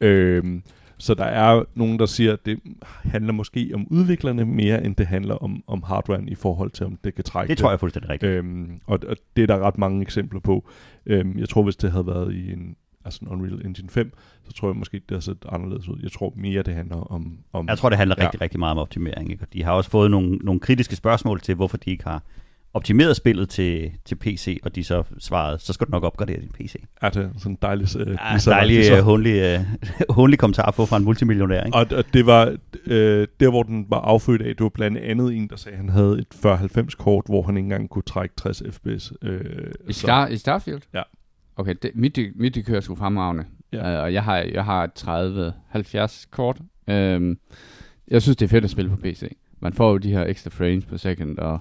Øh, 0.00 0.60
så 0.98 1.14
der 1.14 1.24
er 1.24 1.64
nogen, 1.74 1.98
der 1.98 2.06
siger, 2.06 2.32
at 2.32 2.46
det 2.46 2.60
handler 3.04 3.32
måske 3.32 3.70
om 3.74 3.86
udviklerne 3.90 4.44
mere, 4.44 4.84
end 4.84 4.96
det 4.96 5.06
handler 5.06 5.34
om, 5.34 5.62
om 5.66 5.82
hardwaren 5.82 6.28
i 6.28 6.34
forhold 6.34 6.70
til, 6.70 6.86
om 6.86 6.98
det 7.04 7.14
kan 7.14 7.24
trække 7.24 7.50
Det 7.50 7.58
tror 7.58 7.68
jeg 7.68 7.74
er 7.74 7.78
fuldstændig 7.78 8.10
rigtigt. 8.10 8.32
Øhm, 8.32 8.80
og, 8.86 8.98
og 9.08 9.16
det 9.36 9.42
er 9.42 9.46
der 9.46 9.58
ret 9.58 9.78
mange 9.78 10.02
eksempler 10.02 10.40
på. 10.40 10.68
Øhm, 11.06 11.38
jeg 11.38 11.48
tror, 11.48 11.62
hvis 11.62 11.76
det 11.76 11.90
havde 11.90 12.06
været 12.06 12.34
i 12.34 12.52
en, 12.52 12.76
altså 13.04 13.18
en 13.22 13.28
Unreal 13.28 13.66
Engine 13.66 13.88
5, 13.88 14.12
så 14.44 14.52
tror 14.52 14.68
jeg 14.68 14.76
måske, 14.76 14.94
det 14.94 15.10
havde 15.10 15.22
set 15.22 15.44
anderledes 15.48 15.88
ud. 15.88 15.98
Jeg 16.02 16.12
tror 16.12 16.32
mere, 16.36 16.62
det 16.62 16.74
handler 16.74 16.96
om... 16.96 17.38
om 17.52 17.68
Jeg 17.68 17.78
tror, 17.78 17.88
det 17.88 17.98
handler 17.98 18.16
ja. 18.18 18.24
rigtig, 18.24 18.40
rigtig 18.40 18.58
meget 18.58 18.72
om 18.72 18.78
optimering. 18.78 19.30
Ikke? 19.30 19.46
De 19.52 19.62
har 19.62 19.72
også 19.72 19.90
fået 19.90 20.10
nogle, 20.10 20.36
nogle 20.36 20.60
kritiske 20.60 20.96
spørgsmål 20.96 21.40
til, 21.40 21.54
hvorfor 21.54 21.76
de 21.76 21.90
ikke 21.90 22.04
har 22.04 22.22
optimeret 22.74 23.16
spillet 23.16 23.48
til, 23.48 23.90
til 24.04 24.14
PC, 24.14 24.60
og 24.62 24.74
de 24.74 24.84
så 24.84 25.02
svarede, 25.18 25.58
så 25.58 25.72
skal 25.72 25.86
du 25.86 25.90
nok 25.90 26.02
opgradere 26.04 26.40
din 26.40 26.48
PC. 26.48 26.74
Er 27.02 27.10
det 27.10 27.30
sådan 27.38 27.52
en 27.52 27.58
dejlig... 27.62 27.96
Øh, 27.98 28.06
Ja, 28.08 28.36
dejlig, 28.50 28.84
så- 28.86 29.02
håndlig, 29.02 29.58
uh, 29.58 29.64
håndlig 30.16 30.38
kommentar 30.38 30.62
at 30.62 30.74
få 30.74 30.86
fra 30.86 30.96
en 30.96 31.04
multimillionær. 31.04 31.64
Ikke? 31.64 31.76
Og, 31.78 31.86
og 31.92 32.04
det 32.12 32.26
var 32.26 32.56
øh, 32.86 33.26
der, 33.40 33.50
hvor 33.50 33.62
den 33.62 33.86
var 33.88 34.00
affødt 34.00 34.42
af, 34.42 34.46
det 34.56 34.60
var 34.62 34.68
blandt 34.68 34.98
andet 34.98 35.34
en, 35.36 35.48
der 35.48 35.56
sagde, 35.56 35.74
at 35.74 35.80
han 35.80 35.88
havde 35.90 36.18
et 36.18 36.26
40-90 36.46 36.96
kort, 36.98 37.24
hvor 37.26 37.42
han 37.42 37.56
ikke 37.56 37.64
engang 37.64 37.90
kunne 37.90 38.02
trække 38.02 38.34
60 38.36 38.62
fps. 38.70 39.12
Øh, 39.22 39.40
I, 39.88 39.92
så- 39.92 40.00
Star, 40.00 40.26
I 40.28 40.36
Starfield? 40.36 40.80
Ja. 40.94 41.02
Okay, 41.56 41.74
det, 41.82 41.90
mit, 41.94 42.18
mit 42.36 42.54
de 42.54 42.62
kører 42.62 42.80
sgu 42.80 42.94
fremragende. 42.94 43.44
Ja. 43.72 43.96
Uh, 43.98 44.02
og 44.02 44.12
jeg 44.12 44.22
har, 44.24 44.36
jeg 44.36 44.64
har 44.64 44.84
et 44.84 45.54
30-70 46.06 46.24
kort. 46.30 46.56
Um, 46.88 47.38
jeg 48.08 48.22
synes, 48.22 48.36
det 48.36 48.42
er 48.44 48.48
fedt 48.48 48.64
at 48.64 48.70
spille 48.70 48.90
på 48.90 48.96
PC. 48.96 49.36
Man 49.60 49.72
får 49.72 49.90
jo 49.90 49.96
de 49.96 50.10
her 50.10 50.24
ekstra 50.24 50.50
frames 50.50 50.84
per 50.84 50.96
second, 50.96 51.38
og 51.38 51.58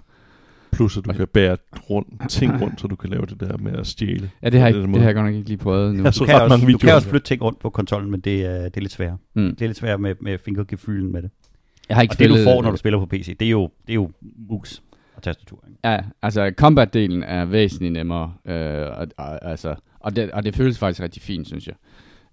Plus, 0.71 0.97
at 0.97 1.05
du 1.05 1.13
kan 1.13 1.27
bære 1.27 1.57
rundt, 1.89 2.29
ting 2.29 2.61
rundt, 2.61 2.81
så 2.81 2.87
du 2.87 2.95
kan 2.95 3.09
lave 3.09 3.25
det 3.25 3.39
der 3.39 3.57
med 3.57 3.73
at 3.73 3.87
stjæle. 3.87 4.31
ja, 4.43 4.49
det 4.49 4.59
har, 4.59 4.71
den 4.71 4.81
det 4.81 4.89
måde. 4.89 5.01
har 5.01 5.07
jeg 5.07 5.15
godt 5.15 5.25
nok 5.25 5.35
ikke 5.35 5.47
lige 5.47 5.57
prøvet 5.57 5.95
nu. 5.95 6.03
Jeg 6.03 6.13
så 6.13 6.19
Du 6.19 6.25
kan, 6.25 6.35
ret 6.35 6.41
også, 6.41 6.57
mange 6.57 6.73
du 6.73 6.77
kan 6.77 6.93
også 6.95 7.09
flytte 7.09 7.27
ting 7.27 7.41
rundt 7.41 7.59
på 7.59 7.69
kontrollen, 7.69 8.11
men 8.11 8.19
det 8.19 8.45
er, 8.45 8.63
det 8.63 8.77
er 8.77 8.81
lidt 8.81 8.91
sværere. 8.91 9.17
Mm. 9.33 9.49
Det 9.55 9.61
er 9.61 9.67
lidt 9.67 9.77
sværere 9.77 9.97
med, 9.97 10.15
med 10.21 10.37
fingergefühlen 10.37 11.11
med 11.11 11.21
det. 11.21 11.29
Jeg 11.89 11.97
har 11.97 12.01
ikke 12.01 12.13
Og 12.13 12.19
det, 12.19 12.29
du 12.29 12.33
spillet, 12.33 12.43
får, 12.45 12.61
når 12.61 12.71
du 12.71 12.77
spiller 12.77 12.99
på 12.99 13.05
PC, 13.05 13.37
det 13.37 13.45
er 13.45 13.49
jo, 13.49 13.69
det 13.87 13.89
er 13.89 13.95
jo 13.95 14.11
mus 14.49 14.81
og 15.15 15.23
tastatur. 15.23 15.63
Ikke? 15.67 15.79
Ja, 15.83 15.99
altså 16.21 16.51
combat-delen 16.61 17.23
er 17.23 17.45
væsentligt 17.45 17.93
nemmere, 17.93 18.33
øh, 18.45 18.87
og, 18.97 19.07
og, 19.17 19.49
altså, 19.49 19.75
og, 19.99 20.15
det, 20.15 20.31
og 20.31 20.43
det 20.43 20.55
føles 20.55 20.79
faktisk 20.79 21.01
rigtig 21.01 21.21
fint, 21.21 21.47
synes 21.47 21.67
jeg. 21.67 21.75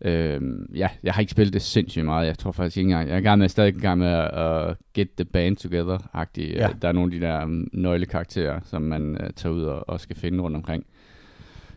Øh, 0.00 0.40
ja, 0.74 0.88
jeg 1.02 1.14
har 1.14 1.20
ikke 1.20 1.30
spillet 1.30 1.52
det 1.52 1.62
sindssygt 1.62 2.04
meget. 2.04 2.26
Jeg 2.26 2.38
tror 2.38 2.52
faktisk 2.52 2.76
ikke 2.76 2.90
engang, 2.90 3.08
jeg 3.08 3.16
er 3.16 3.20
gang 3.20 3.38
med, 3.38 3.48
stadig 3.48 3.76
i 3.76 3.80
gang 3.80 3.98
med 3.98 4.08
at 4.08 4.68
uh, 4.68 4.74
get 4.94 5.08
the 5.16 5.24
band 5.24 5.56
together-agtigt. 5.56 6.52
Ja. 6.52 6.60
Ja. 6.60 6.68
Der 6.82 6.88
er 6.88 6.92
nogle 6.92 7.14
af 7.14 7.20
de 7.20 7.26
der 7.26 7.44
um, 7.44 7.68
nøglekarakterer, 7.72 8.60
som 8.64 8.82
man 8.82 9.10
uh, 9.10 9.26
tager 9.36 9.54
ud 9.54 9.62
og, 9.62 9.88
og 9.88 10.00
skal 10.00 10.16
finde 10.16 10.42
rundt 10.42 10.56
omkring. 10.56 10.86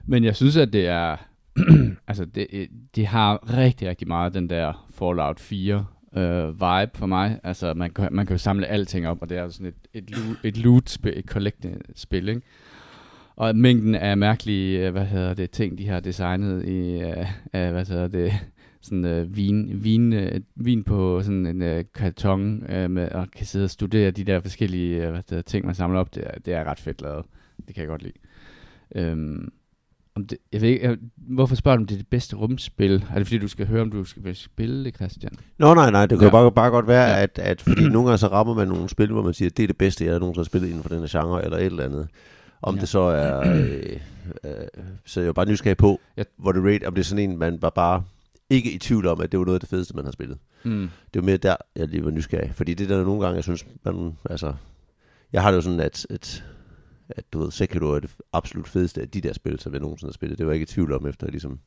Men 0.05 0.23
jeg 0.23 0.35
synes, 0.35 0.57
at 0.57 0.73
det 0.73 0.87
er, 0.87 1.17
altså 2.07 2.25
det, 2.25 2.67
det 2.95 3.07
har 3.07 3.57
rigtig, 3.57 3.89
rigtig 3.89 4.07
meget 4.07 4.33
den 4.33 4.49
der 4.49 4.87
Fallout 4.91 5.39
4 5.39 5.85
øh, 6.17 6.53
vibe 6.53 6.91
for 6.97 7.05
mig. 7.05 7.39
Altså, 7.43 7.73
man 7.73 7.91
kan, 7.91 8.07
man 8.11 8.25
kan 8.25 8.33
jo 8.33 8.37
samle 8.37 8.67
alting 8.67 9.07
op, 9.07 9.21
og 9.21 9.29
det 9.29 9.37
er 9.37 9.49
sådan 9.49 9.67
et, 9.67 9.75
et, 9.93 10.09
loot, 10.09 10.37
et 10.43 10.57
loot-spil, 10.57 11.13
et 11.15 11.25
collecting-spil, 11.25 12.29
ikke? 12.29 12.41
Og 13.37 13.55
mængden 13.55 13.95
af 13.95 14.17
mærkelige, 14.17 14.85
øh, 14.87 14.91
hvad 14.91 15.05
hedder 15.05 15.33
det, 15.33 15.51
ting, 15.51 15.77
de 15.77 15.87
har 15.87 15.99
designet 15.99 16.65
i, 16.65 16.99
øh, 17.01 17.25
af, 17.53 17.71
hvad 17.71 17.85
hedder 17.85 18.07
det, 18.07 18.31
sådan 18.81 19.05
øh, 19.05 19.35
vin, 19.35 19.83
vin, 19.83 20.13
øh, 20.13 20.41
vin 20.55 20.83
på 20.83 21.21
sådan 21.23 21.45
en 21.45 21.61
øh, 21.61 21.83
karton, 21.95 22.63
øh, 22.71 22.91
med, 22.91 23.09
og 23.09 23.27
kan 23.35 23.45
sidde 23.45 23.63
og 23.65 23.69
studere 23.69 24.11
de 24.11 24.23
der 24.23 24.39
forskellige 24.39 25.03
øh, 25.03 25.09
hvad 25.11 25.21
hedder, 25.29 25.41
ting, 25.41 25.65
man 25.65 25.75
samler 25.75 25.99
op. 25.99 26.15
Det 26.15 26.23
er, 26.27 26.39
det 26.45 26.53
er 26.53 26.63
ret 26.63 26.79
fedt 26.79 27.01
lavet. 27.01 27.25
Det 27.67 27.75
kan 27.75 27.81
jeg 27.81 27.87
godt 27.89 28.03
lide. 28.03 28.13
Øhm, 28.95 29.49
om 30.15 30.25
det, 30.25 30.37
jeg 30.53 30.61
ved 30.61 30.69
ikke, 30.69 30.85
jeg, 30.87 30.97
hvorfor 31.15 31.55
spørger 31.55 31.75
du, 31.77 31.81
om 31.83 31.87
det 31.87 31.95
er 31.95 31.99
det 31.99 32.07
bedste 32.07 32.35
rumspil? 32.35 33.05
Er 33.13 33.17
det 33.17 33.27
fordi, 33.27 33.37
du 33.37 33.47
skal 33.47 33.67
høre, 33.67 33.81
om 33.81 33.91
du 33.91 34.03
skal 34.03 34.35
spille 34.35 34.83
det, 34.85 34.95
Christian? 34.95 35.31
Nå, 35.59 35.73
nej, 35.73 35.91
nej, 35.91 36.05
det 36.05 36.19
kan 36.19 36.25
Ja. 36.27 36.31
bare, 36.31 36.51
bare 36.51 36.69
godt 36.69 36.87
være, 36.87 37.07
Ja. 37.09 37.23
at, 37.23 37.39
at 37.39 37.61
fordi 37.67 37.89
nogle 37.89 38.07
gange 38.07 38.17
så 38.17 38.27
rammer 38.27 38.53
man 38.53 38.67
nogle 38.67 38.89
spil, 38.89 39.11
hvor 39.11 39.21
man 39.21 39.33
siger, 39.33 39.49
at 39.49 39.57
det 39.57 39.63
er 39.63 39.67
det 39.67 39.77
bedste, 39.77 40.05
jeg 40.05 40.19
nogensinde 40.19 40.39
har 40.39 40.45
spillet 40.45 40.67
inden 40.67 40.81
for 40.83 40.89
den 40.89 40.99
her 40.99 41.21
genre, 41.21 41.43
eller 41.43 41.57
et 41.57 41.65
eller 41.65 41.83
andet. 41.83 42.07
Om 42.61 42.75
Ja. 42.75 42.81
det 42.81 42.89
så 42.89 42.99
er... 42.99 43.39
Øh, 43.55 43.99
øh, 44.43 44.51
så 45.05 45.19
er 45.19 45.23
jeg 45.23 45.27
jo 45.27 45.33
bare 45.33 45.45
nysgerrig 45.45 45.77
på, 45.77 45.99
Ja. 46.17 46.23
hvor 46.37 46.51
det 46.51 46.63
rate, 46.63 46.87
om 46.87 46.93
det 46.95 47.01
er 47.01 47.05
sådan 47.05 47.29
en, 47.29 47.37
man 47.37 47.61
var 47.61 47.69
bare 47.69 48.03
ikke 48.49 48.71
i 48.71 48.77
tvivl 48.77 49.07
om, 49.07 49.21
at 49.21 49.31
det 49.31 49.39
var 49.39 49.45
noget 49.45 49.55
af 49.55 49.59
det 49.59 49.69
fedeste, 49.69 49.95
man 49.95 50.05
har 50.05 50.11
spillet. 50.11 50.37
Mm. 50.63 50.89
Det 51.13 51.21
var 51.21 51.25
mere 51.25 51.37
der, 51.37 51.55
jeg 51.75 51.87
lige 51.87 52.05
var 52.05 52.11
nysgerrig. 52.11 52.51
Fordi 52.55 52.73
det 52.73 52.89
der 52.89 53.03
nogle 53.03 53.21
gange, 53.21 53.35
jeg 53.35 53.43
synes, 53.43 53.65
man, 53.83 54.17
altså... 54.29 54.53
Jeg 55.33 55.41
har 55.41 55.51
det 55.51 55.55
jo 55.55 55.61
sådan, 55.61 55.79
at, 55.79 56.07
at, 56.09 56.43
at 57.09 57.33
du 57.33 57.39
ved, 57.39 57.51
Sekiro 57.51 57.85
er 57.85 57.99
det 57.99 58.09
absolut 58.33 58.67
fedeste 58.67 59.01
af 59.01 59.09
de 59.09 59.21
der 59.21 59.33
spil, 59.33 59.59
som 59.59 59.73
jeg 59.73 59.81
nogensinde 59.81 60.09
har 60.09 60.13
spillet. 60.13 60.37
Det 60.37 60.45
var 60.45 60.51
jeg 60.51 60.55
ikke 60.55 60.71
i 60.71 60.73
tvivl 60.73 60.93
om, 60.93 61.07
efter 61.07 61.27
jeg 61.27 61.31
ligesom 61.31 61.59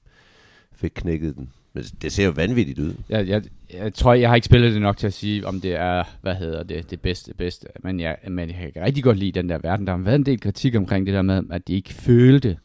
fik 0.81 0.93
knækket 0.95 1.37
den. 1.37 1.49
Men 1.73 1.85
det 2.03 2.12
ser 2.12 2.25
jo 2.25 2.31
vanvittigt 2.31 2.79
ud. 2.79 2.95
Jeg, 3.09 3.29
jeg, 3.29 3.43
jeg 3.75 3.95
tror, 3.95 4.14
jeg 4.14 4.29
har 4.29 4.37
ikke 4.37 4.45
spillet 4.45 4.73
det 4.73 4.83
nok 4.83 4.97
til 4.97 5.07
at 5.07 5.12
sige, 5.12 5.47
om 5.47 5.61
det 5.61 5.75
er, 5.75 6.05
hvad 6.23 6.35
hedder 6.35 6.62
det, 6.62 6.90
det 6.90 7.01
bedste, 7.01 7.35
bedste. 7.35 7.66
Men 7.83 8.01
jeg, 8.01 8.16
men 8.29 8.49
jeg 8.49 8.73
kan 8.75 8.83
rigtig 8.83 9.05
godt 9.05 9.19
lide 9.19 9.33
den 9.33 9.49
der 9.49 9.59
verden. 9.59 9.87
Der 9.87 9.93
har 9.93 10.03
været 10.03 10.19
en 10.19 10.27
del 10.27 10.40
kritik 10.40 10.77
omkring 10.77 11.07
det 11.07 11.14
der 11.14 11.23
med, 11.23 11.43
at 11.51 11.69
de 11.69 11.75
ikke 11.75 11.95
følte 11.95 12.57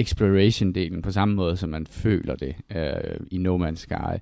exploration-delen 0.00 1.02
på 1.02 1.10
samme 1.10 1.34
måde, 1.34 1.56
som 1.56 1.68
man 1.68 1.86
føler 1.86 2.36
det 2.36 2.54
øh, 2.76 3.20
i 3.30 3.38
No 3.38 3.68
Man's 3.68 3.76
Sky. 3.76 4.20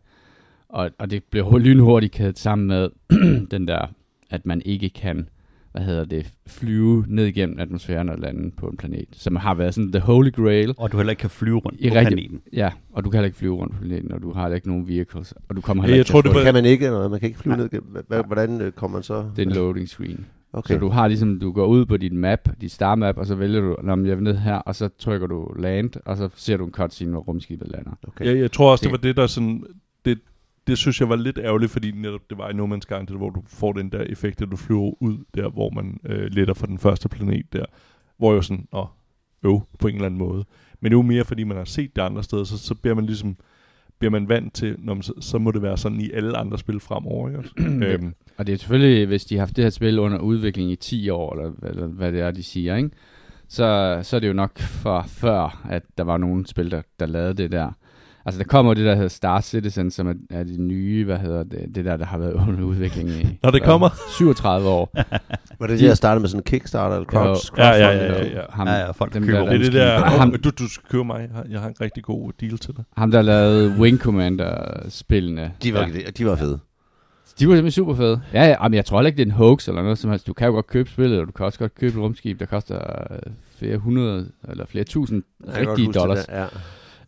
Og, 0.68 0.90
og 0.98 1.11
det 1.11 1.24
blev 1.24 1.59
lynhurtigt 1.59 2.12
kædet 2.12 2.38
sammen 2.38 2.66
med 2.66 2.88
den 3.50 3.68
der 3.68 3.87
at 4.35 4.46
man 4.46 4.62
ikke 4.64 4.90
kan 4.90 5.29
hvad 5.74 5.82
hedder 5.84 6.04
det, 6.04 6.32
flyve 6.46 7.04
ned 7.08 7.26
igennem 7.26 7.58
atmosfæren 7.58 8.08
og 8.08 8.18
lande 8.18 8.50
på 8.50 8.66
en 8.66 8.76
planet, 8.76 9.08
som 9.12 9.37
har 9.37 9.54
været 9.54 9.74
sådan 9.74 9.92
the 9.92 10.00
holy 10.00 10.32
grail. 10.32 10.74
Og 10.78 10.92
du 10.92 10.96
heller 10.96 11.10
ikke 11.10 11.20
kan 11.20 11.30
flyve 11.30 11.58
rundt 11.58 11.80
I 11.80 11.88
på 11.88 11.94
rigtig- 11.94 12.16
planeten. 12.16 12.40
Ja, 12.52 12.70
og 12.92 13.04
du 13.04 13.10
kan 13.10 13.18
heller 13.18 13.26
ikke 13.26 13.38
flyve 13.38 13.54
rundt 13.54 13.74
på 13.74 13.80
planeten, 13.80 14.12
og 14.12 14.22
du 14.22 14.32
har 14.32 14.42
heller 14.42 14.54
ikke 14.54 14.68
nogen 14.68 14.88
vehicles, 14.88 15.34
og 15.48 15.56
du 15.56 15.60
kommer 15.60 15.82
Ja, 15.82 15.87
heller 15.87 15.96
jeg 15.96 16.00
ikke 16.00 16.10
tror, 16.12 16.20
det 16.22 16.34
Det 16.34 16.44
kan 16.44 16.54
man 16.54 16.64
ikke, 16.64 16.87
eller 16.87 17.08
man 17.08 17.20
kan 17.20 17.26
ikke 17.28 17.38
flyve 17.38 17.56
ned. 17.56 17.68
gennem- 17.70 17.96
hva- 18.12 18.26
Hvordan 18.26 18.60
øh, 18.60 18.72
kommer 18.72 18.96
man 18.96 19.02
så? 19.02 19.24
det 19.37 19.42
er 19.42 19.46
en 19.46 19.52
loading 19.52 19.88
screen. 19.88 20.26
Okay. 20.52 20.74
Så 20.74 20.80
du 20.80 20.88
har 20.88 21.08
ligesom, 21.08 21.40
du 21.40 21.52
går 21.52 21.66
ud 21.66 21.87
på 21.87 21.96
dit 21.96 22.12
map, 22.12 22.48
dit 22.60 22.72
star 22.72 22.94
map, 22.94 23.16
og 23.18 23.26
så 23.26 23.34
vælger 23.34 23.60
du, 23.60 23.76
når 23.82 24.06
jeg 24.06 24.16
vil 24.16 24.24
ned 24.24 24.37
her, 24.37 24.54
og 24.56 24.74
så 24.74 24.88
trykker 24.98 25.26
du 25.26 25.54
land, 25.58 25.90
og 26.04 26.16
så 26.16 26.28
ser 26.37 26.56
du 26.56 26.64
en 26.64 26.70
cutscene, 26.72 27.10
hvor 27.10 27.20
rumskibet 27.20 27.68
lander. 27.70 27.90
okay. 28.08 28.24
Jeg, 28.26 28.37
jeg 28.38 28.52
tror 28.52 28.70
også, 28.72 28.82
det 28.82 28.92
Det- 28.92 28.92
var 29.02 29.08
det, 29.08 29.16
der 29.16 29.26
sådan... 29.26 29.64
Det, 30.04 30.18
det 30.66 30.79
synes 30.79 31.00
jeg 31.00 31.09
var 31.09 31.16
lidt 31.16 31.38
ærgerligt, 31.38 31.72
fordi 31.72 31.90
netop 31.90 32.20
det 32.31 32.38
var 32.38 32.50
i 32.50 32.53
No 32.53 32.66
Man's 32.66 32.81
Sky, 32.81 32.94
det, 33.00 33.16
hvor 33.16 33.31
du 33.31 33.42
får 33.46 33.72
den 33.72 33.92
der 33.92 34.00
effekt, 34.00 34.42
at 34.42 34.50
du 34.50 34.57
flyver 34.57 35.03
ud 35.03 35.18
der, 35.35 35.48
hvor 35.48 35.70
man 35.70 36.00
øh, 36.05 36.27
letter 36.31 36.55
fra 36.55 36.66
den 36.66 36.79
første 36.79 37.09
planet 37.09 37.53
der. 37.53 37.64
Hvor 38.18 38.33
jo 38.33 38.42
sådan, 38.42 38.68
åh, 38.72 38.87
øv, 39.44 39.61
på 39.79 39.88
en 39.88 39.94
eller 39.94 40.07
anden 40.07 40.18
måde. 40.18 40.44
Men 40.81 40.92
det 40.92 40.96
er 40.96 40.98
jo 40.98 41.03
mere, 41.03 41.24
fordi 41.24 41.44
man 41.44 41.57
har 41.57 41.64
set 41.64 41.96
det 41.96 42.03
andre 42.03 42.22
steder, 42.22 42.44
så, 42.44 42.59
så 42.59 42.74
bliver 42.74 42.94
man 42.94 43.07
ligesom 43.07 43.37
bliver 43.98 44.11
man 44.11 44.29
vant 44.29 44.55
til, 44.55 44.77
når 44.79 44.94
man, 44.94 45.03
så, 45.03 45.12
så 45.20 45.38
må 45.38 45.50
det 45.50 45.62
være 45.62 45.77
sådan 45.77 46.00
i 46.00 46.11
alle 46.11 46.37
andre 46.37 46.59
spil 46.59 46.81
fremover. 46.81 47.29
Ikke? 47.29 47.87
øhm, 47.87 48.14
Og 48.38 48.46
det 48.46 48.53
er 48.53 48.57
selvfølgelig, 48.57 49.07
hvis 49.07 49.24
de 49.24 49.35
har 49.35 49.40
haft 49.40 49.57
det 49.57 49.64
her 49.64 49.70
spil 49.70 49.98
under 49.98 50.18
udvikling 50.18 50.70
i 50.70 50.77
10 50.77 51.09
år, 51.11 51.33
eller, 51.33 51.53
eller 51.62 51.87
hvad 51.87 52.12
det 52.12 52.20
er, 52.20 52.31
de 52.31 52.42
siger, 52.42 52.77
ikke? 52.77 52.90
Så, 53.48 54.00
så 54.03 54.16
er 54.16 54.20
det 54.20 54.29
jo 54.29 54.33
nok 54.33 54.59
for 54.59 55.05
før, 55.09 55.66
at 55.70 55.83
der 55.98 56.05
var 56.05 56.16
nogle 56.16 56.46
spil, 56.46 56.70
der, 56.70 56.83
der 57.00 57.07
lavede 57.07 57.35
det 57.35 57.53
der. 57.53 57.70
Altså, 58.26 58.38
der 58.38 58.44
kommer 58.44 58.70
jo 58.72 58.74
det, 58.74 58.84
der 58.84 58.94
hedder 58.94 59.08
Star 59.08 59.40
Citizen, 59.40 59.90
som 59.90 60.08
er, 60.08 60.14
er 60.30 60.44
det 60.44 60.60
nye, 60.60 61.04
hvad 61.04 61.18
hedder 61.18 61.42
det, 61.44 61.74
det 61.74 61.84
der, 61.84 61.96
der 61.96 62.04
har 62.04 62.18
været 62.18 62.32
under 62.32 62.64
udvikling 62.64 63.08
i 63.10 63.38
Når 63.42 63.50
det 63.50 63.62
kommer. 63.62 63.88
37 64.16 64.68
år. 64.68 64.90
Var 65.60 65.66
det 65.66 65.78
det, 65.80 65.88
der 65.88 65.94
startede 65.94 66.20
med 66.20 66.28
sådan 66.28 66.40
en 66.40 66.44
Kickstarter 66.44 66.96
eller 66.96 67.06
crowd, 67.06 67.26
Jo. 67.26 67.62
Ja, 67.64 67.68
ja, 67.70 67.87
crowdfunding? 67.87 68.32
ja, 68.32 68.34
ja, 68.34 68.40
ja. 68.40 68.46
Ham, 68.50 68.66
Ja, 68.68 68.74
ja, 68.74 68.90
folk 68.90 69.14
dem, 69.14 69.24
køber 69.24 69.38
der, 69.38 69.46
det 69.46 69.54
er 69.54 69.58
det 69.64 69.72
der, 69.72 69.98
Ham- 70.00 70.37
du, 70.42 70.50
du 70.58 70.68
skal 70.68 70.88
købe 70.90 71.04
mig, 71.04 71.20
Jeg 71.20 71.28
har- 71.37 71.46
jeg 71.62 71.68
en 71.68 71.74
rigtig 71.80 72.02
god 72.02 72.32
deal 72.40 72.58
til 72.58 72.76
dig. 72.76 72.84
ham, 72.96 73.10
der 73.10 73.22
lavede 73.22 73.74
Wing 73.78 73.98
Commander-spillene. 73.98 75.52
De 75.62 75.74
var, 75.74 75.80
ja. 75.94 76.10
de 76.18 76.26
var 76.26 76.37
fede. 76.37 76.58
De 77.38 77.48
var 77.48 77.54
simpelthen 77.54 77.70
super 77.70 77.94
fede. 77.94 78.20
Ja, 78.32 78.44
ja, 78.44 78.56
men 78.68 78.74
jeg 78.74 78.84
tror 78.84 78.98
heller 78.98 79.06
ikke, 79.06 79.16
det 79.16 79.22
er 79.22 79.26
en 79.26 79.37
hoax 79.37 79.68
eller 79.68 79.82
noget 79.82 79.98
som 79.98 80.10
helst. 80.10 80.26
Du 80.26 80.32
kan 80.32 80.46
jo 80.46 80.52
godt 80.52 80.66
købe 80.66 80.90
spillet, 80.90 81.20
og 81.20 81.26
du 81.26 81.32
kan 81.32 81.46
også 81.46 81.58
godt 81.58 81.74
købe 81.74 81.98
et 81.98 82.02
rumskib, 82.04 82.40
der 82.40 82.46
koster 82.46 82.78
øh, 83.10 83.18
flere 83.58 83.76
hundrede 83.78 84.28
eller 84.48 84.66
flere 84.66 84.84
tusind 84.84 85.22
Jeg 85.46 85.68
rigtige 85.68 85.87
det 85.87 85.94
dollars. 85.94 86.26
der, 86.26 86.40
Ja. 86.40 86.46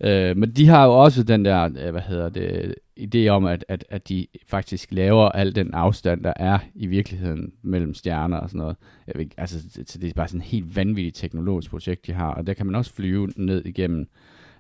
Øh, 0.01 0.37
men 0.37 0.51
de 0.51 0.67
har 0.67 0.85
jo 0.85 0.93
også 1.03 1.23
den 1.23 1.45
der, 1.45 1.65
øh, 1.65 1.91
hvad 1.91 2.03
hedder 2.03 2.29
det, 2.29 2.75
idé 3.01 3.29
om, 3.29 3.45
at, 3.45 3.65
at, 3.69 3.85
at 3.91 4.09
de 4.09 4.27
faktisk 4.47 4.89
laver 4.93 5.29
al 5.29 5.55
den 5.55 5.75
afstand, 5.75 6.25
der 6.25 6.33
er 6.37 6.59
i 6.75 6.87
virkeligheden 6.87 7.53
mellem 7.63 7.95
stjerner 7.95 8.37
og 8.37 8.49
sådan 8.51 8.59
noget. 8.59 8.77
Jeg 9.07 9.15
ved, 9.19 9.27
altså, 9.37 9.59
det- 9.77 9.91
så 9.91 9.99
det 9.99 10.09
er 10.09 10.15
bare 10.15 10.29
sådan 10.29 10.41
et 10.41 10.47
helt 10.47 10.77
vanvittigt 10.77 11.17
teknologisk 11.17 11.71
projekt, 11.71 12.07
de 12.07 12.13
har, 12.13 12.31
og 12.35 12.47
der 12.47 12.55
kan 12.55 12.67
man 12.67 12.75
også 12.75 12.93
flyve 12.95 13.29
ned 13.37 13.65
igennem 13.65 14.09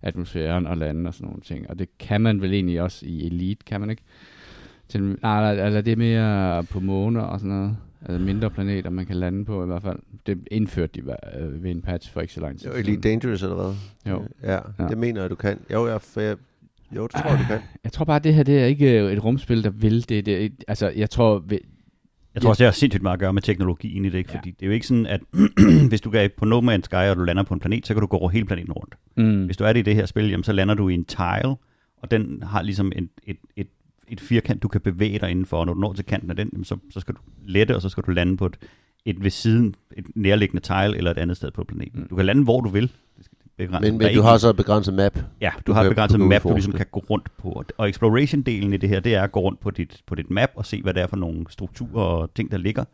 atmosfæren 0.03 0.67
og 0.67 0.77
lande 0.77 1.09
og 1.09 1.15
sådan 1.15 1.27
nogle 1.27 1.41
ting. 1.43 1.71
Og 1.71 1.79
det 1.79 1.99
kan 1.99 2.21
man 2.21 2.41
vel 2.41 2.53
egentlig 2.55 2.83
også 2.83 3.07
i 3.07 3.27
Elite, 3.27 3.65
kan 3.67 3.81
man 3.81 3.91
ikke? 3.91 4.03
Til, 4.89 5.03
nej, 5.03 5.37
eller, 5.39 5.49
altså, 5.51 5.65
eller 5.67 5.81
det 5.81 5.93
er 5.93 5.97
mere 5.97 6.65
på 6.65 6.81
måner 6.81 7.21
og 7.21 7.41
sådan 7.41 7.57
noget. 7.57 7.77
Altså 8.09 8.25
mindre 8.25 8.51
planeter, 8.51 8.91
man 8.91 9.07
kan 9.07 9.17
lande 9.17 9.45
på 9.45 9.63
i 9.63 9.67
hvert 9.67 9.83
fald. 9.83 9.99
Det 10.27 10.39
indførte 10.51 11.01
de 11.01 11.17
øh, 11.41 11.63
ved 11.63 11.71
en 11.71 11.83
patch 11.83 12.13
for 12.13 12.21
ikke 12.21 12.33
så 12.33 12.41
lang 12.41 12.59
tid 12.61 12.69
var 12.69 12.77
Elite 12.77 13.01
Dangerous, 13.09 13.43
eller 13.43 13.55
hvad? 13.57 13.75
Jo. 14.13 14.23
Ja, 14.43 14.59
Ja. 14.79 14.89
det 14.89 14.99
mener 14.99 15.21
jeg, 15.21 15.31
du 15.31 15.35
kan. 15.35 15.59
Jo, 15.73 15.89
jeg, 15.89 16.03
for 16.03 16.21
jeg, 16.21 16.37
jo 16.97 17.03
det 17.03 17.11
tror 17.11 17.31
jeg, 17.31 17.39
du 17.39 17.45
kan. 17.45 17.59
Jeg 17.85 17.93
tror 17.93 18.05
bare, 18.05 18.17
at 18.17 18.25
det 18.25 18.35
her 18.35 18.43
det 18.43 18.61
er 18.61 18.65
ikke 18.65 19.01
øh, 19.05 19.13
et 19.13 19.25
rumspil, 19.25 19.65
der 19.65 19.71
vil 19.71 20.09
det. 20.09 20.27
det 20.27 20.45
er, 20.45 20.49
altså, 20.69 20.89
jeg 20.97 21.11
tror... 21.11 21.39
vi- 21.39 21.61
Jeg 22.35 22.43
tror 22.43 22.51
også, 22.51 22.61
det 22.61 22.67
har 22.67 22.73
sindssygt 22.73 23.03
meget 23.03 23.13
at 23.15 23.21
gøre 23.21 23.33
med 23.33 23.43
teknologien 23.43 24.05
i 24.05 24.09
det, 24.09 24.19
ikke? 24.19 24.31
Ja. 24.33 24.39
fordi 24.39 24.51
det 24.51 24.63
er 24.63 24.67
jo 24.67 24.73
ikke 24.73 24.87
sådan, 24.87 25.07
at 25.07 25.21
hvis 25.89 26.01
du 26.01 26.11
er 26.15 26.29
på 26.37 26.45
No 26.45 26.61
Man's 26.61 26.83
Sky, 26.83 26.95
og 26.95 27.17
du 27.17 27.23
lander 27.25 27.43
på 27.43 27.55
en 27.55 27.61
planet, 27.61 27.87
så 27.87 27.95
kan 27.95 28.01
du 28.01 28.07
gå 28.07 28.17
over 28.17 28.29
hele 28.31 28.45
planeten 28.47 28.73
rundt. 28.73 28.95
Mm, 29.17 29.45
Hvis 29.45 29.57
du 29.57 29.65
er 29.65 29.73
det 29.73 29.81
i 29.81 29.83
det 29.83 29.95
her 29.95 30.07
spil, 30.07 30.31
jamen, 30.31 30.45
så 30.45 30.53
lander 30.53 30.75
du 30.75 30.89
i 30.89 30.95
en 30.95 31.05
tile, 31.05 31.57
og 32.03 32.11
den 32.11 32.43
har 32.43 32.63
ligesom 32.63 32.93
et, 32.97 33.09
et, 33.27 33.37
et, 33.57 33.67
et 34.09 34.21
firkant, 34.21 34.63
du 34.63 34.69
kan 34.69 34.81
bevæge 34.81 35.19
dig 35.19 35.31
indenfor, 35.31 35.57
og 35.59 35.67
når 35.67 35.75
du 35.75 35.81
når 35.81 35.93
til 35.93 36.05
kanten 36.05 36.31
af 36.31 36.37
den, 36.37 36.65
så, 36.65 36.77
så 36.91 37.01
skal 37.01 37.15
du 37.15 37.21
lette, 37.47 37.77
og 37.77 37.83
så 37.83 37.89
skal 37.89 38.03
du 38.07 38.11
lande 38.11 38.37
på 38.37 38.47
et, 38.47 38.57
et 39.05 39.25
ved 39.25 39.31
siden, 39.31 39.75
et 39.97 40.05
nærliggende 40.15 40.63
tile, 40.63 40.97
eller 40.97 41.11
et 41.11 41.19
andet 41.19 41.37
sted 41.37 41.51
på 41.51 41.65
planeten. 41.65 42.01
Mm. 42.01 42.09
Du 42.09 42.17
kan 42.17 42.27
lande, 42.27 42.45
hvor 42.45 42.61
du 42.61 42.69
vil. 42.69 42.93
Begrænset. 43.59 43.93
Men, 43.93 43.99
men 43.99 44.15
du 44.15 44.23
har 44.23 44.37
så 44.39 44.49
et 44.51 44.57
begrænset 44.57 44.95
map. 44.95 45.19
Ja, 45.41 45.51
du, 45.57 45.61
Du 45.67 45.73
har 45.73 45.83
et 45.83 45.89
begrænset 45.89 46.21
map, 46.21 46.43
du 46.43 46.53
ligesom 46.53 46.73
kan 46.73 46.87
gå 46.93 47.05
rundt 47.11 47.37
på. 47.39 47.65
Og 47.79 47.89
exploration-delen 47.89 48.73
i 48.73 48.77
det 48.77 48.89
her, 48.89 49.01
det 49.01 49.15
er 49.15 49.23
at 49.23 49.33
gå 49.33 49.41
rundt 49.41 49.61
på 49.61 49.71
dit, 49.71 50.01
på 50.07 50.15
dit 50.15 50.31
map 50.31 50.51
og 50.55 50.67
se, 50.67 50.83
hvad 50.83 50.95
det 50.95 51.03
er 51.03 51.07
for 51.07 51.17
nogle 51.17 51.45
strukturer 51.49 52.05
og 52.05 52.35
ting, 52.35 52.51
der 52.51 52.57
ligger. 52.59 52.85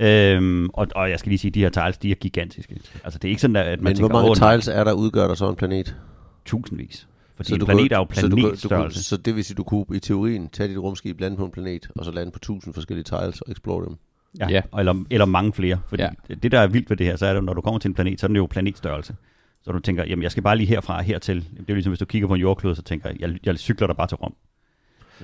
Øhm, 0.00 0.68
og, 0.72 0.86
og 0.94 1.10
jeg 1.10 1.18
skal 1.18 1.30
lige 1.30 1.38
sige, 1.38 1.50
at 1.50 1.54
de 1.54 1.60
her 1.60 1.68
tiles, 1.68 1.98
de 1.98 2.10
er 2.10 2.14
gigantiske. 2.14 2.80
Altså, 3.04 3.18
det 3.18 3.28
er 3.28 3.30
ikke 3.30 3.40
sådan, 3.40 3.56
at 3.56 3.66
man 3.66 3.84
Men 3.84 3.96
tænker, 3.96 4.08
hvor 4.08 4.18
mange 4.18 4.30
"Åh, 4.30 4.36
nej, 4.40 4.52
tiles 4.54 4.68
er 4.68 4.84
der 4.84 4.92
udgør 4.92 5.26
der 5.28 5.34
så 5.34 5.48
en 5.48 5.56
planet? 5.56 5.96
Tusindvis. 6.44 7.08
Fordi 7.36 7.48
Så 7.48 7.54
en 7.54 7.60
du 7.60 7.66
planet 7.66 7.88
kan- 7.90 7.92
er 7.92 7.98
jo 7.98 8.06
så 8.12 8.28
du 8.28 8.36
planetstørrelse. 8.36 9.04
Så 9.04 9.16
det 9.16 9.36
vil 9.36 9.44
sige, 9.44 9.54
du 9.54 9.62
kunne 9.62 9.84
i 9.94 9.98
teorien 9.98 10.48
tage 10.48 10.68
dit 10.68 10.78
rumskib, 10.78 11.20
lande 11.20 11.36
på 11.36 11.44
en 11.44 11.50
planet, 11.50 11.88
og 11.96 12.04
så 12.04 12.10
lande 12.10 12.32
på 12.32 12.38
tusind 12.38 12.74
forskellige 12.74 13.04
tiles 13.04 13.40
og 13.40 13.50
explore 13.52 13.84
dem. 13.86 13.96
Ja, 14.38 14.48
Ja. 14.50 14.62
og 14.72 14.80
Eller, 14.80 15.04
eller 15.10 15.24
mange 15.26 15.52
flere. 15.52 15.80
Fordi 15.88 16.02
Ja. 16.02 16.08
det, 16.42 16.52
der 16.52 16.60
er 16.60 16.66
vildt 16.66 16.90
ved 16.90 16.96
det 16.96 17.06
her, 17.06 17.16
så 17.16 17.26
er 17.26 17.34
det, 17.34 17.44
når 17.44 17.54
du 17.54 17.60
kommer 17.60 17.78
til 17.78 17.88
en 17.88 17.94
planet, 17.94 18.20
så 18.20 18.26
er 18.26 18.28
den 18.28 18.36
jo 18.36 18.46
planetstørrelse. 18.46 19.14
Så 19.62 19.72
du 19.72 19.78
tænker, 19.78 20.04
jamen 20.04 20.22
jeg 20.22 20.30
skal 20.30 20.42
bare 20.42 20.56
lige 20.56 20.66
herfra 20.66 20.96
og 20.96 21.04
hertil. 21.04 21.36
Det 21.36 21.58
er 21.58 21.64
jo 21.68 21.74
ligesom, 21.74 21.90
hvis 21.90 21.98
du 21.98 22.04
kigger 22.04 22.28
på 22.28 22.34
en 22.34 22.40
jordklode, 22.40 22.74
så 22.74 22.82
tænker 22.82 23.08
jeg, 23.08 23.20
jeg, 23.20 23.38
jeg 23.46 23.58
cykler 23.58 23.86
der 23.86 23.94
bare 23.94 24.06
til 24.06 24.16
Rom. 24.16 24.34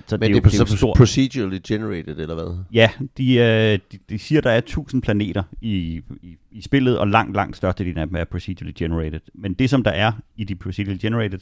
Så 0.07 0.17
Men 0.17 0.21
det 0.21 0.27
er, 0.27 0.31
jo, 0.31 0.37
det 0.41 0.61
er, 0.61 0.65
så 0.67 0.77
stort. 0.77 0.97
procedurally 0.97 1.59
generated, 1.69 2.19
eller 2.19 2.35
hvad? 2.35 2.57
Ja, 2.73 2.91
de, 3.19 3.35
øh, 3.35 3.79
de, 3.93 3.99
de 4.11 4.19
siger, 4.19 4.41
der 4.41 4.51
er 4.51 4.59
1000 4.59 5.03
planeter 5.03 5.43
i, 5.61 6.03
i, 6.23 6.37
i 6.51 6.63
spillet, 6.63 6.99
og 6.99 7.09
langt, 7.09 7.35
langt 7.37 7.57
størstedelen 7.57 7.99
af 7.99 8.07
dem 8.07 8.17
er 8.17 8.25
procedurally 8.25 8.73
generated. 8.77 9.21
Men 9.35 9.55
det, 9.55 9.71
som 9.71 9.83
der 9.83 9.91
er 9.91 10.13
i 10.37 10.45
de 10.45 10.55
procedurally 10.55 10.99
generated, 11.03 11.39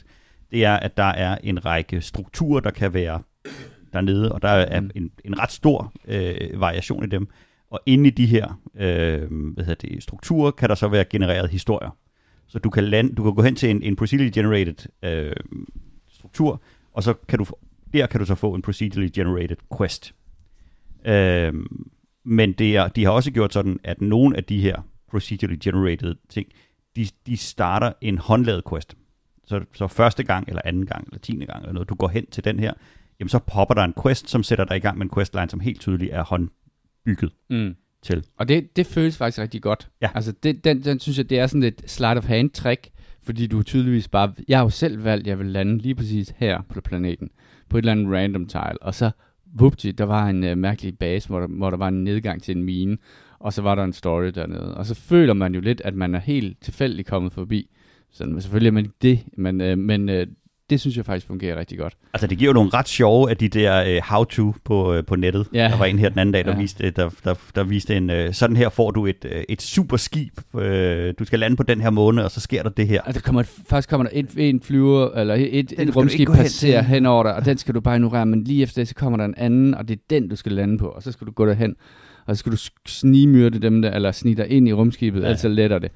det 0.51 0.65
er, 0.65 0.75
at 0.75 0.97
der 0.97 1.03
er 1.03 1.37
en 1.43 1.65
række 1.65 2.01
strukturer, 2.01 2.59
der 2.59 2.71
kan 2.71 2.93
være 2.93 3.21
dernede, 3.93 4.31
og 4.31 4.41
der 4.41 4.49
er 4.49 4.79
Mm. 4.81 4.91
en, 4.95 5.11
en 5.25 5.39
ret 5.39 5.51
stor 5.51 5.93
øh, 6.07 6.59
variation 6.59 7.03
i 7.03 7.07
dem. 7.07 7.27
Og 7.69 7.79
inde 7.85 8.07
i 8.07 8.09
de 8.09 8.25
her 8.25 8.61
øh, 8.75 9.53
hvad 9.53 9.65
hedder 9.65 9.87
det, 9.87 10.03
strukturer, 10.03 10.51
kan 10.51 10.69
der 10.69 10.75
så 10.75 10.87
være 10.87 11.05
genereret 11.05 11.49
historier. 11.49 11.97
Så 12.47 12.59
du 12.59 12.69
kan, 12.69 12.83
lande, 12.83 13.15
du 13.15 13.23
kan 13.23 13.35
gå 13.35 13.41
hen 13.41 13.55
til 13.55 13.69
en, 13.69 13.83
en 13.83 13.95
procedurally 13.95 14.31
generated 14.33 14.87
øh, 15.03 15.35
struktur, 16.09 16.61
og 16.93 17.03
så 17.03 17.13
kan 17.13 17.39
du, 17.39 17.45
der 17.93 18.07
kan 18.07 18.19
du 18.19 18.25
så 18.25 18.35
få 18.35 18.53
en 18.53 18.61
procedurally 18.61 19.09
generated 19.15 19.57
quest. 19.77 20.15
Øh, 21.05 21.53
men 22.25 22.53
det 22.53 22.75
er, 22.75 22.87
de 22.87 23.03
har 23.03 23.11
også 23.11 23.31
gjort 23.31 23.53
sådan, 23.53 23.79
at 23.83 24.01
nogle 24.01 24.37
af 24.37 24.43
de 24.43 24.61
her 24.61 24.81
procedurally 25.11 25.57
generated 25.63 26.15
ting, 26.29 26.47
de, 26.95 27.07
de 27.25 27.37
starter 27.37 27.93
en 28.01 28.17
håndlavet 28.17 28.63
quest. 28.69 28.95
Så, 29.51 29.61
så 29.73 29.87
første 29.87 30.23
gang, 30.23 30.47
eller 30.47 30.61
anden 30.65 30.85
gang, 30.85 31.07
eller 31.07 31.19
tiende 31.19 31.45
gang, 31.45 31.59
eller 31.59 31.73
noget, 31.73 31.89
du 31.89 31.95
går 31.95 32.07
hen 32.07 32.25
til 32.25 32.43
den 32.43 32.59
her, 32.59 32.73
jamen 33.19 33.29
så 33.29 33.39
popper 33.39 33.75
der 33.75 33.83
en 33.83 33.93
quest, 34.03 34.29
som 34.29 34.43
sætter 34.43 34.65
dig 34.65 34.77
i 34.77 34.79
gang 34.79 34.97
med 34.97 35.05
en 35.05 35.11
questline, 35.13 35.49
som 35.49 35.59
helt 35.59 35.79
tydeligt 35.79 36.13
er 36.13 36.23
håndbygget 36.23 37.31
mm. 37.49 37.75
til. 38.01 38.23
Og 38.37 38.47
det, 38.47 38.75
det 38.75 38.85
føles 38.85 39.17
faktisk 39.17 39.39
rigtig 39.39 39.61
godt. 39.61 39.89
Ja. 40.01 40.09
Altså, 40.15 40.31
det, 40.43 40.63
den, 40.63 40.83
den 40.83 40.99
synes 40.99 41.17
jeg, 41.17 41.29
det 41.29 41.39
er 41.39 41.47
sådan 41.47 41.63
et 41.63 41.81
sleight 41.85 42.17
of 42.17 42.25
hand 42.25 42.49
trick, 42.49 42.89
fordi 43.23 43.47
du 43.47 43.63
tydeligvis 43.63 44.07
bare, 44.07 44.33
jeg 44.47 44.57
har 44.57 44.65
jo 44.65 44.69
selv 44.69 45.03
valgt, 45.03 45.21
at 45.21 45.27
jeg 45.27 45.39
vil 45.39 45.47
lande 45.47 45.77
lige 45.77 45.95
præcis 45.95 46.33
her 46.37 46.61
på 46.69 46.81
planeten, 46.81 47.29
på 47.69 47.77
et 47.77 47.81
eller 47.81 47.91
andet 47.91 48.13
random 48.13 48.45
tile, 48.45 48.81
og 48.81 48.95
så, 48.95 49.11
vupti, 49.53 49.91
der 49.91 50.03
var 50.03 50.27
en 50.27 50.43
uh, 50.43 50.57
mærkelig 50.57 50.97
base, 50.97 51.27
hvor 51.27 51.39
der, 51.39 51.47
hvor 51.47 51.69
der 51.69 51.77
var 51.77 51.87
en 51.87 52.03
nedgang 52.03 52.43
til 52.43 52.57
en 52.57 52.63
mine, 52.63 52.97
og 53.39 53.53
så 53.53 53.61
var 53.61 53.75
der 53.75 53.83
en 53.83 53.93
story 53.93 54.25
dernede, 54.25 54.77
og 54.77 54.85
så 54.85 54.95
føler 54.95 55.33
man 55.33 55.55
jo 55.55 55.61
lidt, 55.61 55.81
at 55.81 55.95
man 55.95 56.15
er 56.15 56.19
helt 56.19 56.61
tilfældigt 56.61 57.07
kommet 57.07 57.33
forbi. 57.33 57.69
Sådan, 58.13 58.41
selvfølgelig 58.41 58.67
er 58.67 58.71
man 58.71 58.83
ikke 58.83 58.95
det, 59.01 59.19
men, 59.37 59.61
uh, 59.61 59.77
men 59.77 60.09
uh, 60.09 60.15
det 60.69 60.79
synes 60.81 60.97
jeg 60.97 61.05
faktisk 61.05 61.27
fungerer 61.27 61.59
rigtig 61.59 61.77
godt. 61.77 61.93
Altså, 62.13 62.27
det 62.27 62.37
giver 62.37 62.49
jo 62.49 62.53
nogle 62.53 62.69
ret 62.73 62.87
sjove 62.87 63.29
af 63.29 63.37
de 63.37 63.47
der 63.47 63.97
uh, 63.97 64.03
how-to 64.03 64.53
på, 64.63 64.97
uh, 64.97 65.03
på 65.07 65.15
nettet. 65.15 65.47
Ja. 65.53 65.67
Der 65.71 65.77
var 65.77 65.85
en 65.85 65.99
her 65.99 66.09
den 66.09 66.19
anden 66.19 66.33
dag, 66.33 66.45
der, 66.45 66.51
Ja. 66.51 66.57
viste, 66.57 66.91
der, 66.91 67.09
der, 67.23 67.33
der 67.55 67.63
viste 67.63 67.95
en, 67.97 68.09
uh, 68.09 68.15
sådan 68.31 68.55
her 68.55 68.69
får 68.69 68.91
du 68.91 69.05
et, 69.05 69.25
uh, 69.25 69.31
et 69.49 69.61
super 69.61 69.97
skib, 69.97 70.33
uh, 70.53 70.61
du 71.19 71.25
skal 71.25 71.39
lande 71.39 71.55
på 71.57 71.63
den 71.63 71.81
her 71.81 71.89
måne, 71.89 72.25
og 72.25 72.31
så 72.31 72.39
sker 72.39 72.63
der 72.63 72.69
det 72.69 72.87
her. 72.87 73.01
Og 73.01 73.13
der 73.13 73.19
kommer, 73.19 73.43
først 73.69 73.89
kommer 73.89 74.07
der 74.07 74.11
et, 74.19 74.29
en 74.37 74.61
flyver, 74.61 75.11
eller 75.11 75.35
et, 75.39 75.73
et, 75.77 75.95
rumskib 75.95 76.27
hen 76.29 76.37
passerer 76.37 76.81
til. 76.81 76.89
hen 76.89 77.05
over 77.05 77.23
dig, 77.23 77.35
og 77.35 77.45
den 77.49 77.57
skal 77.57 77.75
du 77.75 77.81
bare 77.81 77.95
ignorere, 77.95 78.25
men 78.25 78.43
lige 78.43 78.63
efter 78.63 78.81
det, 78.81 78.87
så 78.87 78.95
kommer 78.95 79.17
der 79.17 79.25
en 79.25 79.35
anden, 79.37 79.73
og 79.75 79.87
det 79.87 79.93
er 79.95 80.01
den, 80.09 80.27
du 80.29 80.35
skal 80.35 80.51
lande 80.51 80.77
på, 80.77 80.87
og 80.87 81.03
så 81.03 81.11
skal 81.11 81.27
du 81.27 81.31
gå 81.31 81.45
derhen, 81.45 81.75
og 82.27 82.35
så 82.35 82.39
skal 82.39 82.51
du 82.51 82.57
snigmyrde 82.87 83.59
dem 83.59 83.81
der, 83.81 83.91
eller 83.91 84.11
snige 84.11 84.35
dig 84.35 84.49
ind 84.49 84.67
i 84.67 84.73
rumskibet, 84.73 85.19
Ja. 85.19 85.23
ja. 85.25 85.29
ellers 85.29 85.41
så 85.41 85.47
letter 85.49 85.79
det. 85.79 85.91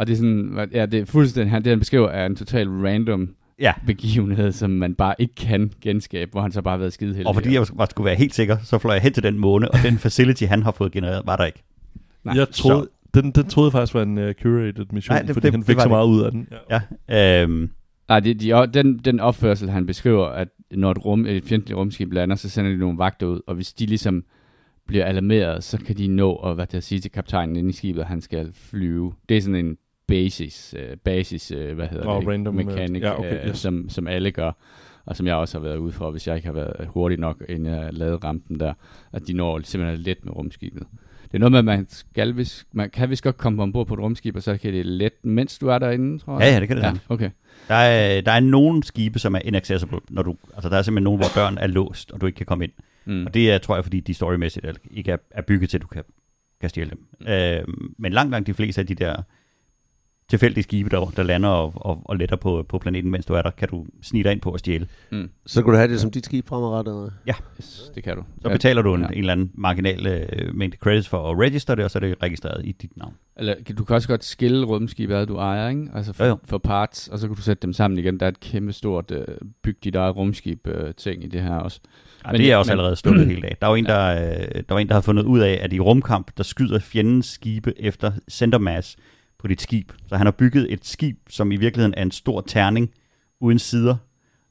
Og 0.00 0.06
det 0.06 0.12
er 0.12 0.16
sådan, 0.16 0.68
ja, 0.72 0.86
det 0.86 1.00
er 1.00 1.04
fuldstændig, 1.04 1.50
han, 1.50 1.62
det 1.64 1.70
han 1.70 1.78
beskriver 1.78 2.08
er 2.08 2.26
en 2.26 2.36
total 2.36 2.68
random 2.68 3.34
Ja, 3.58 3.72
begivenhed, 3.86 4.52
som 4.52 4.70
man 4.70 4.94
bare 4.94 5.14
ikke 5.18 5.34
kan 5.34 5.72
genskabe, 5.80 6.30
hvor 6.30 6.40
han 6.40 6.52
så 6.52 6.62
bare 6.62 6.72
har 6.72 6.78
været 6.78 6.92
skide 6.92 7.10
heldig. 7.14 7.26
og 7.26 7.34
fordi 7.34 7.52
jeg 7.54 7.66
var, 7.74 7.86
skulle 7.90 8.04
være 8.04 8.14
helt 8.14 8.34
sikker, 8.34 8.56
så 8.64 8.78
fløj 8.78 8.92
jeg 8.94 9.02
hen 9.02 9.12
til 9.12 9.22
den 9.22 9.38
måne, 9.38 9.70
og 9.70 9.78
den 9.84 9.98
facility, 9.98 10.44
han 10.44 10.62
har 10.62 10.70
fået 10.72 10.92
genereret, 10.92 11.22
var 11.26 11.36
der 11.36 11.44
ikke. 11.44 11.62
Nej, 12.24 12.34
jeg 12.36 12.48
troede, 12.50 12.88
den, 13.14 13.30
den 13.30 13.44
troede 13.46 13.68
jeg 13.68 13.72
faktisk 13.72 13.94
var 13.94 14.02
en 14.02 14.18
uh, 14.18 14.32
curated 14.42 14.86
mission, 14.92 15.14
Nej, 15.14 15.22
det- 15.22 15.34
fordi 15.34 15.46
det- 15.46 15.52
han 15.52 15.60
det 15.60 15.66
fik 15.66 15.76
var 15.76 15.82
så 15.82 15.84
det. 15.88 15.90
meget 15.90 16.06
ud 16.08 16.22
af 16.22 16.30
den. 16.32 16.48
Ja. 16.70 16.80
Ja, 17.08 17.42
øhm, 17.42 17.70
Nej, 18.08 18.20
det, 18.20 18.40
de, 18.40 18.66
den, 18.74 18.98
den 18.98 19.20
opførsel, 19.20 19.70
han 19.70 19.86
beskriver, 19.86 20.26
at 20.26 20.48
når 20.70 20.90
et, 20.90 21.04
rum, 21.04 21.26
et 21.26 21.44
fjendtligt 21.44 21.76
rumskib 21.78 22.12
lander, 22.12 22.36
så 22.36 22.48
sender 22.48 22.70
de 22.70 22.76
nogle 22.76 22.98
vagter 22.98 23.26
ud, 23.26 23.40
og 23.46 23.54
hvis 23.54 23.72
de 23.72 23.86
ligesom 23.86 24.24
bliver 24.86 25.04
alarmeret, 25.04 25.64
så 25.64 25.78
kan 25.78 25.96
de 25.96 26.08
nå 26.08 26.34
at, 26.34 26.54
hvad 26.54 26.66
det 26.66 26.84
sige 26.84 27.00
til 27.00 27.10
kaptajnen 27.10 27.56
inde 27.56 27.70
i 27.70 27.72
skibet, 27.72 28.00
at 28.00 28.06
han 28.06 28.20
skal 28.20 28.50
flyve. 28.54 29.12
Det 29.28 29.36
er 29.36 29.40
sådan 29.42 29.66
en 29.66 29.76
basis, 30.10 30.74
uh, 30.78 30.96
basis 31.04 31.52
uh, 31.52 31.72
hvad 31.72 31.88
hedder 31.88 32.04
Nå, 32.04 32.20
det, 32.20 32.28
random, 32.28 32.60
øh, 32.60 32.66
mechanic, 32.66 33.02
ja, 33.02 33.18
okay, 33.18 33.42
øh, 33.42 33.48
yes. 33.48 33.58
som, 33.58 33.88
som 33.88 34.06
alle 34.06 34.30
gør, 34.30 34.52
og 35.06 35.16
som 35.16 35.26
jeg 35.26 35.34
også 35.34 35.58
har 35.58 35.62
været 35.62 35.76
ude 35.76 35.92
for, 35.92 36.10
hvis 36.10 36.26
jeg 36.26 36.36
ikke 36.36 36.46
har 36.46 36.54
været 36.54 36.88
hurtig 36.88 37.18
nok, 37.18 37.42
inden 37.48 37.74
jeg 37.74 37.88
lavede 37.92 38.16
rampen 38.16 38.60
der, 38.60 38.74
at 39.12 39.26
de 39.26 39.32
når 39.32 39.60
simpelthen 39.64 40.00
let 40.00 40.24
med 40.24 40.36
rumskibet. 40.36 40.86
Det 41.22 41.34
er 41.34 41.38
noget 41.38 41.52
med, 41.52 41.58
at 41.58 41.64
man, 41.64 41.86
skal, 41.88 42.32
hvis, 42.32 42.66
man 42.72 42.90
kan 42.90 43.10
vist 43.10 43.22
godt 43.22 43.36
komme 43.36 43.62
ombord 43.62 43.86
på 43.86 43.94
et 43.94 44.00
rumskib, 44.00 44.36
og 44.36 44.42
så 44.42 44.56
kan 44.56 44.72
det 44.72 44.86
let, 44.86 45.12
mens 45.22 45.58
du 45.58 45.68
er 45.68 45.78
derinde, 45.78 46.18
tror 46.18 46.40
jeg. 46.40 46.46
Ja, 46.46 46.54
ja, 46.54 46.60
det 46.60 46.68
kan 46.68 46.76
det 46.76 46.82
Ja, 46.82 46.92
okay. 47.08 47.30
Der 47.68 47.74
er, 47.74 48.20
der 48.20 48.32
er 48.32 48.40
nogle 48.40 48.82
skibe, 48.82 49.18
som 49.18 49.34
er 49.34 49.38
inaccessible, 49.44 50.00
når 50.08 50.22
du, 50.22 50.36
altså 50.54 50.68
der 50.68 50.76
er 50.76 50.82
simpelthen 50.82 51.04
nogle, 51.04 51.18
hvor 51.18 51.28
døren 51.34 51.58
er 51.58 51.66
låst, 51.66 52.12
og 52.12 52.20
du 52.20 52.26
ikke 52.26 52.36
kan 52.36 52.46
komme 52.46 52.64
ind. 52.64 52.72
Mm. 53.04 53.26
Og 53.26 53.34
det 53.34 53.50
er, 53.50 53.58
tror 53.58 53.74
jeg, 53.74 53.84
fordi 53.84 54.00
de 54.00 54.14
storymæssigt 54.14 54.66
ikke 54.90 55.12
er, 55.12 55.16
er 55.30 55.42
bygget 55.42 55.70
til, 55.70 55.78
at 55.78 55.82
du 55.82 55.86
kan, 55.86 56.02
kan 56.60 56.70
stjæle 56.70 56.90
dem. 56.90 57.06
Mm. 57.20 57.26
Øh, 57.26 57.64
men 57.98 58.12
langt, 58.12 58.30
langt 58.30 58.46
de 58.46 58.54
fleste 58.54 58.80
af 58.80 58.86
de 58.86 58.94
der 58.94 59.22
tilfældige 60.30 60.62
skibe, 60.64 60.90
der, 60.90 61.12
der 61.16 61.22
lander 61.22 61.48
og, 61.48 61.72
og, 61.76 62.02
og 62.04 62.16
letter 62.16 62.36
på, 62.36 62.66
på 62.68 62.78
planeten, 62.78 63.10
mens 63.10 63.26
du 63.26 63.34
er 63.34 63.42
der, 63.42 63.50
kan 63.50 63.68
du 63.68 63.86
snige 64.02 64.24
dig 64.24 64.32
ind 64.32 64.40
på 64.40 64.50
at 64.50 64.60
stjæle. 64.60 64.86
Mm. 65.10 65.30
Så 65.46 65.62
kunne 65.62 65.72
du 65.72 65.76
have 65.78 65.92
det 65.92 66.00
som 66.00 66.10
dit 66.10 66.24
skib 66.24 66.48
fremadrettet? 66.48 67.12
Yes, 67.28 67.90
det 67.94 68.04
kan 68.04 68.16
du. 68.16 68.22
Så 68.42 68.48
betaler 68.48 68.82
du 68.82 68.94
en, 68.94 69.00
Ja. 69.00 69.06
ja. 69.06 69.12
en 69.12 69.18
eller 69.18 69.32
anden 69.32 69.50
marginal 69.54 70.06
øh, 70.06 70.54
mængde 70.54 70.76
credits 70.76 71.08
for 71.08 71.30
at 71.30 71.38
register 71.38 71.74
det, 71.74 71.84
og 71.84 71.90
så 71.90 71.98
er 71.98 72.00
det 72.00 72.14
registreret 72.22 72.60
i 72.64 72.72
dit 72.72 72.96
navn. 72.96 73.14
Eller, 73.36 73.54
du 73.78 73.84
kan 73.84 73.96
også 73.96 74.08
godt 74.08 74.24
skille 74.24 74.66
rumskibet, 74.66 75.28
du 75.28 75.36
ejer, 75.36 75.68
ikke? 75.68 75.88
Altså 75.94 76.12
for, 76.12 76.24
Jo, 76.24 76.30
jo. 76.30 76.38
for 76.44 76.58
parts, 76.58 77.08
og 77.08 77.18
så 77.18 77.26
kan 77.26 77.36
du 77.36 77.42
sætte 77.42 77.62
dem 77.62 77.72
sammen 77.72 77.98
igen. 77.98 78.20
Der 78.20 78.26
er 78.26 78.30
et 78.30 78.40
kæmpe 78.40 78.72
stort 78.72 79.10
øh, 79.10 79.24
byg 79.62 79.76
dit 79.84 79.94
eget 79.94 80.16
rumskib 80.16 80.66
øh, 80.66 80.94
ting 80.94 81.24
i 81.24 81.26
det 81.26 81.42
her 81.42 81.54
også. 81.56 81.80
Ja, 82.26 82.32
Men- 82.32 82.40
det 82.40 82.52
er 82.52 82.56
også 82.56 82.68
men- 82.68 82.72
allerede 82.78 82.96
stukket 82.96 83.26
helt 83.32 83.44
af. 83.44 83.56
Der 83.60 83.66
var 83.66 83.76
en, 83.76 83.84
der, 83.86 84.06
øh, 84.30 84.62
der 84.68 84.74
var 84.74 84.78
en, 84.78 84.88
der 84.88 84.94
har 84.94 85.00
fundet 85.00 85.24
ud 85.24 85.40
af, 85.40 85.58
at 85.62 85.72
i 85.72 85.80
rumkamp, 85.80 86.30
der 86.36 86.42
skyder 86.42 86.78
fjendens 86.78 87.26
skibe 87.26 87.72
efter 87.80 88.12
centermass 88.30 88.96
på 89.40 89.48
dit 89.48 89.60
skib. 89.62 89.92
Så 90.08 90.16
han 90.16 90.26
har 90.26 90.30
bygget 90.30 90.72
et 90.72 90.86
skib, 90.86 91.18
som 91.28 91.52
i 91.52 91.56
virkeligheden 91.56 91.94
er 91.96 92.02
en 92.02 92.10
stor 92.10 92.40
terning 92.40 92.90
uden 93.40 93.58
sider. 93.58 93.96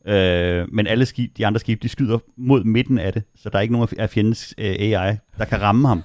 Øh, 0.08 0.68
men 0.74 0.88
alle 0.88 1.06
skib, 1.06 1.38
de 1.38 1.48
andre 1.48 1.60
skibe, 1.60 1.80
de 1.84 1.90
skyder 1.90 2.20
mod 2.38 2.64
midten 2.64 3.00
af 3.00 3.14
det, 3.14 3.24
så 3.36 3.50
der 3.50 3.58
er 3.58 3.62
ikke 3.62 3.74
nogen 3.74 3.88
af 3.98 4.10
fjendens 4.10 4.56
øh, 4.58 4.66
AI, 4.66 5.16
der 5.38 5.46
kan 5.46 5.62
ramme 5.62 5.88
ham. 5.88 6.04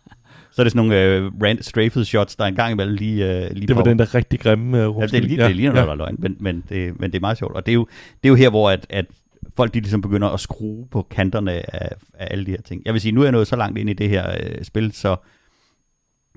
så 0.52 0.62
er 0.62 0.64
det 0.64 0.72
sådan 0.72 0.86
nogle 0.86 1.02
øh, 1.02 1.32
rand 1.42 1.62
strafed 1.62 2.04
shots, 2.04 2.36
der 2.36 2.44
engang 2.44 2.72
imellem 2.72 2.94
lige, 2.96 3.24
øh, 3.24 3.50
lige 3.50 3.66
Det 3.66 3.76
var 3.76 3.82
popper. 3.82 3.90
den 3.90 3.98
der 3.98 4.14
rigtig 4.14 4.40
grimme 4.40 4.88
uh, 4.88 5.00
Ja, 5.00 5.06
det, 5.06 5.14
er 5.14 5.20
lige, 5.20 5.40
ja, 5.40 5.48
det 5.48 5.56
ligner 5.56 5.72
noget, 5.72 5.86
der 5.86 5.92
er 5.92 5.96
løgn, 5.96 6.16
men, 6.18 6.36
men, 6.40 6.64
det, 6.68 7.00
men 7.00 7.10
det 7.10 7.16
er 7.16 7.20
meget 7.20 7.38
sjovt. 7.38 7.54
Og 7.54 7.66
det 7.66 7.72
er 7.72 7.74
jo, 7.74 7.86
det 8.22 8.28
er 8.28 8.30
jo 8.30 8.34
her, 8.34 8.50
hvor 8.50 8.70
at, 8.70 8.86
at 8.90 9.06
folk 9.56 9.74
de 9.74 9.80
ligesom 9.80 10.00
begynder 10.00 10.28
at 10.28 10.40
skrue 10.40 10.86
på 10.90 11.06
kanterne 11.10 11.52
af, 11.52 11.88
af 12.14 12.28
alle 12.30 12.46
de 12.46 12.50
her 12.50 12.62
ting. 12.62 12.82
Jeg 12.84 12.92
vil 12.92 13.00
sige, 13.00 13.12
nu 13.12 13.20
er 13.20 13.24
jeg 13.24 13.32
nået 13.32 13.46
så 13.46 13.56
langt 13.56 13.78
ind 13.78 13.90
i 13.90 13.92
det 13.92 14.08
her 14.08 14.30
øh, 14.40 14.64
spil, 14.64 14.92
så 14.92 15.16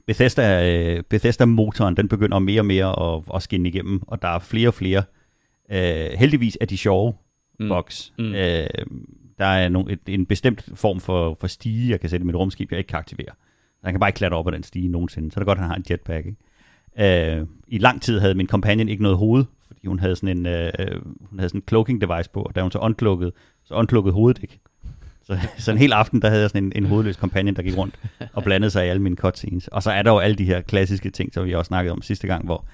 Bethesda, 0.07 0.73
øh, 0.73 1.03
Bethesda-motoren, 1.03 1.97
den 1.97 2.07
begynder 2.07 2.39
mere 2.39 2.61
og 2.61 2.65
mere 2.65 3.15
at, 3.15 3.23
at 3.35 3.41
skinne 3.41 3.69
igennem, 3.69 4.01
og 4.07 4.21
der 4.21 4.27
er 4.27 4.39
flere 4.39 4.67
og 4.67 4.73
flere. 4.73 5.03
Øh, 5.71 6.09
heldigvis 6.19 6.57
er 6.61 6.65
de 6.65 6.77
sjove 6.77 7.13
mm. 7.59 7.69
box. 7.69 8.09
Mm. 8.19 8.35
Øh, 8.35 8.67
der 9.37 9.45
er 9.45 9.69
no, 9.69 9.83
et, 9.89 9.99
en 10.07 10.25
bestemt 10.25 10.69
form 10.73 10.99
for, 10.99 11.37
for 11.39 11.47
stige, 11.47 11.89
jeg 11.89 11.99
kan 11.99 12.09
sætte 12.09 12.23
i 12.23 12.25
mit 12.25 12.35
rumskib, 12.35 12.71
jeg 12.71 12.77
ikke 12.77 12.87
kan 12.87 12.99
aktivere. 12.99 13.29
Han 13.83 13.93
kan 13.93 13.99
bare 13.99 14.09
ikke 14.09 14.17
klatre 14.17 14.37
op 14.37 14.47
ad 14.47 14.51
den 14.51 14.63
stige 14.63 14.87
nogensinde, 14.87 15.31
så 15.31 15.37
er 15.37 15.41
det 15.41 15.47
godt, 15.47 15.57
at 15.57 15.61
han 15.61 15.69
har 15.69 15.75
en 15.75 15.85
jetpack. 15.89 16.25
Ikke? 16.25 17.39
Øh, 17.39 17.47
I 17.67 17.77
lang 17.77 18.01
tid 18.01 18.19
havde 18.19 18.35
min 18.35 18.47
companion 18.47 18.89
ikke 18.89 19.03
noget 19.03 19.17
hoved, 19.17 19.45
fordi 19.67 19.87
hun 19.87 19.99
havde 19.99 20.15
sådan 20.15 20.37
en, 20.37 20.45
øh, 20.45 20.71
hun 21.29 21.39
havde 21.39 21.49
sådan 21.49 21.61
en 21.61 21.67
cloaking 21.67 22.01
device 22.01 22.29
på, 22.29 22.41
og 22.41 22.55
da 22.55 22.61
hun 22.61 22.71
så 22.71 22.79
uncloakede, 22.79 23.31
så 23.63 23.73
uncloakede 23.73 24.13
hovedet 24.13 24.43
ikke. 24.43 24.59
Så, 25.27 25.37
så 25.57 25.71
en 25.71 25.77
hel 25.77 25.93
aften, 25.93 26.21
der 26.21 26.29
havde 26.29 26.41
jeg 26.41 26.49
sådan 26.49 26.63
en, 26.63 26.71
en 26.75 26.85
hovedløs 26.85 27.15
companion, 27.15 27.55
der 27.55 27.61
gik 27.61 27.77
rundt 27.77 27.99
og 28.33 28.43
blandede 28.43 28.71
sig 28.71 28.85
i 28.85 28.89
alle 28.89 29.01
mine 29.01 29.15
cutscenes. 29.15 29.67
Og 29.67 29.83
så 29.83 29.91
er 29.91 30.01
der 30.01 30.11
jo 30.11 30.19
alle 30.19 30.35
de 30.35 30.45
her 30.45 30.61
klassiske 30.61 31.09
ting, 31.09 31.33
som 31.33 31.45
vi 31.45 31.53
også 31.55 31.67
snakkede 31.67 31.91
om 31.91 32.01
sidste 32.01 32.27
gang, 32.27 32.45
hvor 32.45 32.65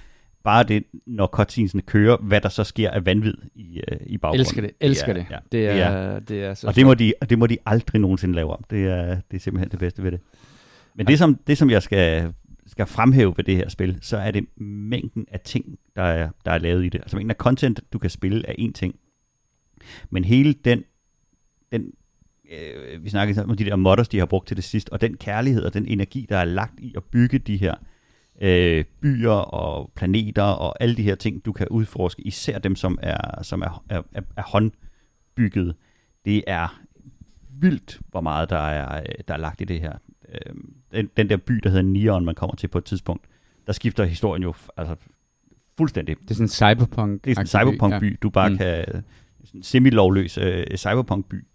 bare 0.43 0.63
det, 0.63 0.83
når 1.05 1.27
cutscenesene 1.27 1.81
kører, 1.81 2.17
hvad 2.17 2.41
der 2.41 2.49
så 2.49 2.63
sker 2.63 2.91
af 2.91 3.05
vanvid 3.05 3.33
i, 3.55 3.81
øh, 3.91 3.97
i 4.05 4.17
baggrunden. 4.17 4.39
Elsker 4.39 4.61
det, 4.61 4.71
elsker 4.79 5.13
det. 5.13 5.25
Ja, 5.31 5.37
Det 5.51 5.69
er, 5.69 5.75
ja. 5.75 6.19
det 6.19 6.43
er 6.43 6.53
så 6.53 6.67
og 6.67 6.75
det 6.75 6.85
må, 6.85 6.93
de, 6.93 7.13
og 7.21 7.29
det 7.29 7.39
må 7.39 7.47
de 7.47 7.57
aldrig 7.65 8.01
nogensinde 8.01 8.35
lave 8.35 8.51
om. 8.51 8.63
Det 8.69 8.85
er, 8.85 9.19
det 9.31 9.37
er 9.37 9.41
simpelthen 9.41 9.71
det 9.71 9.79
bedste 9.79 10.03
ved 10.03 10.11
det. 10.11 10.19
Men 10.95 11.07
det 11.07 11.17
som, 11.19 11.39
det, 11.47 11.57
som 11.57 11.69
jeg 11.69 11.83
skal, 11.83 12.33
skal 12.67 12.85
fremhæve 12.85 13.33
ved 13.37 13.43
det 13.43 13.55
her 13.55 13.69
spil, 13.69 13.97
så 14.01 14.17
er 14.17 14.31
det 14.31 14.45
mængden 14.61 15.25
af 15.31 15.39
ting, 15.39 15.79
der 15.95 16.03
er, 16.03 16.29
der 16.45 16.51
er 16.51 16.57
lavet 16.57 16.85
i 16.85 16.89
det. 16.89 17.01
Altså 17.01 17.15
mængden 17.15 17.31
af 17.31 17.35
content, 17.35 17.81
du 17.93 17.99
kan 17.99 18.09
spille, 18.09 18.47
er 18.47 18.53
en 18.57 18.73
ting. 18.73 18.95
Men 20.09 20.23
hele 20.23 20.53
den, 20.53 20.83
den 21.71 21.91
øh, 22.53 23.03
vi 23.03 23.09
snakkede 23.09 23.43
om 23.43 23.57
de 23.57 23.65
der 23.65 23.75
modders, 23.75 24.07
de 24.07 24.19
har 24.19 24.25
brugt 24.25 24.47
til 24.47 24.57
det 24.57 24.63
sidst, 24.63 24.89
og 24.89 25.01
den 25.01 25.17
kærlighed 25.17 25.63
og 25.63 25.73
den 25.73 25.87
energi, 25.87 26.25
der 26.29 26.37
er 26.37 26.45
lagt 26.45 26.79
i 26.79 26.93
at 26.97 27.03
bygge 27.03 27.39
de 27.39 27.57
her 27.57 27.75
øh, 28.41 28.85
byer 29.01 29.31
og 29.31 29.91
planeter 29.95 30.43
og 30.43 30.75
alle 30.79 30.95
de 30.95 31.03
her 31.03 31.15
ting, 31.15 31.45
du 31.45 31.51
kan 31.51 31.67
udforske, 31.67 32.21
især 32.21 32.59
dem, 32.59 32.75
som 32.75 32.97
er, 33.01 33.43
som 33.43 33.61
er, 33.61 33.83
er, 33.89 34.01
er, 34.13 34.43
håndbygget. 34.43 35.75
Det 36.25 36.43
er 36.47 36.81
vildt, 37.49 37.99
hvor 38.11 38.21
meget 38.21 38.49
der 38.49 38.67
er, 38.67 38.97
øh, 38.97 39.15
der 39.27 39.33
er 39.33 39.37
lagt 39.37 39.61
i 39.61 39.63
det 39.63 39.81
her. 39.81 39.93
Øh, 40.29 40.53
den, 40.91 41.09
den 41.17 41.29
der 41.29 41.37
by, 41.37 41.53
der 41.53 41.69
hedder 41.69 41.83
Neon, 41.83 42.25
man 42.25 42.35
kommer 42.35 42.55
til 42.55 42.67
på 42.67 42.77
et 42.77 42.85
tidspunkt, 42.85 43.25
der 43.67 43.73
skifter 43.73 44.03
historien 44.03 44.43
jo 44.43 44.53
altså, 44.77 44.95
fuldstændig. 45.77 46.17
Det 46.21 46.31
er 46.31 46.35
sådan 46.35 46.45
en 46.45 46.75
cyberpunk. 46.75 47.23
Det 47.23 47.31
er 47.31 47.45
sådan 47.45 47.65
en 47.65 47.73
cyberpunk-by, 47.73 48.17
du 48.21 48.29
bare 48.29 48.49
Mm. 48.49 48.53
mm. 48.53 48.57
kan... 48.57 49.03
Sådan 49.45 49.59
en 49.59 49.63
semi-lovløs 49.63 50.37
øh, 50.37 50.65
cyberpunk-by, 50.77 51.45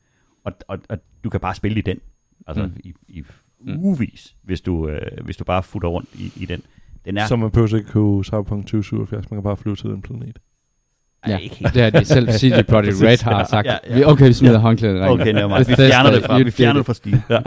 og, 0.49 0.55
og, 0.69 0.79
og 0.89 0.99
du 1.25 1.31
kan 1.31 1.41
bare 1.41 1.55
spille 1.55 1.79
i 1.79 1.83
den. 1.83 1.99
Altså 2.47 2.63
Mm. 2.63 2.73
i, 2.85 2.93
i 3.09 3.23
ugevis, 3.67 4.35
hvis 4.43 4.61
du, 4.61 4.89
øh, 4.89 5.01
hvis 5.25 5.37
du 5.37 5.45
bare 5.45 5.63
futter 5.63 5.89
rundt 5.89 6.09
i, 6.15 6.33
i 6.37 6.45
den. 6.47 6.63
Den 7.05 7.17
er 7.17 7.27
Så 7.27 7.37
man 7.37 7.51
behøver 7.51 7.77
ikke 7.77 7.91
købe 7.91 8.25
Cyberpunk 8.25 8.63
2077, 8.67 9.31
man 9.31 9.39
kan 9.39 9.43
bare 9.45 9.57
flyve 9.57 9.77
til 9.77 9.91
den 9.91 10.03
planet. 10.03 10.39
ja. 11.27 11.31
Ja, 11.33 11.39
ikke 11.39 11.55
helt. 11.57 11.75
det 11.75 11.83
er 11.83 11.91
det 11.91 12.07
selv 12.07 12.29
CD 12.33 12.63
Projekt. 12.69 13.03
Red 13.03 13.19
har 13.25 13.45
sagt. 13.45 13.67
Ja, 13.67 13.77
ja. 13.89 13.95
Vi- 13.95 14.05
Okay, 14.05 14.27
vi 14.27 14.33
smider 14.33 14.59
håndklædet 14.59 14.97
i 14.97 15.01
ringen. 15.01 15.21
Okay, 15.21 15.33
nevermind. 15.33 15.59
vi 15.67 15.73
Bethesda, 15.73 15.89
fjerner 15.89 16.11
det 16.11 16.25
fra, 16.25 16.39
vi 16.39 16.51
fjerner 16.51 16.79
det 16.81 16.87
fra 16.87 16.95
Steam. 16.95 17.21
Ja. 17.31 17.39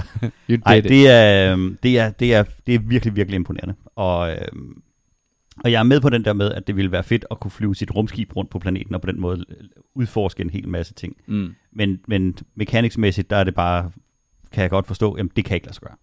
Ej, 0.66 0.80
det 0.82 1.10
er, 1.10 1.54
øhm, 1.54 1.78
det, 1.84 2.00
er, 2.00 2.10
det, 2.10 2.34
er, 2.36 2.44
det 2.68 2.76
er 2.76 2.80
virkelig, 2.80 3.16
virkelig 3.16 3.36
imponerende. 3.36 3.74
Og, 3.96 4.32
øhm, 4.32 4.82
og 5.64 5.72
jeg 5.72 5.80
er 5.80 5.84
med 5.84 6.02
på 6.02 6.10
den 6.10 6.26
der 6.26 6.34
med, 6.34 6.52
at 6.52 6.68
det 6.68 6.76
ville 6.76 6.92
være 6.92 7.04
fedt 7.04 7.26
at 7.32 7.40
kunne 7.40 7.52
flyve 7.52 7.76
sit 7.76 7.96
rumskib 7.96 8.36
rundt 8.36 8.50
på 8.52 8.60
planeten, 8.60 8.96
og 8.96 9.02
på 9.02 9.12
den 9.12 9.20
måde 9.20 9.46
øh, 9.50 9.56
udforske 9.96 10.44
en 10.44 10.50
hel 10.50 10.68
masse 10.68 10.94
ting. 10.94 11.16
Mm. 11.28 11.54
Men, 11.72 12.00
men 12.08 12.38
mechanicsmæssigt, 12.56 13.30
der 13.30 13.36
er 13.36 13.44
det 13.44 13.56
bare, 13.56 13.92
kan 14.52 14.62
jeg 14.62 14.70
godt 14.70 14.88
forstå, 14.88 15.18
jamen 15.18 15.32
det 15.36 15.46
kan 15.46 15.56
ikke 15.56 15.68
lade 15.68 15.76
sig 15.76 15.84
gøre. 15.84 15.96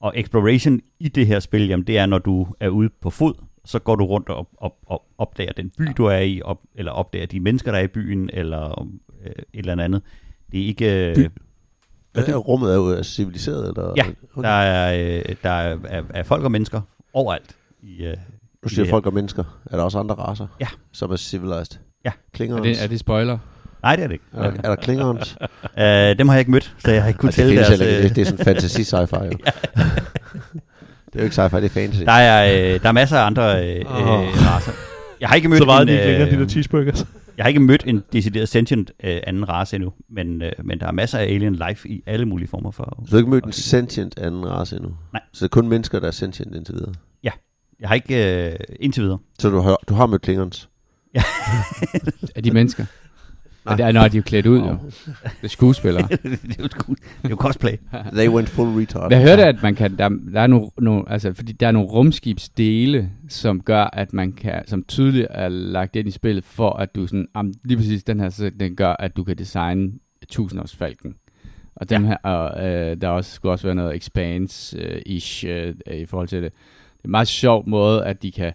Og 0.00 0.12
exploration 0.16 0.80
i 1.00 1.08
det 1.08 1.26
her 1.26 1.40
spil, 1.40 1.66
jamen 1.68 1.86
det 1.86 1.98
er, 1.98 2.06
når 2.06 2.18
du 2.18 2.46
er 2.60 2.68
ude 2.68 2.88
på 3.00 3.10
fod, 3.10 3.34
så 3.64 3.78
går 3.78 3.96
du 3.96 4.04
rundt 4.04 4.28
og 4.28 4.48
op, 4.58 4.76
op, 4.86 5.02
opdager 5.18 5.52
den 5.52 5.70
by, 5.70 5.84
du 5.96 6.04
er 6.04 6.18
i, 6.18 6.42
op, 6.42 6.60
eller 6.74 6.92
opdager 6.92 7.26
de 7.26 7.40
mennesker, 7.40 7.72
der 7.72 7.78
er 7.78 7.82
i 7.82 7.88
byen, 7.88 8.30
eller 8.32 8.88
øh, 9.24 9.30
et 9.30 9.44
eller 9.52 9.84
andet. 9.84 10.02
Det 10.52 10.62
er 10.62 10.66
ikke... 10.66 11.12
By. 11.16 11.20
Øh, 11.20 11.30
Er 12.14 12.36
rummet 12.36 12.70
er 12.70 12.74
jo 12.74 12.86
er 12.86 13.02
civiliseret? 13.02 13.68
Eller? 13.68 13.92
Ja, 13.96 14.02
okay. 14.34 14.48
der 14.48 14.54
er, 14.54 15.18
øh, 15.28 15.36
der 15.42 15.50
er, 15.50 15.78
er, 15.84 16.02
er 16.10 16.22
folk 16.22 16.44
og 16.44 16.50
mennesker 16.50 16.80
overalt. 17.12 17.56
I, 17.82 18.04
øh, 18.04 18.16
Du 18.64 18.68
siger 18.68 18.80
det 18.80 18.86
her. 18.86 18.90
folk 18.92 19.06
og 19.06 19.14
mennesker. 19.14 19.44
Er 19.70 19.76
der 19.76 19.84
også 19.84 19.98
andre 19.98 20.14
raser? 20.14 20.46
Ja. 20.60 20.66
Som 20.92 21.10
er 21.12 21.16
civilized? 21.16 21.78
Ja. 22.04 22.08
Er 22.10 22.12
Klingons? 22.34 22.62
det, 22.62 22.82
er 22.84 22.86
det 22.86 23.00
spoiler? 23.00 23.38
nej, 23.82 23.96
det 23.96 24.02
er 24.02 24.06
det 24.06 24.14
ikke. 24.14 24.24
er, 24.32 24.50
der, 24.50 24.56
er 24.64 24.68
der 24.68 24.76
Klingons? 24.76 25.36
Øh, 25.78 26.18
dem 26.18 26.28
har 26.28 26.34
jeg 26.34 26.38
ikke 26.40 26.50
mødt, 26.50 26.74
så 26.78 26.90
jeg 26.90 27.02
har 27.02 27.08
ikke 27.08 27.18
kunnet 27.18 27.36
det 27.36 27.44
tælle 27.44 27.56
deres... 27.56 27.80
ikke. 27.80 27.96
øh, 27.96 28.02
Det, 28.02 28.16
det 28.16 28.22
er 28.22 28.26
sådan 28.26 28.44
fantasy 28.44 28.80
sci-fi. 28.94 29.24
Jo. 29.24 29.30
det 31.12 31.14
er 31.14 31.18
jo 31.18 31.22
ikke 31.24 31.34
sci-fi, 31.44 31.56
det 31.56 31.64
er 31.64 31.68
fantasy. 31.68 32.02
Der 32.02 32.12
er, 32.12 32.74
øh, 32.74 32.82
der 32.82 32.88
er 32.88 32.92
masser 32.92 33.18
af 33.18 33.26
andre 33.26 33.42
øh, 33.68 33.84
Åh. 33.86 34.22
øh, 34.22 34.28
racer. 34.28 34.72
Jeg 35.20 35.28
har 35.28 35.36
ikke 35.36 35.48
mødt 35.48 35.58
Så 35.58 35.64
vejede 35.64 35.82
en, 35.82 35.88
de 35.88 35.92
ikke 35.92 36.06
længere, 36.06 36.30
de 36.30 36.34
der 36.34 36.42
øh, 36.42 36.48
cheeseburgers. 36.48 37.06
jeg 37.36 37.44
har 37.44 37.48
ikke 37.48 37.60
mødt 37.60 37.82
en 37.86 38.02
decideret 38.12 38.48
sentient 38.48 38.90
øh, 39.04 39.20
anden 39.26 39.48
race 39.48 39.76
endnu, 39.76 39.92
men, 40.10 40.42
øh, 40.42 40.52
men 40.64 40.80
der 40.80 40.86
er 40.86 40.92
masser 40.92 41.18
af 41.18 41.22
alien 41.24 41.54
life 41.68 41.88
i 41.88 42.02
alle 42.06 42.26
mulige 42.26 42.48
former 42.48 42.70
for... 42.70 42.84
Så 42.84 43.10
du 43.10 43.16
har 43.16 43.18
ikke 43.18 43.30
mødt 43.30 43.44
en 43.44 43.52
sentient 43.52 44.18
anden 44.18 44.46
race 44.50 44.76
endnu? 44.76 44.90
Nej. 45.12 45.22
Så 45.32 45.44
det 45.44 45.50
er 45.50 45.60
kun 45.60 45.68
mennesker, 45.68 46.00
der 46.00 46.06
er 46.06 46.10
sentient 46.10 46.54
indtil 46.54 46.74
videre? 46.74 46.92
Jeg 47.80 47.88
har 47.88 47.94
ikke 47.94 48.46
øh, 48.50 48.56
indtil 48.80 49.02
videre. 49.02 49.18
Så 49.38 49.50
du 49.50 49.58
har, 49.60 49.80
du 49.88 49.94
har 49.94 50.06
mødt 50.06 50.22
Klingons? 50.22 50.68
Er 52.36 52.40
de 52.44 52.50
mennesker? 52.50 52.82
Nej. 52.84 52.92
Nej. 53.64 53.76
Det 53.76 53.86
er, 53.86 53.92
når 53.92 54.08
de 54.08 54.18
er 54.18 54.22
klædt 54.22 54.46
ud, 54.46 54.58
jo. 54.58 54.76
Det 55.06 55.26
er 55.42 55.48
skuespillere. 55.48 56.08
det 56.08 56.22
er 56.24 56.28
jo 56.58 56.64
det 56.64 56.98
er 57.24 57.28
jo 57.30 57.36
cosplay. 57.36 57.72
They 58.16 58.28
went 58.28 58.48
full 58.48 58.68
retard. 58.80 59.12
Jeg 59.12 59.22
hørte, 59.22 59.44
at 59.44 59.62
man 59.62 59.74
kan, 59.74 59.98
der, 59.98 60.08
der 60.08 60.40
er 60.40 60.46
nogle, 60.46 60.70
nogle, 60.78 61.04
altså, 61.10 61.32
fordi 61.32 61.52
der 61.52 61.66
er 61.66 61.70
nogle 61.72 61.88
rumskibsdele, 61.88 63.10
som 63.28 63.60
gør, 63.60 63.84
at 63.84 64.12
man 64.12 64.32
kan, 64.32 64.62
som 64.66 64.84
tydeligt 64.88 65.26
er 65.30 65.48
lagt 65.48 65.96
ind 65.96 66.08
i 66.08 66.10
spillet, 66.10 66.44
for 66.44 66.70
at 66.70 66.94
du 66.94 67.06
sådan, 67.06 67.26
am, 67.34 67.52
lige 67.64 67.76
præcis 67.76 68.04
den 68.04 68.20
her, 68.20 68.30
så 68.30 68.50
den 68.60 68.76
gør, 68.76 68.92
at 68.98 69.16
du 69.16 69.24
kan 69.24 69.38
designe 69.38 69.92
tusindårsfalken. 70.28 71.14
Og 71.76 71.90
dem 71.90 72.02
Ja. 72.02 72.08
her, 72.08 72.16
og, 72.16 72.66
øh, 72.66 73.00
der 73.00 73.08
også, 73.08 73.32
skulle 73.32 73.52
også 73.52 73.66
være 73.66 73.74
noget 73.74 73.96
expanse-ish 73.96 75.46
øh, 75.48 75.74
i 75.94 76.06
forhold 76.06 76.28
til 76.28 76.42
det. 76.42 76.52
Det 76.98 77.04
er 77.04 77.08
en 77.08 77.10
meget 77.10 77.28
sjov 77.28 77.68
måde, 77.68 78.04
at 78.04 78.22
de 78.22 78.32
kan, 78.32 78.52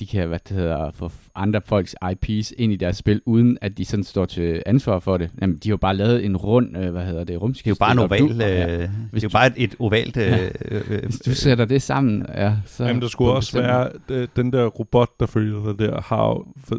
de 0.00 0.06
kan 0.06 0.28
hvad 0.28 0.38
det 0.48 0.56
hedder, 0.56 0.90
få 0.90 1.10
andre 1.34 1.60
folks 1.66 1.96
IPs 2.12 2.52
ind 2.58 2.72
i 2.72 2.76
deres 2.76 2.96
spil, 2.96 3.20
uden 3.26 3.58
at 3.60 3.78
de 3.78 3.84
sådan 3.84 4.04
står 4.04 4.24
til 4.24 4.62
ansvar 4.66 4.98
for 4.98 5.16
det. 5.16 5.30
Jamen, 5.40 5.56
de 5.56 5.68
har 5.68 5.72
jo 5.72 5.76
bare 5.76 5.96
lavet 5.96 6.24
en 6.24 6.36
rund, 6.36 6.76
øh, 6.76 6.90
hvad 6.90 7.04
hedder 7.06 7.24
det, 7.24 7.42
rumskib. 7.42 7.64
Det 7.64 7.70
er 7.70 7.74
jo 7.74 7.78
bare 7.78 7.92
en 7.92 7.98
oval, 7.98 8.22
øh, 8.32 8.38
ja. 8.58 8.78
det 8.82 8.90
Hvis 9.12 9.24
er 9.24 9.26
jo 9.26 9.28
du- 9.28 9.32
bare 9.32 9.46
et, 9.46 9.52
et 9.56 9.74
ovalt... 9.78 10.16
Øh, 10.16 10.26
Ja. 10.26 10.48
øh, 10.64 10.82
øh, 10.90 11.02
Hvis 11.04 11.18
du 11.18 11.34
sætter 11.34 11.64
det 11.64 11.82
sammen, 11.82 12.26
ja, 12.34 12.54
så... 12.66 12.84
Jamen, 12.84 13.02
der 13.02 13.08
skulle 13.08 13.32
også 13.32 13.58
være, 13.60 13.90
øh, 14.08 14.28
den 14.36 14.52
der 14.52 14.66
robot, 14.66 15.08
der 15.20 15.26
følger 15.26 15.64
dig 15.72 15.78
der, 15.88 16.00
har 16.00 16.24
jo 16.26 16.46
for, 16.64 16.78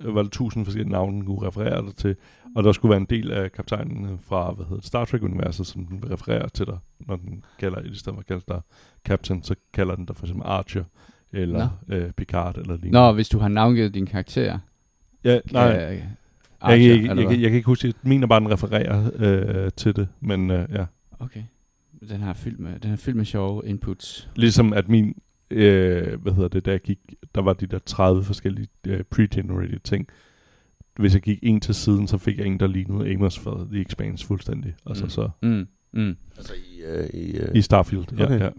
var 0.00 0.22
det 0.22 0.32
tusind 0.32 0.64
forskellige 0.64 0.92
navne, 0.92 1.12
den 1.16 1.24
kunne 1.26 1.46
referere 1.46 1.86
dig 1.86 1.94
til. 1.96 2.16
Og 2.54 2.64
der 2.64 2.72
skulle 2.72 2.90
være 2.90 3.00
en 3.00 3.06
del 3.10 3.32
af 3.32 3.52
kaptajnen 3.52 4.18
fra 4.22 4.52
hvad 4.52 4.64
hedder 4.64 4.80
det, 4.80 4.86
Star 4.86 5.04
Trek-universet, 5.04 5.66
som 5.66 5.86
den 5.86 6.02
vil 6.02 6.10
referere 6.10 6.48
til 6.48 6.66
dig, 6.66 6.78
når 7.00 7.16
den 7.16 7.44
kalder, 7.58 7.80
i 7.80 7.94
stedet 7.94 8.14
for 8.14 8.20
at 8.20 8.26
kalde 8.26 8.44
dig 8.48 8.60
Captain, 9.04 9.42
så 9.42 9.54
kalder 9.72 9.94
den 9.94 10.04
dig 10.04 10.16
for 10.16 10.26
eksempel 10.26 10.46
Archer, 10.46 10.84
eller 11.32 11.68
øh, 11.88 12.10
Picard, 12.10 12.56
eller 12.56 12.74
lignende. 12.74 12.90
Nå, 12.90 13.12
hvis 13.12 13.28
du 13.28 13.38
har 13.38 13.48
navngivet 13.48 13.94
din 13.94 14.06
karakter. 14.06 14.58
ja, 15.24 15.40
nej, 15.52 15.66
øh, 15.66 15.80
jeg, 15.80 16.08
Archer, 16.60 16.78
jeg, 16.78 16.96
jeg, 16.96 17.04
jeg, 17.04 17.14
hvad? 17.14 17.36
jeg, 17.36 17.50
kan 17.50 17.56
ikke 17.56 17.66
huske, 17.66 17.86
jeg 17.86 17.94
mener 18.02 18.26
bare, 18.26 18.40
den 18.40 18.50
refererer 18.50 19.10
øh, 19.14 19.70
til 19.76 19.96
det, 19.96 20.08
men 20.20 20.50
øh, 20.50 20.68
ja. 20.72 20.84
Okay. 21.18 21.42
Den 22.08 22.20
har 22.20 22.32
fyldt 22.32 22.60
med, 22.60 22.78
den 22.80 22.90
har 22.90 22.96
fyldt 22.96 23.16
med 23.16 23.24
sjove 23.24 23.62
inputs. 23.66 24.30
Ligesom 24.36 24.72
at 24.72 24.88
min, 24.88 25.14
øh, 25.50 26.22
hvad 26.22 26.32
hedder 26.32 26.48
det, 26.48 26.66
jeg 26.66 26.80
gik, 26.80 26.98
der 27.34 27.42
var 27.42 27.52
de 27.52 27.66
der 27.66 27.78
30 27.78 28.24
forskellige 28.24 28.68
øh, 28.86 29.04
pre-generated 29.10 29.80
ting. 29.84 30.08
Hvis 30.98 31.14
jeg 31.14 31.22
gik 31.22 31.38
en 31.42 31.60
til 31.60 31.74
siden, 31.74 32.08
så 32.08 32.18
fik 32.18 32.38
jeg 32.38 32.46
en, 32.46 32.60
der 32.60 32.66
lignede 32.66 33.12
Amos 33.14 33.38
for 33.38 33.66
The 33.72 33.80
Expanse 33.82 34.26
fuldstændig. 34.26 34.74
Altså 34.86 35.04
Mm. 35.04 35.10
så 35.10 35.30
Mm. 35.42 35.66
Mm. 35.92 36.16
Altså 36.36 36.52
i... 36.54 36.82
Øh, 36.82 37.06
i 37.14 37.36
øh, 37.36 37.48
i 37.56 37.62
Starfield. 37.62 38.04
Ja, 38.18 38.24
Okay. 38.24 38.40
ja. 38.40 38.50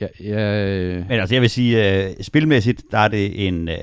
Ja, 0.00 0.06
ja, 0.20 0.66
øh, 0.68 0.94
Men 1.08 1.20
altså, 1.20 1.34
jeg 1.34 1.42
vil 1.42 1.50
sige, 1.50 2.04
øh, 2.08 2.14
spilmæssigt, 2.20 2.82
der 2.90 2.98
er 2.98 3.08
det 3.08 3.48
en, 3.48 3.68
øh, 3.68 3.74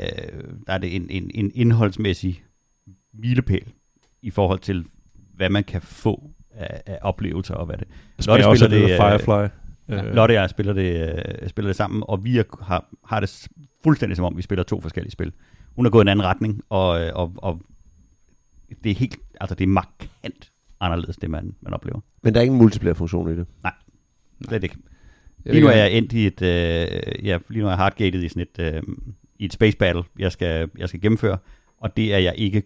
der 0.67 0.73
er 0.73 0.77
det 0.77 0.95
en, 0.95 1.07
en, 1.09 1.31
en 1.33 1.51
indholdsmæssig 1.55 2.43
milepæl 3.13 3.63
i 4.21 4.29
forhold 4.29 4.59
til, 4.59 4.85
hvad 5.35 5.49
man 5.49 5.63
kan 5.63 5.81
få 5.81 6.29
af, 6.53 6.81
af 6.85 6.99
oplevelser 7.01 7.53
og 7.55 7.65
hvad 7.65 7.77
det. 7.77 7.87
Lotte 8.27 8.43
spiller 8.43 8.67
det, 8.67 8.81
det, 8.81 8.91
øh, 8.91 8.97
Firefly. 8.97 9.49
ja. 9.89 10.05
Øh, 10.07 10.15
Lotte 10.15 10.31
og 10.31 10.35
jeg 10.35 10.49
spiller 10.49 10.73
det, 10.73 11.17
øh, 11.43 11.49
spiller 11.49 11.69
det 11.69 11.75
sammen, 11.75 12.03
og 12.07 12.23
vi 12.25 12.37
er, 12.37 12.43
har, 12.63 12.89
har 13.05 13.19
det 13.19 13.47
fuldstændig 13.83 14.15
som 14.15 14.25
om, 14.25 14.37
vi 14.37 14.41
spiller 14.41 14.63
to 14.63 14.81
forskellige 14.81 15.11
spil. 15.11 15.31
Hun 15.75 15.85
er 15.85 15.89
gået 15.89 16.01
en 16.01 16.07
anden 16.07 16.25
retning, 16.25 16.61
og, 16.69 17.01
øh, 17.01 17.11
og, 17.15 17.33
og 17.37 17.61
det 18.83 18.91
er 18.91 18.95
helt, 18.95 19.17
altså 19.41 19.55
det 19.55 19.63
er 19.63 19.67
markant 19.67 20.51
anderledes, 20.79 21.17
det 21.17 21.29
man, 21.29 21.55
man 21.61 21.73
oplever. 21.73 21.99
men 22.23 22.33
der 22.33 22.39
er 22.39 22.43
ingen 22.43 22.57
multiplayer-funktion 22.57 23.33
i 23.33 23.35
det. 23.35 23.47
Slet 24.47 24.63
ikke. 24.63 24.75
Lige 25.45 25.61
nu 25.61 25.67
er 25.67 25.75
jeg 25.75 25.91
endt 25.91 26.13
i 26.13 26.27
et, 26.27 26.41
øh, 26.41 27.25
ja, 27.25 27.37
lige 27.49 27.61
nu 27.61 27.65
er 27.65 27.69
jeg 27.71 27.77
hardgated 27.77 28.23
i 28.23 28.29
sådan 28.29 28.41
et, 28.41 28.59
øh, 28.59 28.83
i 29.39 29.45
et 29.45 29.53
space 29.53 29.77
battle, 29.77 30.03
jeg 30.19 30.31
skal, 30.31 30.69
jeg 30.77 30.89
skal 30.89 31.01
gennemføre, 31.01 31.37
og 31.77 31.97
det 31.97 32.13
er 32.13 32.17
jeg 32.17 32.33
ikke 32.37 32.63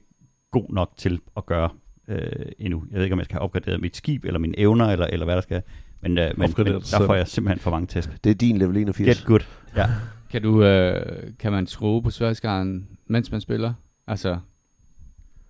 god 0.51 0.69
nok 0.69 0.93
til 0.97 1.19
at 1.37 1.45
gøre 1.45 1.69
øh, 2.07 2.45
endnu. 2.59 2.83
Jeg 2.91 2.97
ved 2.97 3.03
ikke, 3.03 3.13
om 3.13 3.19
jeg 3.19 3.25
skal 3.25 3.33
have 3.33 3.41
opgraderet 3.41 3.81
mit 3.81 3.97
skib, 3.97 4.25
eller 4.25 4.39
mine 4.39 4.59
evner, 4.59 4.85
eller, 4.85 5.05
eller 5.05 5.25
hvad 5.25 5.35
der 5.35 5.41
skal. 5.41 5.61
Men, 6.01 6.17
øh, 6.17 6.31
men, 6.37 6.53
men 6.57 6.67
der 6.67 7.05
får 7.05 7.15
jeg 7.15 7.27
simpelthen 7.27 7.59
for 7.59 7.71
mange 7.71 7.87
tæsk. 7.87 8.23
Det 8.23 8.29
er 8.29 8.33
din 8.33 8.57
level 8.57 8.77
81. 8.77 9.17
Get 9.17 9.25
good. 9.25 9.41
Ja. 9.75 9.85
Kan, 10.31 10.41
du, 10.41 10.63
øh, 10.63 11.17
kan 11.39 11.51
man 11.51 11.67
skrue 11.67 12.01
på 12.03 12.09
sværdsgraden, 12.11 12.87
mens 13.07 13.31
man 13.31 13.41
spiller? 13.41 13.73
Altså, 14.07 14.37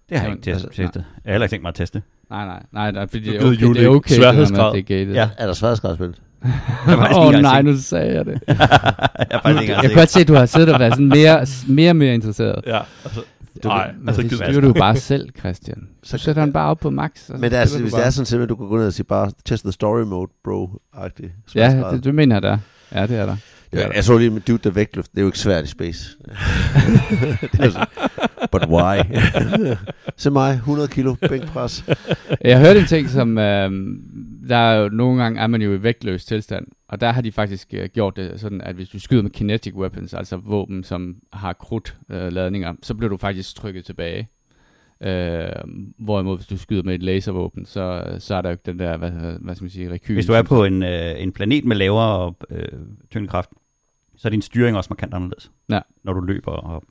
Det 0.09 0.17
har 0.17 0.25
jeg 0.27 0.35
ikke 0.35 0.43
testet. 0.43 0.67
altså, 0.67 0.81
testet. 0.81 1.05
Jeg 1.23 1.29
har 1.29 1.31
heller 1.31 1.45
ikke 1.45 1.53
tænkt 1.53 1.61
mig 1.61 1.69
at 1.69 1.75
teste. 1.75 2.01
nej, 2.29 2.45
nej, 2.45 2.63
nej, 2.71 2.91
nej 2.91 3.07
fordi 3.07 3.23
det 3.23 3.35
er 3.35 3.47
okay, 3.47 3.67
det 3.73 3.83
er 3.83 3.87
okay 3.89 4.09
det 4.09 4.17
sværhedsgrad. 4.17 4.71
det 4.73 4.79
er 4.79 4.83
gated. 4.83 5.13
Ja. 5.13 5.29
Er 5.37 5.45
der 5.45 5.53
sværdesgradsspil? 5.53 6.15
Jeg 6.43 6.51
har 6.85 6.97
faktisk 6.97 7.17
Åh 7.17 7.25
oh, 7.27 7.33
nej, 7.33 7.61
nu 7.61 7.77
sagde 7.77 8.13
jeg 8.13 8.25
det. 8.25 8.41
jeg 8.47 8.57
har 8.57 9.41
faktisk 9.43 9.45
ikke 9.45 9.55
Jeg 9.55 9.61
engang 9.63 9.81
kan 9.81 9.95
godt 9.95 10.09
se, 10.09 10.19
at 10.19 10.27
du 10.27 10.33
har 10.33 10.45
siddet 10.45 10.73
og 10.73 10.79
været 10.79 10.93
sådan 10.93 11.07
mere, 11.07 11.45
mere, 11.67 11.93
mere 11.93 12.13
interesseret. 12.13 12.63
Ja, 12.65 12.79
altså, 13.05 13.21
Du, 13.63 13.67
nej, 13.67 13.91
men 13.99 14.07
altså, 14.09 14.21
det 14.21 14.31
styrer 14.31 14.61
du 14.61 14.73
bare 14.73 14.95
selv, 14.95 15.29
Christian. 15.39 15.87
Så 16.03 16.17
sætter 16.17 16.41
han 16.41 16.53
bare 16.53 16.69
op 16.69 16.79
på 16.79 16.89
max. 16.89 17.29
og 17.29 17.39
Men 17.39 17.51
så 17.51 17.57
altså, 17.57 17.77
du 17.77 17.83
hvis 17.83 17.93
det 17.93 18.05
er 18.05 18.09
sådan 18.09 18.25
simpelthen, 18.25 18.49
du 18.49 18.55
kan 18.55 18.67
gå 18.67 18.77
ned 18.77 18.87
og 18.87 18.93
sige 18.93 19.05
bare, 19.05 19.31
test 19.45 19.63
the 19.63 19.71
story 19.71 20.01
mode, 20.01 20.31
bro-agtigt. 20.47 21.31
Ja, 21.55 21.91
det, 21.91 22.03
det 22.03 22.15
mener 22.15 22.35
jeg 22.35 22.41
der. 22.41 22.57
Ja, 22.93 23.07
det 23.07 23.17
er 23.17 23.25
der. 23.25 23.35
Det 23.71 23.79
Ja, 23.79 23.89
jeg 23.89 24.03
så 24.03 24.17
lige 24.17 24.29
med 24.29 24.41
Dude 24.41 24.69
the 24.69 24.75
Vægtløft. 24.75 25.11
Det 25.11 25.17
er 25.17 25.21
jo 25.21 25.27
ikke 25.27 25.39
svært 25.39 25.63
i 25.63 25.67
space. 25.67 25.99
så, 27.71 27.85
but 28.51 28.65
why? 28.69 28.97
Se 30.17 30.31
mig, 30.31 30.53
100 30.53 30.87
kilo 30.87 31.15
bænkpres. 31.29 31.85
Jeg 32.41 32.59
hørte 32.59 32.79
en 32.79 32.85
ting, 32.85 33.09
som 33.09 33.37
øh, 33.37 33.71
der 34.49 34.57
er 34.57 34.75
jo 34.75 34.89
nogle 34.89 35.23
gange 35.23 35.41
er 35.41 35.47
man 35.47 35.61
jo 35.61 35.73
i 35.73 35.83
vægtløs 35.83 36.25
tilstand, 36.25 36.67
og 36.89 37.01
der 37.01 37.11
har 37.11 37.21
de 37.21 37.31
faktisk 37.31 37.67
øh, 37.73 37.89
gjort 37.93 38.15
det 38.15 38.39
sådan, 38.39 38.61
at 38.61 38.75
hvis 38.75 38.89
du 38.89 38.99
skyder 38.99 39.21
med 39.21 39.31
kinetic 39.31 39.73
weapons, 39.75 40.13
altså 40.13 40.37
våben, 40.37 40.83
som 40.83 41.15
har 41.33 41.53
krudt 41.53 41.97
øh, 42.11 42.33
ladninger, 42.33 42.73
så 42.83 42.93
bliver 42.93 43.09
du 43.09 43.17
faktisk 43.17 43.55
trykket 43.55 43.85
tilbage. 43.85 44.29
Øh, 45.03 45.49
hvorimod 45.97 46.37
hvis 46.37 46.47
du 46.47 46.57
skyder 46.57 46.83
med 46.83 46.95
et 46.95 47.03
laservåben, 47.03 47.65
så, 47.65 48.03
så 48.19 48.35
er 48.35 48.41
der 48.41 48.49
jo 48.49 48.51
ikke 48.51 48.63
den 48.65 48.79
der, 48.79 48.97
hvad, 48.97 49.11
hvad 49.11 49.55
skal 49.55 49.63
man 49.63 49.69
sige, 49.69 49.91
rekyl. 49.91 50.13
Hvis 50.13 50.25
du 50.25 50.33
er 50.33 50.41
på 50.41 50.63
en, 50.65 50.83
øh, 50.83 51.21
en 51.21 51.31
planet 51.31 51.65
med 51.65 51.75
lavere 51.75 52.33
øh, 52.49 52.67
tyngdekraft, 53.11 53.49
så 54.17 54.27
er 54.27 54.29
din 54.29 54.41
styring 54.41 54.77
også 54.77 54.87
markant 54.91 55.13
anderledes. 55.13 55.51
Ja. 55.69 55.79
Når 56.03 56.13
du 56.13 56.19
løber. 56.19 56.51
Og, 56.51 56.83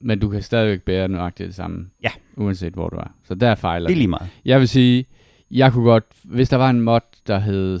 Men 0.00 0.18
du 0.18 0.28
kan 0.28 0.42
stadigvæk 0.42 0.82
bære 0.82 1.08
nøjagtigt 1.08 1.46
det 1.46 1.54
samme, 1.54 1.86
Ja. 2.04 2.10
uanset 2.36 2.72
hvor 2.72 2.88
du 2.88 2.96
er. 2.96 3.14
Så 3.24 3.34
der 3.34 3.54
fejler 3.54 3.86
det 3.86 3.94
er 3.94 3.96
lige 3.98 4.08
meget. 4.08 4.28
Jeg 4.44 4.60
vil 4.60 4.68
sige, 4.68 5.06
jeg 5.50 5.72
kunne 5.72 5.84
godt, 5.84 6.04
hvis 6.24 6.48
der 6.48 6.56
var 6.56 6.70
en 6.70 6.80
mod, 6.80 7.00
der 7.26 7.38
hed... 7.38 7.80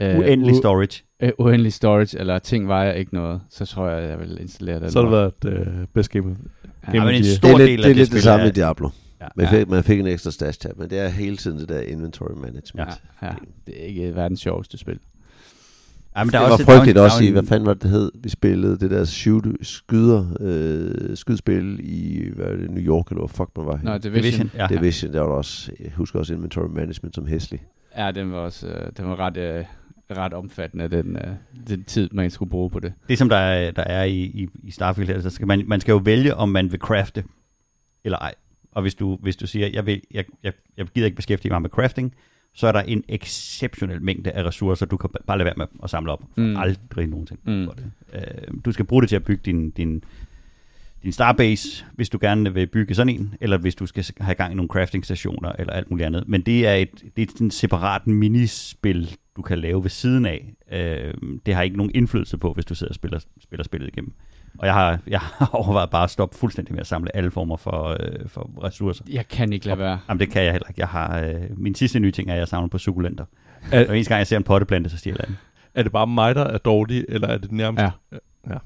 Øh, 0.00 0.18
Uendelig 0.18 0.56
storage. 0.56 1.02
øh, 1.22 1.30
uendelig 1.38 1.72
storage, 1.72 2.18
eller 2.18 2.38
ting 2.38 2.68
vejer 2.68 2.92
ikke 2.92 3.14
noget, 3.14 3.40
så 3.50 3.66
tror 3.66 3.88
jeg, 3.88 4.08
jeg 4.10 4.20
vil 4.20 4.38
installere 4.40 4.80
den. 4.80 4.90
så 4.90 5.02
har 5.02 5.30
det 5.30 5.32
været 5.44 5.58
øh, 5.58 5.86
best 5.94 6.10
game. 6.10 6.36
Ja, 6.94 7.04
men 7.04 7.14
en 7.14 7.24
stor 7.24 7.48
Det 7.48 7.54
er 7.54 7.58
lidt, 7.58 7.68
del 7.68 7.78
det, 7.78 7.84
af 7.84 7.90
er 7.90 7.94
lidt 7.94 7.98
det 7.98 8.06
spil 8.06 8.22
samme 8.22 8.46
i 8.46 8.50
Diablo. 8.50 8.88
Ja. 9.20 9.26
Man 9.36 9.46
Ja. 9.46 9.52
fik, 9.52 9.68
man 9.68 9.84
fik 9.84 10.00
en 10.00 10.06
ekstra 10.06 10.30
stash 10.30 10.58
tab, 10.60 10.78
men 10.78 10.90
det 10.90 10.98
er 10.98 11.08
hele 11.08 11.36
tiden 11.36 11.58
det 11.58 11.68
der 11.68 11.80
inventory 11.80 12.34
management. 12.36 12.90
Ja, 13.22 13.26
ja, 13.26 13.32
det 13.66 13.82
er 13.82 13.86
ikke 13.86 14.14
verdens 14.16 14.40
sjoveste 14.40 14.78
spil. 14.78 14.98
Ja, 16.16 16.24
men 16.24 16.26
det 16.26 16.32
der 16.32 16.38
er 16.38 16.42
var 16.44 16.52
også, 16.52 16.64
frygteligt 16.64 16.94
der 16.94 17.00
er 17.00 17.04
jo- 17.04 17.10
også 17.14 17.24
i, 17.24 17.30
hvad 17.30 17.42
en- 17.42 17.48
fanden 17.48 17.66
var 17.66 17.74
det, 17.74 17.82
det 17.82 17.90
hed? 17.90 18.10
Vi 18.22 18.28
spillede 18.28 18.78
det 18.78 18.90
der 18.90 19.04
shoot, 19.04 19.44
skyder, 19.62 20.26
øh, 20.40 21.16
skydspil 21.16 21.80
i 21.82 22.28
hvad 22.36 22.46
det, 22.46 22.70
New 22.70 22.82
York, 22.84 23.06
eller 23.10 23.20
hvor 23.20 23.26
fuck 23.26 23.50
man 23.56 23.66
var 23.66 23.72
Nå, 23.72 23.78
henne. 23.78 23.98
Division. 23.98 24.22
Division. 24.22 24.50
Ja. 24.54 24.66
Division, 24.66 25.12
der 25.12 25.20
var 25.20 25.28
der 25.28 25.34
også, 25.34 25.72
jeg 25.80 25.92
husker 25.94 26.18
også 26.18 26.34
inventory 26.34 26.68
management 26.68 27.14
som 27.14 27.26
hæslig. 27.26 27.62
Ja, 27.96 28.10
den 28.10 28.32
var 28.32 28.38
også 28.38 28.66
øh, 28.68 28.92
den 28.96 29.04
var 29.04 29.20
ret, 29.20 29.36
øh, 29.36 29.64
ret 30.10 30.32
omfattende, 30.34 30.88
den, 30.88 31.16
øh, 31.16 31.22
den 31.68 31.84
tid, 31.84 32.08
man 32.12 32.30
skulle 32.30 32.50
bruge 32.50 32.70
på 32.70 32.80
det. 32.80 32.92
Det 33.08 33.18
som 33.18 33.28
der 33.28 33.36
er, 33.36 33.70
der 33.70 33.82
er 33.82 34.04
i, 34.04 34.16
i, 34.22 34.48
i 34.62 34.70
Starfield 34.70 35.08
her, 35.10 35.20
så 35.20 35.30
skal 35.30 35.46
man, 35.46 35.64
man 35.66 35.80
skal 35.80 35.92
jo 35.92 35.98
vælge, 36.04 36.34
om 36.34 36.48
man 36.48 36.72
vil 36.72 36.80
crafte 36.80 37.24
eller 38.04 38.18
ej. 38.18 38.34
Og 38.78 38.82
hvis 38.82 38.94
du, 38.94 39.18
hvis 39.22 39.36
du 39.36 39.46
siger, 39.46 39.66
jeg, 39.72 39.86
vil, 39.86 40.00
jeg, 40.10 40.24
jeg, 40.42 40.52
jeg 40.76 40.86
gider 40.86 41.06
ikke 41.06 41.16
beskæftige 41.16 41.52
mig 41.52 41.62
med 41.62 41.70
crafting, 41.70 42.14
så 42.54 42.66
er 42.66 42.72
der 42.72 42.80
en 42.80 43.04
exceptionel 43.08 44.02
mængde 44.02 44.30
af 44.30 44.44
ressourcer, 44.44 44.86
du 44.86 44.96
kan 44.96 45.10
bare 45.26 45.38
lade 45.38 45.44
være 45.44 45.54
med 45.56 45.66
at 45.82 45.90
samle 45.90 46.12
op. 46.12 46.22
Mm. 46.36 46.56
Aldrig 46.56 47.06
nogensinde 47.06 47.40
Mm. 47.44 47.64
for 47.66 47.72
det. 47.72 47.90
Øh, 48.14 48.54
du 48.64 48.72
skal 48.72 48.84
bruge 48.84 49.02
det 49.02 49.08
til 49.08 49.16
at 49.16 49.24
bygge 49.24 49.42
din, 49.44 49.70
din, 49.70 50.04
din 51.02 51.12
starbase, 51.12 51.84
hvis 51.94 52.08
du 52.08 52.18
gerne 52.20 52.54
vil 52.54 52.66
bygge 52.66 52.94
sådan 52.94 53.14
en, 53.14 53.34
eller 53.40 53.58
hvis 53.58 53.74
du 53.74 53.86
skal 53.86 54.04
have 54.20 54.34
gang 54.34 54.52
i 54.52 54.56
nogle 54.56 54.68
crafting 54.68 55.04
stationer, 55.04 55.52
eller 55.58 55.72
alt 55.72 55.90
muligt 55.90 56.06
andet. 56.06 56.24
Men 56.28 56.40
det 56.42 56.66
er 56.66 56.74
et, 56.74 57.04
det 57.16 57.30
er 57.40 57.44
et 57.46 57.52
separat 57.52 58.06
minispil, 58.06 59.16
du 59.36 59.42
kan 59.42 59.58
lave 59.58 59.82
ved 59.82 59.90
siden 59.90 60.26
af. 60.26 60.54
Øh, 60.72 61.14
det 61.46 61.54
har 61.54 61.62
ikke 61.62 61.76
nogen 61.76 61.92
indflydelse 61.94 62.38
på, 62.38 62.52
hvis 62.52 62.64
du 62.64 62.74
sidder 62.74 62.90
og 62.90 62.94
spiller, 62.94 63.18
spiller 63.42 63.64
spillet 63.64 63.88
igennem. 63.88 64.12
Og 64.58 64.66
jeg 64.66 64.74
har, 64.74 64.98
jeg 65.06 65.20
har 65.20 65.50
overvejet 65.62 65.90
bare 65.90 66.04
at 66.04 66.10
stoppe 66.10 66.36
fuldstændig 66.38 66.72
med 66.74 66.80
at 66.80 66.86
samle 66.86 67.16
alle 67.16 67.30
former 67.30 67.56
for, 67.56 67.88
øh, 67.88 67.96
for 68.28 68.50
ressourcer. 68.64 69.04
Jeg 69.10 69.28
kan 69.28 69.52
ikke 69.52 69.66
lade 69.66 69.78
være. 69.78 69.98
Jamen 70.08 70.20
det 70.20 70.30
kan 70.30 70.42
jeg 70.44 70.52
heller 70.52 70.68
ikke. 70.68 70.80
Jeg 70.80 70.88
har, 70.88 71.18
øh, 71.20 71.34
min 71.56 71.74
sidste 71.74 72.00
nye 72.00 72.10
ting 72.10 72.28
er, 72.30 72.32
at 72.34 72.38
jeg 72.40 72.48
samler 72.48 72.68
på 72.68 72.78
sukulenter. 72.78 73.24
Er, 73.72 73.88
Og 73.88 73.94
eneste 73.96 74.08
gang 74.08 74.18
jeg 74.18 74.26
ser 74.26 74.36
en 74.36 74.42
potteplante, 74.42 74.90
så 74.90 74.96
stjæler 74.98 75.16
jeg 75.20 75.26
den. 75.28 75.36
er 75.74 75.82
det 75.82 75.92
bare 75.92 76.06
mig, 76.06 76.34
der 76.34 76.44
er 76.44 76.58
dårlig, 76.58 77.04
eller 77.08 77.28
er 77.28 77.38
det 77.38 77.52
nærmest... 77.52 77.82
Ja. 77.82 77.90
ja. 78.50 78.58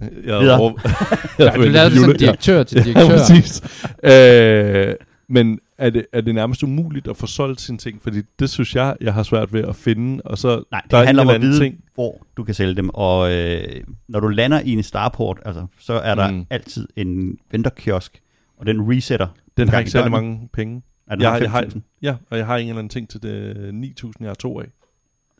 Jeg 0.00 0.40
Videre. 0.40 0.58
over- 0.60 0.72
Ja, 1.38 1.44
jeg 1.44 1.54
du 1.54 1.60
lavede 1.62 1.90
det 1.90 2.00
som 2.00 2.14
direktør 2.18 2.62
til 2.62 2.76
Ja, 2.78 2.82
direktør. 2.84 3.08
præcis. 3.16 3.62
Øh, 4.02 4.94
men 5.28 5.58
er 5.78 5.90
det, 5.90 6.06
er 6.12 6.20
det 6.20 6.34
nærmest 6.34 6.62
umuligt 6.62 7.08
at 7.08 7.16
få 7.16 7.26
solgt 7.26 7.60
sine 7.60 7.78
ting? 7.78 8.02
Fordi 8.02 8.22
det 8.38 8.50
synes 8.50 8.76
jeg, 8.76 8.96
jeg 9.00 9.14
har 9.14 9.22
svært 9.22 9.52
ved 9.52 9.64
at 9.64 9.76
finde. 9.76 10.22
Og 10.24 10.38
så 10.38 10.62
Nej, 10.70 10.80
det 10.80 10.90
der 10.90 10.98
er 10.98 11.04
handler 11.04 11.22
om 11.22 11.28
at 11.28 11.40
vide, 11.40 11.58
ting. 11.60 11.84
hvor 11.94 12.26
du 12.36 12.44
kan 12.44 12.54
sælge 12.54 12.74
dem. 12.74 12.88
Og 12.94 13.32
øh, 13.32 13.60
når 14.08 14.20
du 14.20 14.28
lander 14.28 14.60
i 14.60 14.70
en 14.72 14.82
starport, 14.82 15.40
altså, 15.44 15.66
så 15.80 15.92
er 15.92 16.14
der 16.14 16.30
Mm. 16.30 16.46
altid 16.50 16.88
en 16.96 17.38
venterkiosk, 17.50 18.20
og 18.58 18.66
den 18.66 18.90
resetter. 18.90 19.26
Den 19.56 19.62
en 19.62 19.68
har 19.68 19.78
ikke 19.78 19.90
særlig 19.90 20.10
mange 20.10 20.48
penge. 20.52 20.82
Er 21.06 21.14
den 21.14 21.22
Jeg, 21.22 21.30
har 21.30 21.38
jeg 21.38 21.50
har, 21.50 21.62
5.000. 21.62 21.80
ja, 22.02 22.16
og 22.30 22.38
jeg 22.38 22.46
har 22.46 22.56
en 22.56 22.68
eller 22.68 22.78
anden 22.78 22.88
ting 22.90 23.08
til 23.08 23.22
det 23.22 23.56
9.000, 23.74 24.12
jeg 24.20 24.28
har 24.28 24.34
to 24.34 24.60
af. 24.60 24.66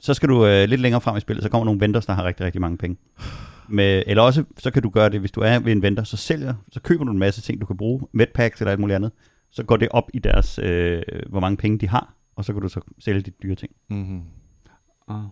Så 0.00 0.14
skal 0.14 0.28
du 0.28 0.46
øh, 0.46 0.68
lidt 0.68 0.80
længere 0.80 1.00
frem 1.00 1.16
i 1.16 1.20
spillet, 1.20 1.42
så 1.42 1.48
kommer 1.50 1.64
nogle 1.64 1.80
venters, 1.80 2.06
der 2.06 2.12
har 2.12 2.24
rigtig, 2.24 2.46
rigtig 2.46 2.60
mange 2.60 2.76
penge. 2.78 2.96
Med, 3.68 4.02
eller 4.06 4.22
også, 4.22 4.44
så 4.58 4.70
kan 4.70 4.82
du 4.82 4.88
gøre 4.90 5.10
det, 5.10 5.20
hvis 5.20 5.30
du 5.30 5.40
er 5.40 5.58
ved 5.58 5.72
en 5.72 5.82
venter, 5.82 6.04
så 6.04 6.16
sælger, 6.16 6.54
så 6.72 6.80
køber 6.80 7.04
du 7.04 7.12
en 7.12 7.18
masse 7.18 7.40
ting, 7.40 7.60
du 7.60 7.66
kan 7.66 7.76
bruge, 7.76 8.00
medpacks 8.12 8.60
eller 8.60 8.70
alt 8.70 8.80
muligt 8.80 8.96
andet. 8.96 9.10
Så 9.50 9.64
går 9.64 9.76
det 9.76 9.88
op 9.88 10.10
i 10.14 10.18
deres, 10.18 10.58
øh, 10.62 11.02
hvor 11.28 11.40
mange 11.40 11.56
penge 11.56 11.78
de 11.78 11.88
har, 11.88 12.14
og 12.36 12.44
så 12.44 12.52
kan 12.52 12.62
du 12.62 12.68
så 12.68 12.80
sælge 12.98 13.20
de 13.20 13.30
dyre 13.30 13.54
ting. 13.54 13.72
Mm-hmm. 13.88 14.22
Ah. 15.08 15.24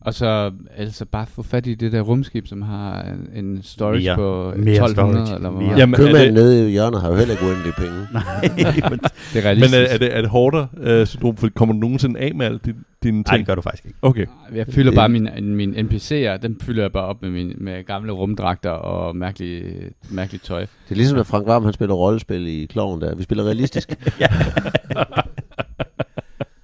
Og 0.00 0.14
så 0.14 0.52
altså 0.76 1.04
bare 1.04 1.26
få 1.26 1.42
fat 1.42 1.66
i 1.66 1.74
det 1.74 1.92
der 1.92 2.00
rumskib, 2.00 2.46
som 2.46 2.62
har 2.62 3.02
en, 3.02 3.44
en 3.44 3.62
storage 3.62 4.02
Mere- 4.04 4.16
på 4.16 4.52
mere 4.56 4.74
1200, 4.74 5.26
storage. 5.26 5.34
eller 5.36 5.50
hvor 5.50 5.60
Mere. 5.60 5.78
Jamen, 5.78 5.94
er 5.94 5.98
Købmanden 5.98 6.24
det, 6.26 6.34
nede 6.34 6.68
i 6.68 6.72
hjørnet 6.72 7.00
har 7.00 7.08
jo 7.08 7.14
heller 7.16 7.34
ikke 7.34 7.46
uendelige 7.46 7.72
penge. 7.78 8.06
Nej, 8.12 8.24
men, 8.90 9.00
Det 9.32 9.46
er 9.46 9.54
men 9.54 9.74
er, 9.74 9.78
er, 9.78 9.98
det, 9.98 10.16
er 10.16 10.20
det 10.20 10.30
hårdere 10.30 10.68
øh, 10.80 11.06
syndrom? 11.06 11.36
For 11.36 11.48
kommer 11.48 11.72
du 11.72 11.78
nogensinde 11.78 12.20
af 12.20 12.34
med 12.34 12.46
alle 12.46 12.60
dine, 12.64 12.76
dine 13.02 13.16
nej, 13.16 13.22
det 13.22 13.30
ting? 13.38 13.46
gør 13.46 13.54
du 13.54 13.60
faktisk 13.60 13.84
ikke. 13.86 13.98
Okay. 14.02 14.26
Jeg 14.54 14.66
fylder 14.70 14.90
Det- 14.90 14.96
bare 14.98 15.08
min, 15.08 15.28
min 15.56 15.74
NPC'er, 15.74 16.36
dem 16.36 16.60
fylder 16.60 16.82
jeg 16.82 16.92
bare 16.92 17.04
op 17.04 17.22
med, 17.22 17.30
min, 17.30 17.52
med 17.58 17.84
gamle 17.86 18.12
rumdragter 18.12 18.70
og 18.70 19.16
mærkelige, 19.16 19.64
mærkeligt 20.10 20.44
tøj. 20.44 20.60
Det 20.60 20.68
er 20.90 20.94
ligesom, 20.94 21.18
at 21.18 21.26
Frank 21.26 21.46
Varm 21.46 21.64
han 21.64 21.72
spiller 21.72 21.94
rollespil 21.94 22.46
i 22.46 22.66
Kloven 22.66 23.00
der. 23.00 23.14
Vi 23.14 23.22
spiller 23.22 23.44
realistisk. 23.44 23.88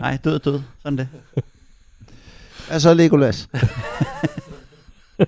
Nej, 0.01 0.19
død, 0.25 0.39
død. 0.39 0.61
Sådan 0.83 0.99
det. 0.99 1.09
Hvad 2.73 2.81
så, 2.81 2.95
Legolas? 2.95 3.49
nu 5.19 5.25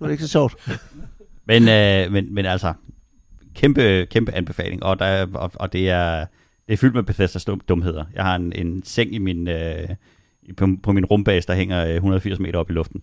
er 0.00 0.04
det 0.04 0.10
ikke 0.10 0.22
så 0.22 0.28
sjovt. 0.28 0.80
Men, 1.46 1.68
øh, 1.68 2.12
men, 2.12 2.34
men 2.34 2.46
altså, 2.46 2.72
kæmpe, 3.54 4.06
kæmpe 4.10 4.32
anbefaling, 4.32 4.82
og, 4.82 4.98
der, 4.98 5.04
er- 5.04 5.26
og, 5.34 5.50
og 5.54 5.72
det, 5.72 5.90
er, 5.90 6.26
det 6.66 6.72
er 6.72 6.76
fyldt 6.76 6.94
med 6.94 7.02
Bethesdas 7.02 7.44
dum, 7.44 7.60
dumheder. 7.68 8.04
Jeg 8.14 8.24
har 8.24 8.36
en, 8.36 8.52
en 8.52 8.82
seng 8.84 9.14
i 9.14 9.18
min, 9.18 9.48
øh, 9.48 9.88
på, 10.56 10.68
på 10.82 10.92
min 10.92 11.04
rumbase, 11.04 11.46
der 11.48 11.54
hænger 11.54 11.84
øh, 11.86 11.94
180 11.94 12.38
meter 12.38 12.58
op 12.58 12.70
i 12.70 12.72
luften. 12.72 13.02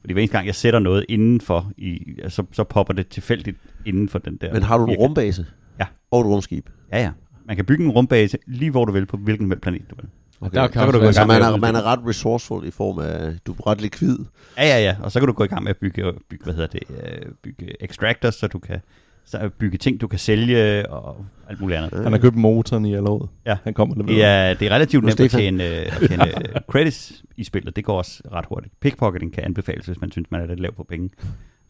Fordi 0.00 0.12
hver 0.12 0.22
eneste 0.22 0.36
gang, 0.36 0.46
jeg 0.46 0.54
sætter 0.54 0.80
noget 0.80 1.04
indenfor, 1.08 1.72
i, 1.76 2.14
så, 2.28 2.44
så 2.52 2.64
popper 2.64 2.94
det 2.94 3.08
tilfældigt 3.08 3.56
inden 3.86 4.08
for 4.08 4.18
den 4.18 4.36
der. 4.36 4.52
Men 4.52 4.62
har 4.62 4.78
du 4.78 4.84
en 4.86 4.96
rumbase? 4.96 5.46
Ja. 5.80 5.86
Og 6.10 6.20
et 6.20 6.26
rumskib? 6.26 6.68
Ja, 6.92 7.02
ja. 7.02 7.10
Man 7.46 7.56
kan 7.56 7.64
bygge 7.64 7.84
en 7.84 7.90
rumbase 7.90 8.38
lige 8.46 8.70
hvor 8.70 8.84
du 8.84 8.92
vil, 8.92 9.06
på 9.06 9.16
hvilken 9.16 9.60
planet 9.60 9.90
du 9.90 9.94
vil. 9.96 10.04
Okay. 10.40 10.56
Der 10.56 10.68
kan 10.68 10.72
så 10.72 10.78
kan 10.78 10.82
også 10.86 10.98
du 10.98 11.04
gå 11.04 11.10
i 11.10 11.12
gang 11.12 11.28
man 11.28 11.42
er, 11.42 11.56
man 11.56 11.74
er 11.74 11.82
ret 11.82 12.00
resourceful 12.06 12.66
i 12.66 12.70
form 12.70 12.98
af, 12.98 13.32
du 13.46 13.52
er 13.52 13.66
ret 13.66 13.80
likvid. 13.80 14.18
Ja, 14.58 14.64
ja, 14.64 14.80
ja. 14.80 14.96
Og 15.02 15.12
så 15.12 15.20
kan 15.20 15.26
du 15.26 15.32
gå 15.32 15.44
i 15.44 15.46
gang 15.46 15.62
med 15.62 15.70
at 15.70 15.76
bygge, 15.76 16.12
bygge 16.30 16.44
hvad 16.44 16.54
hedder 16.54 16.68
det, 16.68 16.82
øh, 16.90 17.32
bygge 17.42 17.84
extractors, 17.84 18.34
så 18.34 18.46
du 18.46 18.58
kan 18.58 18.80
så 19.24 19.50
bygge 19.58 19.78
ting, 19.78 20.00
du 20.00 20.06
kan 20.08 20.18
sælge 20.18 20.88
og 20.90 21.24
alt 21.48 21.60
muligt 21.60 21.78
andet. 21.78 22.02
Han 22.02 22.12
har 22.12 22.18
købt 22.18 22.36
motoren 22.36 22.84
i 22.84 22.94
alle 22.94 23.08
året. 23.08 23.28
Ja. 23.46 23.56
Han 23.64 23.74
kommer 23.74 23.94
og 23.94 24.04
leverer. 24.04 24.26
er, 24.26 24.54
det 24.54 24.68
er 24.68 24.74
relativt 24.74 25.04
nemt 25.04 25.20
at 25.20 25.30
tjene, 25.30 25.64
øh, 25.64 25.86
at 26.02 26.08
tjene 26.08 26.26
øh, 26.26 26.60
credits 26.70 27.22
i 27.36 27.44
spillet. 27.44 27.76
Det 27.76 27.84
går 27.84 27.98
også 27.98 28.22
ret 28.32 28.44
hurtigt. 28.48 28.74
Pickpocketing 28.80 29.32
kan 29.32 29.44
anbefales, 29.44 29.86
hvis 29.86 30.00
man 30.00 30.12
synes, 30.12 30.30
man 30.30 30.40
er 30.40 30.46
lidt 30.46 30.60
lav 30.60 30.74
på 30.74 30.84
penge. 30.88 31.10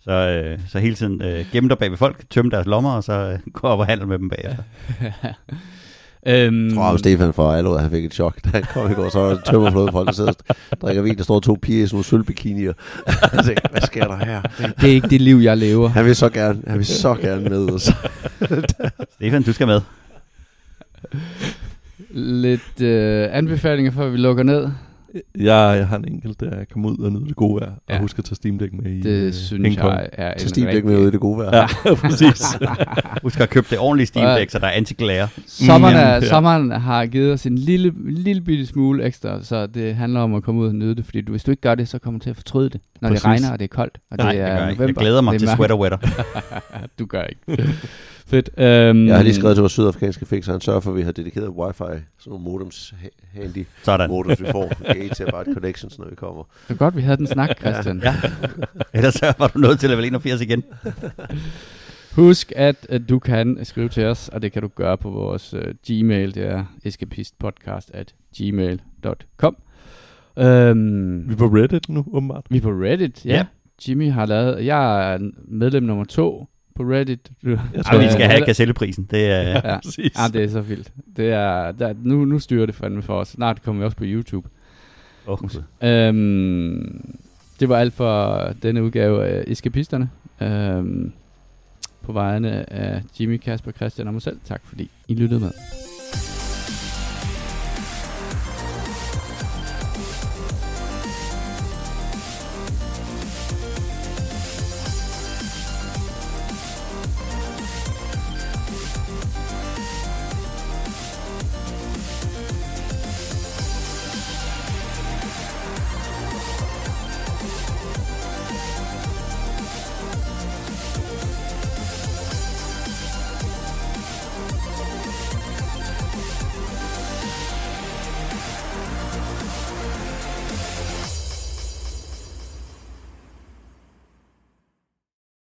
Så, 0.01 0.13
øh, 0.13 0.59
så 0.69 0.79
hele 0.79 0.95
tiden 0.95 1.23
øh, 1.23 1.47
gemme 1.53 1.69
dig 1.69 1.79
bag 1.79 1.91
ved 1.91 1.97
folk, 1.99 2.31
tømme 2.31 2.51
deres 2.51 2.67
lommer, 2.67 2.93
og 2.93 3.05
så 3.05 3.13
øh, 3.13 3.53
gå 3.53 3.69
op 3.69 3.79
og 3.79 3.87
handle 3.87 4.07
med 4.07 4.19
dem 4.19 4.29
bagefter. 4.29 4.63
øhm, 6.29 6.67
Jeg 6.67 6.75
tror, 6.75 6.85
at 6.85 6.99
Stefan 6.99 7.33
fra 7.33 7.57
Allerød, 7.57 7.79
han 7.79 7.91
fik 7.91 8.05
et 8.05 8.15
chok, 8.15 8.45
da 8.45 8.49
han 8.53 8.63
kom 8.73 8.91
i 8.91 8.95
går. 8.95 9.09
Så 9.09 9.19
var 9.19 9.29
der 9.29 9.41
tømmerflåde 9.41 9.93
folk, 9.93 10.07
der 10.07 10.13
sidder 10.13 10.33
og 10.71 10.81
drikker 10.81 11.03
vin. 11.03 11.17
Der 11.17 11.25
står 11.25 11.41
to 11.41 11.59
piger 11.63 11.85
i 11.85 11.87
sådan 11.87 11.95
nogle 11.97 12.05
sølvbikinier. 12.05 12.73
Jeg 13.33 13.45
tænkte, 13.45 13.69
hvad 13.71 13.81
sker 13.81 14.05
der 14.07 14.17
her? 14.25 14.43
det 14.81 14.91
er 14.91 14.95
ikke 14.95 15.09
det 15.09 15.21
liv, 15.21 15.37
jeg 15.37 15.57
lever. 15.57 15.89
Han 15.89 16.05
vil 16.05 16.17
så 16.17 16.29
gerne, 16.29 16.63
han 16.67 16.79
vil 16.79 16.87
så 16.87 17.15
gerne 17.15 17.49
med 17.49 17.71
os. 17.71 17.91
Stefan, 19.15 19.43
du 19.43 19.53
skal 19.53 19.67
med. 19.67 19.81
Lidt 22.11 22.81
øh, 22.81 23.29
anbefalinger, 23.33 23.93
før 23.93 24.09
vi 24.09 24.17
lukker 24.17 24.43
ned. 24.43 24.69
Jeg, 25.15 25.77
jeg 25.79 25.87
har 25.89 25.97
en 25.97 26.05
enkelt, 26.09 26.41
der 26.41 26.65
kommer 26.73 26.91
ud 26.91 26.99
og 26.99 27.13
nyder 27.13 27.25
det 27.27 27.37
gode 27.37 27.61
vejr. 27.61 27.73
Ja. 27.89 27.95
Og 27.95 28.01
husk 28.01 28.19
at 28.19 28.25
tage 28.25 28.37
Steam 28.37 28.59
Deck 28.59 28.73
med 28.73 28.91
i 28.93 29.01
Det 29.01 29.11
øh, 29.11 29.33
synes 29.33 29.77
jeg 29.77 30.09
er 30.13 30.33
en 30.33 30.39
Så 30.39 30.49
Steve 30.49 30.73
ikke 30.75 30.89
med 30.89 30.99
ud 30.99 31.09
i 31.09 31.11
det 31.11 31.21
gode 31.21 31.39
vejr. 31.39 31.57
Ja, 31.87 31.95
præcis. 32.09 32.43
Husk 33.23 33.41
at 33.41 33.51
købe 33.51 33.67
det 33.71 33.79
ordentlige 33.79 34.07
Steam. 34.07 34.39
Deck, 34.39 34.51
så 34.51 34.59
der 34.59 34.67
er 34.67 34.71
anti-glare. 34.71 35.29
Sommeren, 35.47 35.95
Mm, 35.95 36.01
er, 36.01 36.09
ja. 36.15 36.21
sommeren 36.21 36.71
har 36.71 37.07
givet 37.07 37.33
os 37.33 37.47
en 37.47 37.59
lille, 37.59 37.93
lille 38.11 38.41
bitte 38.43 38.67
smule 38.67 39.05
ekstra, 39.05 39.43
så 39.43 39.67
det 39.67 39.95
handler 39.95 40.21
om 40.21 40.35
at 40.35 40.43
komme 40.43 40.61
ud 40.61 40.67
og 40.69 40.75
nyde 40.75 40.95
det, 40.95 41.05
fordi 41.05 41.21
du, 41.21 41.31
hvis 41.33 41.45
du 41.45 41.51
ikke 41.51 41.61
gør 41.61 41.75
det, 41.75 41.89
så 41.89 41.99
kommer 41.99 42.19
du 42.19 42.23
til 42.23 42.31
at 42.31 42.37
fortryde 42.37 42.71
det, 42.71 42.81
når 43.01 43.09
Præcis. 43.09 43.23
det 43.23 43.29
regner 43.31 43.53
og 43.53 43.59
det 43.59 43.65
er 43.65 43.69
koldt. 43.69 43.99
Og 44.11 44.17
Nej, 44.17 44.27
det 44.33 44.35
det 44.39 44.45
er 44.45 44.49
gør 44.49 44.61
jeg 44.61 44.71
ikke. 44.71 44.83
november. 44.83 45.01
Jeg 45.03 45.07
glæder 45.07 45.21
mig 45.21 45.39
til. 45.39 45.49
Sweater 45.49 45.77
Weather. 45.77 45.99
Du 46.99 47.07
gør 47.07 47.23
ikke. 47.23 47.41
Fedt. 48.27 48.49
Um, 48.57 49.07
Jeg 49.07 49.17
har 49.17 49.23
lige 49.23 49.35
skrevet 49.35 49.57
til 49.57 49.61
vores 49.63 49.73
sydafrikanske 49.73 50.27
fix, 50.27 50.45
så 50.45 50.53
han 50.53 50.61
sørger 50.61 50.81
for, 50.81 50.91
at 50.91 50.97
vi 50.97 51.03
har 51.03 51.13
dedikeret 51.13 51.49
wifi. 51.49 51.79
Sådan 51.79 52.03
nogle 52.27 52.45
modems, 52.45 52.95
ha- 53.01 53.41
handy 53.43 53.67
Sådan. 53.83 54.11
modems, 54.11 54.41
vi 54.43 54.47
får. 54.53 54.93
Gate 54.95 55.33
connections, 55.55 55.99
når 55.99 56.09
vi 56.09 56.15
kommer. 56.15 56.43
Det 56.69 56.75
er 56.75 56.79
godt, 56.79 56.97
vi 56.97 57.03
havde 57.03 57.17
den 57.17 57.27
snak, 57.27 57.59
Christian. 57.61 58.01
Ja. 58.05 58.15
Ellers 58.95 59.15
så 59.15 59.35
var 59.39 59.49
du 59.49 59.59
nødt 59.59 59.81
til 59.81 59.91
level 59.91 60.05
81 60.05 60.41
igen. 60.41 60.65
Husk, 62.17 62.53
at, 62.57 62.87
at 62.89 63.09
du 63.09 63.19
kan 63.19 63.59
skrive 63.65 63.89
til 63.89 64.05
os, 64.05 64.29
og 64.29 64.43
det 64.43 64.53
kan 64.53 64.63
du 64.63 64.69
gøre 64.69 64.99
på 64.99 65.11
vores 65.11 65.55
uh, 65.55 65.61
Gmail. 65.89 66.35
Det 66.35 66.47
er 66.47 66.65
escapistpodcast 66.85 67.91
at 67.95 68.15
gmail.com. 68.37 69.57
Um, 70.37 71.29
Vi 71.29 71.33
er 71.33 71.37
på 71.39 71.47
Reddit 71.47 71.89
nu, 71.89 72.05
åbenbart. 72.13 72.47
vi 72.51 72.57
er 72.57 72.61
på 72.61 72.71
Reddit, 72.71 73.27
ja. 73.27 73.35
Ja. 73.35 73.45
Jimmy 73.89 74.11
har 74.11 74.27
lavet... 74.27 74.65
Jeg 74.67 75.15
er 75.15 75.19
medlem 75.49 75.83
nummer 75.83 76.05
to 76.05 76.47
på 76.79 76.85
Reddit. 76.85 77.31
Du, 77.45 77.51
Jeg 77.51 77.59
Ej, 77.87 77.99
vi 77.99 78.13
skal 78.13 78.27
have 78.27 78.45
gazelleprisen. 78.45 79.09
Det 79.11 79.27
er... 79.27 79.41
Ja, 79.43 79.79
Præcis. 79.85 80.13
ja, 80.19 80.29
det 80.33 80.45
er 80.45 80.49
så 80.49 80.61
vildt. 80.61 80.93
Det 81.17 81.29
er, 81.33 81.73
der, 81.73 81.95
nu, 82.03 82.25
nu 82.25 82.39
styrer 82.39 82.67
det 82.67 82.75
fandme 82.75 83.03
for 83.03 83.21
os. 83.21 83.29
Snart 83.29 83.63
kommer 83.63 83.81
vi 83.81 83.85
også 83.85 83.97
på 83.97 84.05
YouTube. 84.07 84.49
Oh, 85.27 85.39
Øhm, 85.83 87.15
det 87.61 87.69
var 87.69 87.77
alt 87.79 87.95
for 87.95 88.43
denne 88.63 88.83
udgave 88.85 89.27
af 89.27 89.45
Eskapisterne. 89.47 90.11
Øhm, 90.43 91.13
på 92.03 92.13
vegne 92.13 92.73
af 92.73 93.03
Jimmy, 93.21 93.37
Kasper, 93.37 93.73
Christian 93.73 94.07
og 94.07 94.13
mig 94.13 94.23
selv. 94.23 94.39
Tak 94.45 94.61
fordi 94.65 94.91
I 95.09 95.15
lyttede 95.15 95.41
med. 95.41 95.51